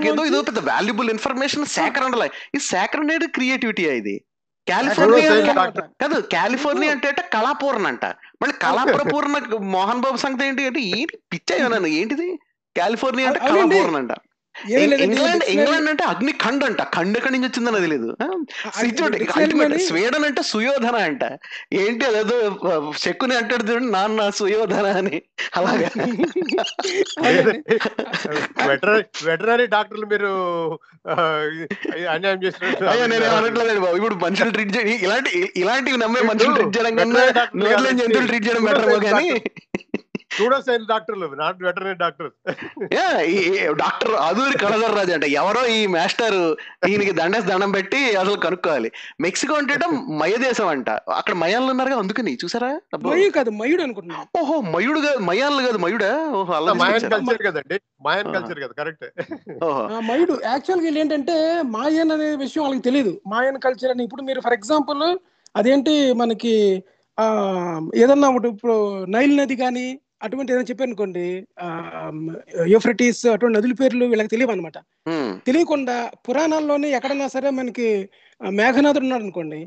[0.07, 4.25] ఏదో ఏదో పెద్ద వాల్యుబుల్ ఇన్ఫర్మేషన్ సేకరణ ఈ సేకరణ క్రియేటివిటీ ఇది.
[4.69, 5.55] కాలిఫోర్నియా.
[6.01, 8.05] కాదు కాలిఫోర్నియా అంటే కళాపూర్ణ అంట.
[8.43, 11.19] మళ్ళీ కళాపురపూర్ణ మోహన్ బాబు సంగతి ఏంటి అంటే ఏంటి?
[11.33, 12.39] పిచ్చాయి నన్ను ఏంటిది?
[12.77, 13.41] కాలిఫోర్నియా అంటే.
[13.41, 14.13] కళాపూర్ణ అంట.
[15.05, 16.81] ఇంగ్లాండ్ ఇంగ్లాండ్ అంటే అగ్ని ఖండ్ అంట.
[16.95, 18.09] ఖండ్ ఎక్కడి నుంచి వచ్చిందని తెలియదు
[19.87, 21.25] స్వీడన్ అంటే సుయోధన అంట.
[21.81, 22.39] ఏంటి అదేదో
[23.03, 25.17] శక్కుని అంటాడు చూడండి నాన్న సుయోధన అని.
[25.57, 25.91] అలాగా.
[29.27, 30.33] వెటరీ డాక్టర్లు మీరు
[31.07, 31.15] ఆ,
[32.13, 33.97] అన్యాయం చేసినట్టు అయ్యో నేను అనట్లేదండి బాబు.
[33.97, 37.25] ఇప్పుడు మనుషులు ట్రీట్ చేయ ఇలాంటి ఇలాంటివి నమ్మే మనుషులు ట్రీట్ చేయడం కన్నా
[37.63, 37.99] నోట్లేని.
[38.01, 39.29] జంతువులు ట్రీట్ చేయడం బెటర్ కానీ
[40.37, 42.29] సూడో సైన్స్ డాక్టర్లు నాట్ వెటరీ డాక్టర్
[42.97, 45.27] యా, ఈ ఈ డాక్టర్ అదూరి కళధర్ రాజు అంట.
[45.41, 46.37] ఎవరో ఈ మాస్టర్
[46.91, 48.89] ఈయనకి దండేసి దండం పెట్టి అసలు కనుక్కోవాలి.
[49.25, 49.75] మెక్సికో అంటే
[50.23, 50.89] మయ దేశం అంట.
[51.19, 52.33] అక్కడ మయాన్లు ఉన్నారుగా అందుకని.
[52.43, 52.71] చూసారా.
[53.07, 56.11] మయు కాదు మయుడు అనుకుంటున్నాను ఓహో మయుడు కాదు మయాన్లు కాదు మయుడా?
[56.39, 57.09] ఓహో అలా మాయన్.
[57.15, 57.79] కల్చర్ కదండి.
[58.07, 58.33] మాయన్.
[58.37, 59.07] కల్చర్ కదా కరెక్ట్
[59.67, 59.83] ఓహో.
[59.95, 61.37] ఆ మయుడు యాక్చువల్గా ఏంటంటే
[61.77, 64.05] మాయన్ అనే విషయం వాళ్ళకి తెలియదు మాయన్ కల్చర్ అని.
[64.09, 65.05] ఇప్పుడు మీరు ఫర్ ఎగ్జాంపుల్
[65.55, 66.55] అదేంటి మనకి
[67.19, 67.25] ఆ
[68.03, 68.75] ఏదన్నా ఒకటి ఇప్పుడు
[69.15, 69.85] నైల్ నది కానీ
[70.25, 71.25] అటువంటి ఏదైనా చెప్పారు అనుకోండి
[72.73, 75.97] యూఫ్రటీస్ అటువంటి నదుల పేర్లు వీళ్ళకి తెలియవు అనమాట ఉమ్, తెలియకుండా
[76.27, 77.89] పురాణాల్లోనే ఎక్కడన్నా సరే మనకి
[78.41, 79.61] మేఘనాథుడు ఉన్నాడు అనుకోండి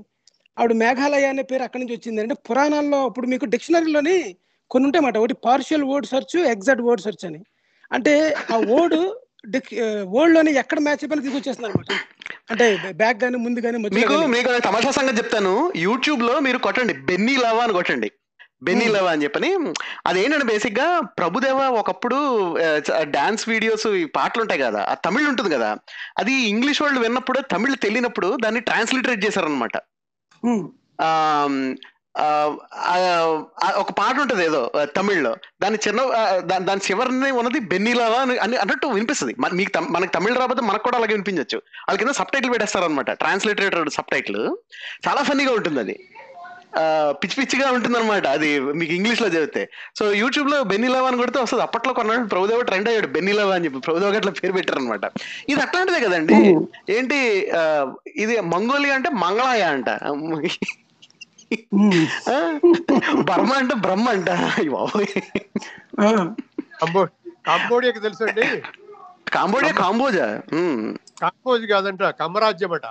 [0.58, 4.16] ఆవిడ మేఘాలయ అనే పేరు అక్కడి నుంచి వచ్చింది అంటే పురాణాల్లో ఇప్పుడు మీకు డిక్షనరీలోని
[4.72, 7.40] కొన్ని ఉంటాయి అన్నమాట ఒకటి partial word search exact word search అని.
[7.92, 8.14] అంటే
[8.52, 8.98] ఆ వర్డ్
[10.14, 11.92] వర్డ్లోని ఎక్కడ మ్యాచ్ అయిపోయినా తీసుకొచ్చేస్తుంది అనమాట
[12.52, 14.16] అంటే బ్యాక్ గానీ ముందు గానీ మీకు.
[14.28, 15.54] మీకు తమాషా సంగతి చెప్తాను.
[15.78, 16.94] యూట్యూబ్లో మీరు కొట్టండి.
[17.08, 18.10] బెన్నీ లవా అని కొట్టండి.
[18.64, 18.96] Benny Hmm.
[18.96, 19.50] లవా అని చెప్పని.
[20.06, 22.18] అదేంటంటే బేసిక్గా ప్రభుదేవ ఒకప్పుడు
[23.02, 25.70] డాన్స్ వీడియోస్ ఈ పాటలు ఉంటాయి కదా ఆ తమిళ్ ఉంటుంది కదా
[26.18, 29.78] అది ఇంగ్లీష్ వాళ్ళు విన్నప్పుడు తమిళ్ తెలియనప్పుడు దాన్ని ట్రాన్స్లిటరేట్ చేశారనమాట
[33.76, 35.36] ఒక పాట ఉంటది ఏదో తమిళ్ళో.
[35.62, 36.02] దాని చిన్న
[36.60, 39.36] దాని చివరిని ఉన్నది బెన్నీలావా అని అని అన్నట్టు వినిపిస్తుంది.
[39.54, 44.12] మీకు మనకి తమిళ్ రాకపోతే మనకు కూడా అలాగే వినిపించవచ్చు వాళ్ళ కింద సబ్ టైటిల్ పెట్టేస్తారనమాట ట్రాన్స్లేటెడ్ సబ్
[44.12, 44.42] టైటిల్.
[45.08, 45.96] చాలా ఫన్నీగా ఉంటుంది అది
[47.12, 48.50] పిచ్చి పిచ్చిగా ఉంటుంది అనమాట అది
[48.80, 49.64] మీకు ఇంగ్లీష్లో చదివితే
[50.00, 51.64] సో యూట్యూబ్లో బెన్నీలావా అని కొడితే వస్తుంది.
[51.64, 52.28] అప్పట్లో కొన్నాడు.
[52.28, 53.80] ప్రభుదేవ ట్రెండ్ అయ్యాడు బెన్నీలావా అని చెప్పి.
[53.80, 55.06] ప్రభుదేవ అట్లా పేరు పెట్టారు అనమాట
[55.50, 56.38] ఇది అట్లాంటిదే కదండి.
[56.90, 57.20] ఏంటి
[57.52, 57.62] ఆ,
[58.16, 59.90] ఇది మంగోలియా అంటే మంగళాయ అంట.
[63.30, 64.30] బర్మ అంటే బ్రహ్మ అంట.
[67.48, 68.48] కాంబోడియాకి తెలుసండి?
[69.34, 70.28] కాంబోడియా కాంబోజా.
[71.22, 72.04] కాంబోజ్ కాదంట.
[72.22, 72.88] కమ్మరాజ్యం అట.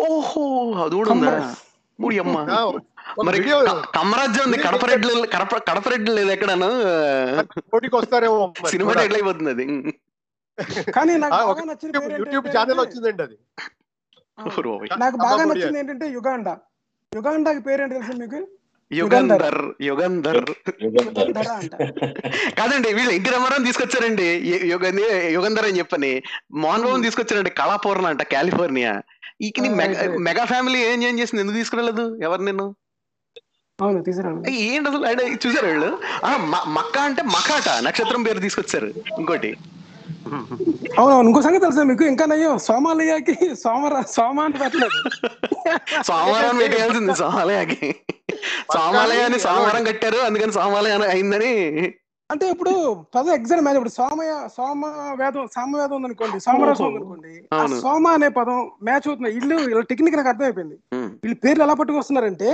[0.00, 0.44] ఓహో
[0.84, 1.32] అది కూడా ఉందా?
[2.24, 2.36] అమ్మ.
[3.24, 6.68] మరి వీడియో క- కమ్మరాజ్యం ఉంది కడప రెడ్డి కడప కడప రెడ్డి లేదు ఎక్కడను?
[7.72, 8.92] పోటీకి వస్తారేమో సినిమా.
[8.92, 9.66] టైటిల్ అయిపోతుంది అది.
[10.92, 11.12] కానీ
[12.18, 13.36] యూట్యూబ్ ఛానల్ వచ్చిందండి అది.
[14.98, 15.44] నాకు బాగా.
[15.44, 16.58] నచ్చింది ఏంటంటే యుగాండా.
[17.14, 18.40] యుగాండాకి పేరేంటి తెలుసు మీకు?
[18.92, 20.40] యుగంధర్ యుగంధర్.
[22.58, 24.28] కాదండి వీళ్ళు ఎన్టీ రామారావు తీసుకొచ్చారండి.
[25.32, 26.22] యుగంధర్ అని చెప్పని.
[26.52, 29.02] మోహన్ బాబు తీసుకొచ్చారండి కళాపూర్ణ అంట కాలిఫోర్నియా
[29.42, 29.52] ఈ
[30.18, 31.40] మెగా ఫ్యామిలీ ఏం ఏం చేసింది?
[31.40, 32.18] ఎందుకు తీసుకురాలేదు?
[32.22, 32.76] ఎవరు నేను
[33.80, 35.04] అవును తీసుకురాను ఏంటి అసలు?
[35.10, 35.90] ఆయన చూసారు వీళ్ళు?
[36.76, 39.50] మక్క అంటే మకాట నక్షత్రం పేరు తీసుకొచ్చారు ఇంకోటి.
[40.98, 42.04] అవును అవును ఇంకో సంగతి తెలుసా మీకు?
[42.12, 45.00] ఇంకా నయ్యో సోమాలియాకి సోమర సోమ అని పెట్టలేదు.
[46.08, 47.88] సోమవారం పెట్టేయాల్సింది సోమాలయాకి.
[48.74, 51.52] సోమాలయాన్ని సోమవారం కట్టారు అందుకని సోమాలయ అయిందని.
[52.30, 52.72] అంటే ఇప్పుడు
[53.14, 54.82] పదం ఎగ్జామ్ మ్యాచ్ ఇప్పుడు సోమయ సోమ
[55.20, 57.32] వేదం సామవేదం ఉంది అనుకోండి సోమరసం ఉంది అనుకోండి.
[57.80, 58.58] సోమ అనే పదం
[58.88, 59.30] మ్యాచ్ అవుతుంది.
[59.40, 60.76] ఇల్లు వీళ్ళ టెక్నిక్ నాకు అర్థమైపోయింది.
[61.22, 62.50] వీళ్ళు పేర్లు ఎలా పట్టుకొస్తున్నారంటే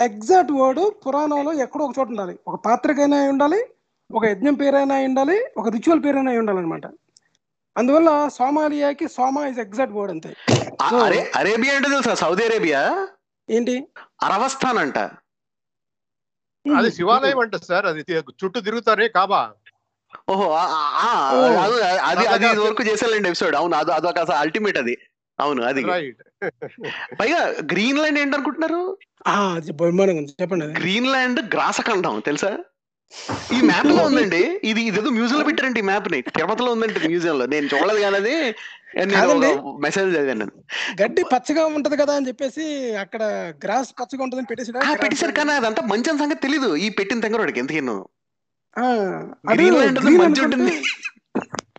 [0.00, 2.34] ఎగ్జాక్ట్ వర్డ్ పురాణంలో ఎక్కడో ఒక చోట ఉండాలి.
[2.46, 3.60] ఒక పాత్రకైనా ఉండాలి
[4.10, 6.86] ఒక యజ్ఞం పేరైనా ఉండాలి ఒక రిచువల్ పేరైనా అయి ఉండాలి అనమాట
[7.76, 10.30] అందువల్ల సోమాలియాకి సోమ ఇస్ ఎగ్జాక్ట్ వర్డ్ అంతే.
[11.38, 12.14] అరేబియా అంటే తెలుసా?
[12.14, 12.80] Saudi Arabia?
[13.48, 13.74] ఏంటి?
[14.22, 14.98] అరవస్థాన్ అంట.
[16.66, 18.02] అది శివాలయం అంట సార్ అది
[18.40, 19.42] చుట్టూ తిరుగుతారే కాబా.
[20.30, 20.56] ఓహో ఓ.
[21.62, 24.94] అది అది అది ఇది వరకు చేసేయాలండి ఎపిసోడ్ అవును అది అదొక అల్టిమేట్ అది.
[25.40, 25.82] అవును అది.
[27.20, 27.40] పైగా
[28.22, 28.82] ఏంటనుకుంటున్నారు?
[29.26, 30.34] అది బ్రహ్మాండంగా ఉంది.
[30.42, 30.64] చెప్పండి.
[30.64, 30.74] అది.
[30.80, 32.52] గ్రీన్లాండ్ గ్రాసఖండం తెలుసా?
[33.56, 34.60] ఈ మ్యాప్లో ఉందండి.
[34.64, 38.34] ఇది ఇదేదో మ్యూజియం లో పెట్టారండి ఈ మ్యాప్ని తిరుపతిలో ఉందండి మ్యూజియం లో నేను చూడలేదు కానీ అది.
[39.80, 40.46] మెసేజ్ చదివాను.
[41.02, 42.64] గడ్డి పచ్చగా ఉంటది కదా అని చెప్పేసి
[42.94, 43.22] అక్కడ
[43.64, 44.72] గ్రాస్ పచ్చగా ఉంటదని పెట్టేసి
[45.02, 46.76] పెట్టేశారు కానీ అదంతా మంచి సంగతి తెలీదు.
[46.76, 47.92] ఈ పెట్టిన తెంగరోడికి గ్రీన్
[50.18, 50.74] మంచి ఉంటుంది.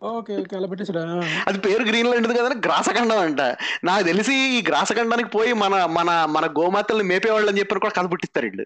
[0.01, 1.01] ఓకే ఓకే అలా పెట్టేసాడా
[1.49, 3.41] అది పేరు గ్రీన్లాండ్ కదా గ్రాసఖండం అంట.
[3.87, 8.47] నాకు తెలిసి ఈ గ్రాసఖండానికి పోయి మన మన మన గోమాతల్ని మేపేవాళ్ళు అని చెప్పి కూడా కథ పుట్టిస్తారు
[8.47, 8.65] వీళ్ళు.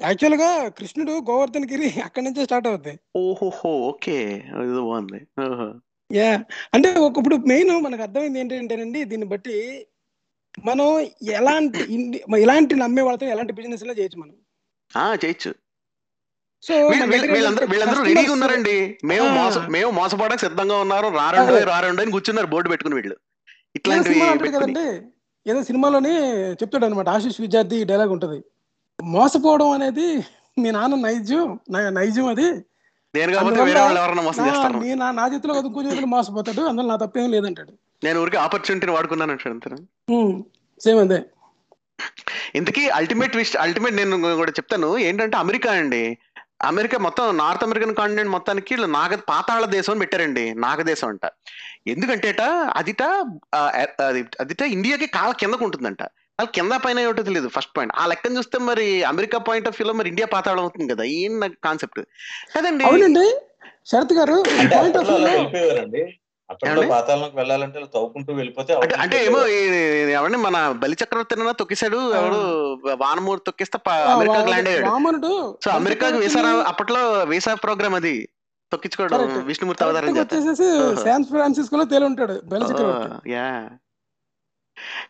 [0.00, 0.48] యాక్చువల్గా
[0.78, 4.16] కృష్ణుడు గోవర్ధన్ గిరి అక్కడి నుంచే స్టార్ట్ అవుతాయి ఓహోహో ఓకే
[4.64, 5.20] ఇది బాగుంది.
[6.10, 6.30] యా
[6.74, 9.56] అంటే ఒక ఇప్పుడు మెయిన్ మనకు అర్థమైంది ఏంటంటేనండి దీన్ని బట్టి
[10.68, 10.88] మనం
[11.38, 11.80] ఎలాంటి
[12.44, 14.36] ఇలాంటి నమ్మే వాళ్ళతో ఎలాంటి బిజినెస్లో చేయొచ్చు మనం.
[14.90, 15.50] ఆ చేయొచ్చు.
[16.62, 18.98] సో వీళ్ళందరూ వీళ్ళందరూ రెడీగా ఉన్నారండి.
[19.04, 19.28] మేము.
[19.28, 21.08] మోస మేము మోసపోవడానికి సిద్ధంగా ఉన్నారు.
[21.08, 21.64] రారండి.
[21.64, 23.16] రారండి అని కూర్చున్నారు బోర్డు పెట్టుకుని వీళ్ళు.
[23.76, 24.20] ఇట్లాంటివి
[24.52, 25.06] కదండి.
[25.50, 26.16] ఏదో సినిమాలోని
[26.52, 28.44] చెప్తాడు అనమాట ఆశీష్ విద్యార్థి డైలాగ్ ఉంటది.
[29.02, 30.16] మోసపోవడం అనేది
[30.58, 32.52] మీ నాన్న నైజం నా- నైజం అది.
[34.94, 36.60] నా నీ చేతిలో కాదు ఇంకో చేతిలో మోసపోతాడు.
[36.60, 37.72] అందులో నా తప్పేం లేదంటాడు.
[38.04, 39.70] నేను ఊరికి ఆపర్చునిటీని వాడుకున్నాను అంటాడు అంతే
[40.80, 41.22] సేమ్ అదే
[42.54, 44.98] ఇంతకీ అల్టిమేట్ విష్ అల్టిమేట్ నేను కూడా చెప్తాను.
[44.98, 46.18] ఏంటంటే అమెరికా అండి.
[46.60, 51.26] అమెరికా మొత్తం నార్త్ అమెరికన్ కాంటినెంట్ మొత్తానికి నాగ పాతాళ దేశం అని పెట్టారండి నాగదేశం అంట.
[51.92, 52.42] ఎందుకంటేట
[52.80, 53.02] అదిట
[54.42, 56.02] అదిట ఇండియాకి కాల కిందకు ఉంటుందంట.
[56.38, 57.94] వాళ్ళ కింద పైన ఏమిటో తెలియదు ఫస్ట్ పాయింట్.
[58.00, 61.32] ఆ లెక్కను చూస్తే మరి అమెరికా పాయింట్ ఆఫ్ వ్యూలో మరి ఇండియా పాతాళం అవుతుంది కదా ఏం
[61.66, 62.00] కాన్సెప్ట్?
[62.56, 62.84] కదండి?
[62.84, 63.26] అవునండి.
[63.92, 64.36] శరత్ గారు
[64.76, 65.10] పాయింట్ ఆఫ్
[66.50, 66.82] అప్పట్లో?
[66.90, 68.72] పాతాళంలోకి వెళ్ళాలంటే తవ్వుకుంటూ వెళ్ళిపోతే
[69.04, 69.40] అంటే ఏమో
[70.26, 72.14] ఎవరిని మన బలి చక్రవర్తి తొక్కేశాడు.
[72.14, 72.36] ఎవడు
[72.94, 75.58] వానమూరు తొక్కిస్తే అమెరికాకి ల్యాండ్ అయ్యాడు.
[75.64, 78.28] సో అమెరికాకి వీసా అప్పట్లో వీసా ప్రోగ్రామ్ అది.
[78.72, 79.44] తొక్కించుకోవడం.
[79.46, 80.14] విష్ణుమూర్తి అవతారం.
[80.96, 81.24] శాన్
[81.90, 83.70] తేలి ఉంటాడు యా.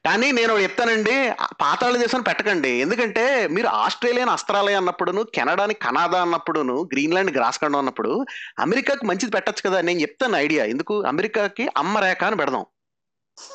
[0.04, 2.68] కానీ నేను చెప్తానండి పాతాళ దేశం పెట్టకండి.
[2.68, 8.24] ఎందుకంటే మీరు ఆస్ట్రేలియన్ అస్త్రాలయ అన్నప్పుడును కెనడాని కనాడా అన్నప్పుడును గ్రీన్లాండ్ గ్రాస్కండ్ అన్నప్పుడు
[8.58, 10.64] అమెరికాకి మంచిది పెట్టొచ్చు కదా నేను చెప్తాను ఐడియా.
[10.64, 11.02] ఎందుకు?
[11.02, 12.66] అమెరికాకి అమ్మరేఖ అని పెడదాం.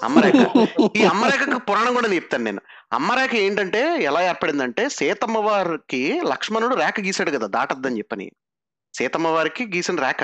[0.03, 0.34] అమ్మరేఖ.
[0.97, 2.61] ఈ అమ్మరేఖకు పురాణం కూడా చెప్తాను నేను.
[2.93, 8.27] అమ్మరేఖ ఏంటంటే ఎలా ఏర్పడిందంటే సీతమ్మ వారికి లక్ష్మణుడు రేఖ గీశాడు కదా దాటద్దని చెప్పని.
[8.93, 10.23] సీతమ్మ వారికి గీసిన రేఖ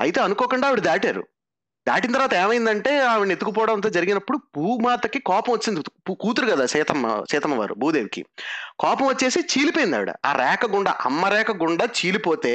[0.00, 1.24] అయితే అనుకోకుండా ఆవిడ దాటారు.
[1.86, 5.80] దాటిన తర్వాత ఏమైందంటే ఆవిడని ఎత్తుకుపోవడం అంతా జరిగినప్పుడు భూమాతకి కోపం వచ్చింది.
[6.20, 8.22] కూతురు కదా సీతమ్మ సీతమ్మ వారు భూదేవికి.
[8.78, 10.12] కోపం వచ్చేసి చీలిపోయింది ఆవిడ.
[10.26, 12.54] ఆ రేఖ గుండా అమ్మ రేఖ గుండా చీలిపోతే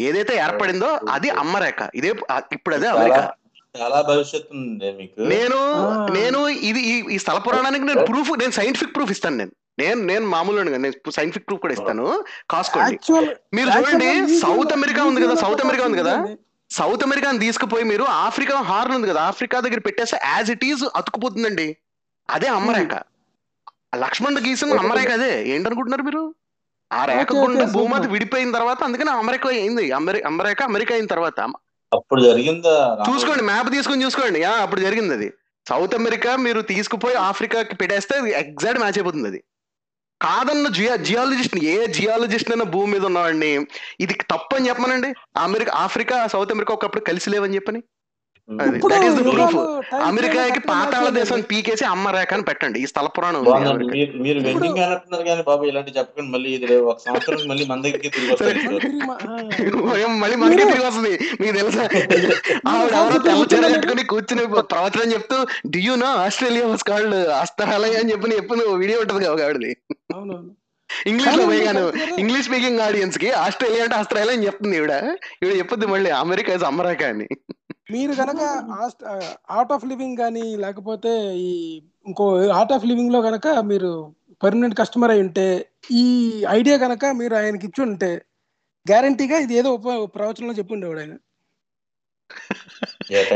[0.00, 2.12] ఏదైతే ఏర్పడిందో అది అమ్మ రేఖ ఇదే
[2.52, 3.22] ఇప్పుడు అదే అమెరికా.
[3.78, 5.20] చాలా భవిష్యత్తు ఉంది మీకు.
[5.20, 5.56] నేను.
[6.06, 9.50] నేను ఇది ఈ- స్థల పురాణానికి నేను ప్రూఫ్ నేను సైంటిఫిక్ ప్రూఫ్ ఇస్తాను నేను.
[9.78, 12.24] నేను నేను మామూలు నేను సైంటిఫిక్ ప్రూఫ్ కూడా ఇస్తాను.
[12.50, 12.98] కాసుకోండి
[13.54, 16.36] మీరు చూడండి సౌత్ అమెరికా ఉంది కదా సౌత్ అమెరికా ఉంది కదా.
[16.70, 21.76] సౌత్ అమెరికాని తీసుకుపోయి మీరు ఆఫ్రికా హార్న్ ఉంది కదా ఆఫ్రికా దగ్గర పెట్టేస్తే యాజ్ ఇట్ ఈజ్ అతుకుపోతుందండి.
[22.30, 22.94] అదే అమ్మరేఖ.
[23.94, 25.48] లక్ష్మణుడు గీసిన అమ్మరేఖ అదే.
[25.48, 26.34] ఏంటనుకుంటున్నారు మీరు?
[26.92, 27.64] ఆ రేఖ గుండా.
[27.72, 29.92] భూమాత విడిపోయిన తర్వాత అందుకని అమెరికా అయింది.
[29.92, 31.40] అమెరి అమెరికా అమెరికా అయిన తర్వాత.
[31.92, 32.74] అప్పుడు జరిగిందా
[33.08, 34.40] చూసుకోండి మ్యాప్ తీసుకొని చూసుకోండి.
[34.64, 35.28] అప్పుడు జరిగింది అది
[35.66, 39.40] సౌత్ అమెరికా మీరు తీసుకుపోయి ఆఫ్రికాకి పెట్టేస్తే ఎగ్జాక్ట్ మ్యాచ్ అయిపోతుంది అది.
[40.20, 43.52] కాదన్న జియా జియాలజిస్ట్ ఏ జియాలజిస్ట్ అయినా భూమి మీద ఉన్నవాడిని
[44.04, 45.10] ఇది తప్పని అని చెప్పమనండి?
[45.44, 47.80] అమెరికా ఆఫ్రికా సౌత్ అమెరికా ఒకప్పుడు కలిసి లేవని చెప్పని?
[50.08, 51.40] అమెరికాకి పాతాళ దేశం.
[51.50, 52.78] పీకేసి అమ్మ రేఖ అని పెట్టండి.
[52.84, 53.44] ఈ స్థల పురాణం.
[54.24, 56.30] మీరు వెండింగ్ అంటున్నారు కానీ బాబు ఇలాంటి చెప్పకండి.
[56.34, 58.58] మళ్ళీ ఇది ఒక సంవత్సరం మళ్ళీ మన దగ్గరికి తిరిగి వస్తారు
[60.00, 61.12] ఈ మళ్ళీ మనకే తిరిగి వస్తుంది.
[61.40, 61.84] మీకు తెలుసా?
[62.70, 63.74] ఆవిడ ఎవరో తెల్ల చీర కూర్చున్నారు.
[63.74, 65.36] కట్టుకుని కూర్చుని ప్రవచనం చెప్తూ
[65.76, 69.72] do you know Australia was called అస్తరాలయ అని చెప్పి ఎప్పుడు వీడియో ఉంటుంది కదా ఆవిడది.
[71.10, 71.84] ఇంగ్లీష్లో పోయిగాను
[72.22, 74.94] ఇంగ్లీష్ స్పీకింగ్ ఆడియన్స్కి ఆస్ట్రేలియా అంటే ఆస్ట్రేలియా అని చెప్తుంది ఈవిడ.
[75.42, 77.28] ఈవిడ చెప్పుద్ది మళ్ళీ అమెరికా ఇస్ అమెరికా అని.
[77.90, 78.40] మీరు గనక
[79.50, 85.20] ఆర్ట్ ఆఫ్ లివింగ్ కానీ లేకపోతే ఈ ఇంకో ఆర్ట్ ఆఫ్ లివింగ్లో గనక మీరు పర్మనెంట్ కస్టమర్ అయి
[85.20, 88.22] ఉంటే ఈ ఐడియా గనక మీరు ఆయనకి ఇచ్చి ఉంటే
[88.90, 91.16] గ్యారంటీగా ఇది ఏదో ఉప ప్రవచనంలో చెప్పి ఉండేవాడు ఆయన.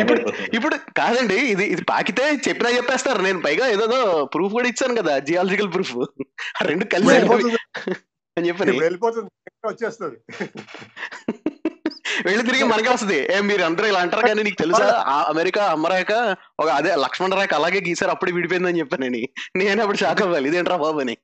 [0.00, 0.32] ఇప్పుడు.
[0.54, 3.22] ఇప్పుడు కాదండి ఇది ఇది పాకితే చెప్పినా చెప్పేస్తారు.
[3.22, 5.96] నేను పైగా ఏదో ప్రూఫ్ కూడా ఇచ్చాను కదా జియాలజికల్ ప్రూఫ్
[6.62, 7.56] రెండు కలిసి వెళ్ళిపోతుంది.
[8.38, 9.30] అని చెప్పని వెళ్ళిపోతుంది.
[9.66, 10.16] వచ్చేస్తుంది.
[12.26, 13.32] వెళ్ళి తిరిగి మనకే వస్తుంది.
[13.32, 15.04] ఏ మీరు అందరూ ఇలా అంటారు కానీ నీకు తెలుసా?
[15.28, 19.80] అమెరికా అమ్మరేక ఒక అదే లక్ష్మణ రేఖ అలాగే గీసారు అప్పుడు విడిపోయిందని చెప్పానని నేను.
[19.82, 20.48] అప్పుడు షాక్ అవ్వాలి.
[20.48, 21.16] ఇదేంట్రా బాబు అని.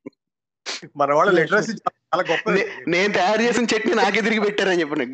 [0.97, 2.61] మన వాళ్ళ లిటరసీ చాలా గొప్పది.
[2.61, 5.05] నే- నేను తయారు చేసిన చట్నీ నాకే తిరిగి పెట్టారని చెప్పాను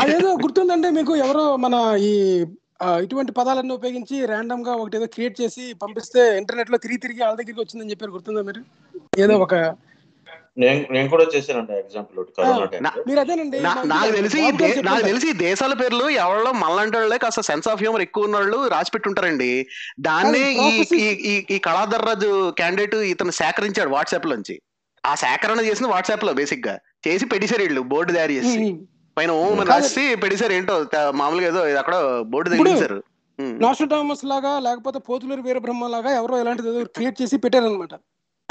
[0.00, 2.44] అదేదో గుర్తుందంటే మీకు ఎవరో మన ఈ
[3.02, 7.90] ఇటువంటి పదాలన్నీ ఉపయోగించి ర్యాండమ్గా ఒకటి ఏదో క్రియేట్ చేసి పంపిస్తే ఇంటర్నెట్లో తిరిగి తిరిగి వాళ్ళ దగ్గరికి వచ్చిందని
[7.90, 8.10] చెప్పారు.
[8.10, 8.60] గుర్తుందా మీరు?
[9.18, 9.54] ఏదో ఒక
[10.56, 12.24] నేను నేను కూడా చేశానండి ఎగ్జాంపుల్
[13.08, 14.40] మీరు అదేనండి నాకు తెలిసి
[14.82, 15.02] నాకు.
[15.02, 18.90] తెలిసి ఈ దేశాల పేర్లు ఎవరో మళ్ళంటి వాళ్ళే కాస్త సెన్స్ ఆఫ్ హ్యూమర్ ఎక్కువ ఉన్న వాళ్ళు రాసి
[18.90, 19.66] పెట్టుంటారండి
[20.00, 20.84] దాన్నే ఈ.
[21.50, 24.56] ఈ- కళాధర్ రాజు క్యాండిడేట్ ఇతను సేకరించాడు వాట్సాప్ లోంచి
[25.04, 26.74] ఆ సేకరణ చేసింది వాట్సాప్లో బేసిక్గా
[27.08, 28.56] చేసి పెట్టేశారు వీళ్ళు బోర్డు తయారు చేసి.
[29.16, 29.60] పైన ఓం.
[29.62, 31.96] రాసి పెట్టేశారు ఏంటో మామూలుగా ఏదో అక్కడ
[32.26, 32.98] బోర్డు తగిలించారు.
[33.60, 37.94] నాస్ట్రాడామస్ లాగా లేకపోతే పోతులూరు వీరబ్రహ్మ లాగా ఎవరో ఇలాంటిది ఏదో క్రియేట్ చేసి పెట్టారనమాట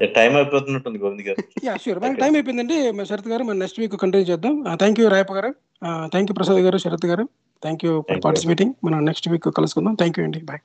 [0.05, 1.37] టైం అయిపోతున్నట్టుంది గోవింద్ గారు.
[1.65, 3.05] యా షూర్ మనకి టైం అయిపోయిందండి.
[3.05, 4.63] శరత్ గారు మన నెక్స్ట్ వీక్ కంటిన్యూ చేద్దాం.
[4.75, 5.55] Thank you Rayappa garu.
[6.05, 7.29] Thank you Prasad garu Sharath garu.
[7.63, 8.21] Thank you you.
[8.21, 9.95] Participating మనం నెక్స్ట్ వీక్ కలుసుకుందాం.
[9.95, 10.39] థ్యాంక్ యూ అండి.
[10.39, 10.59] బాయ్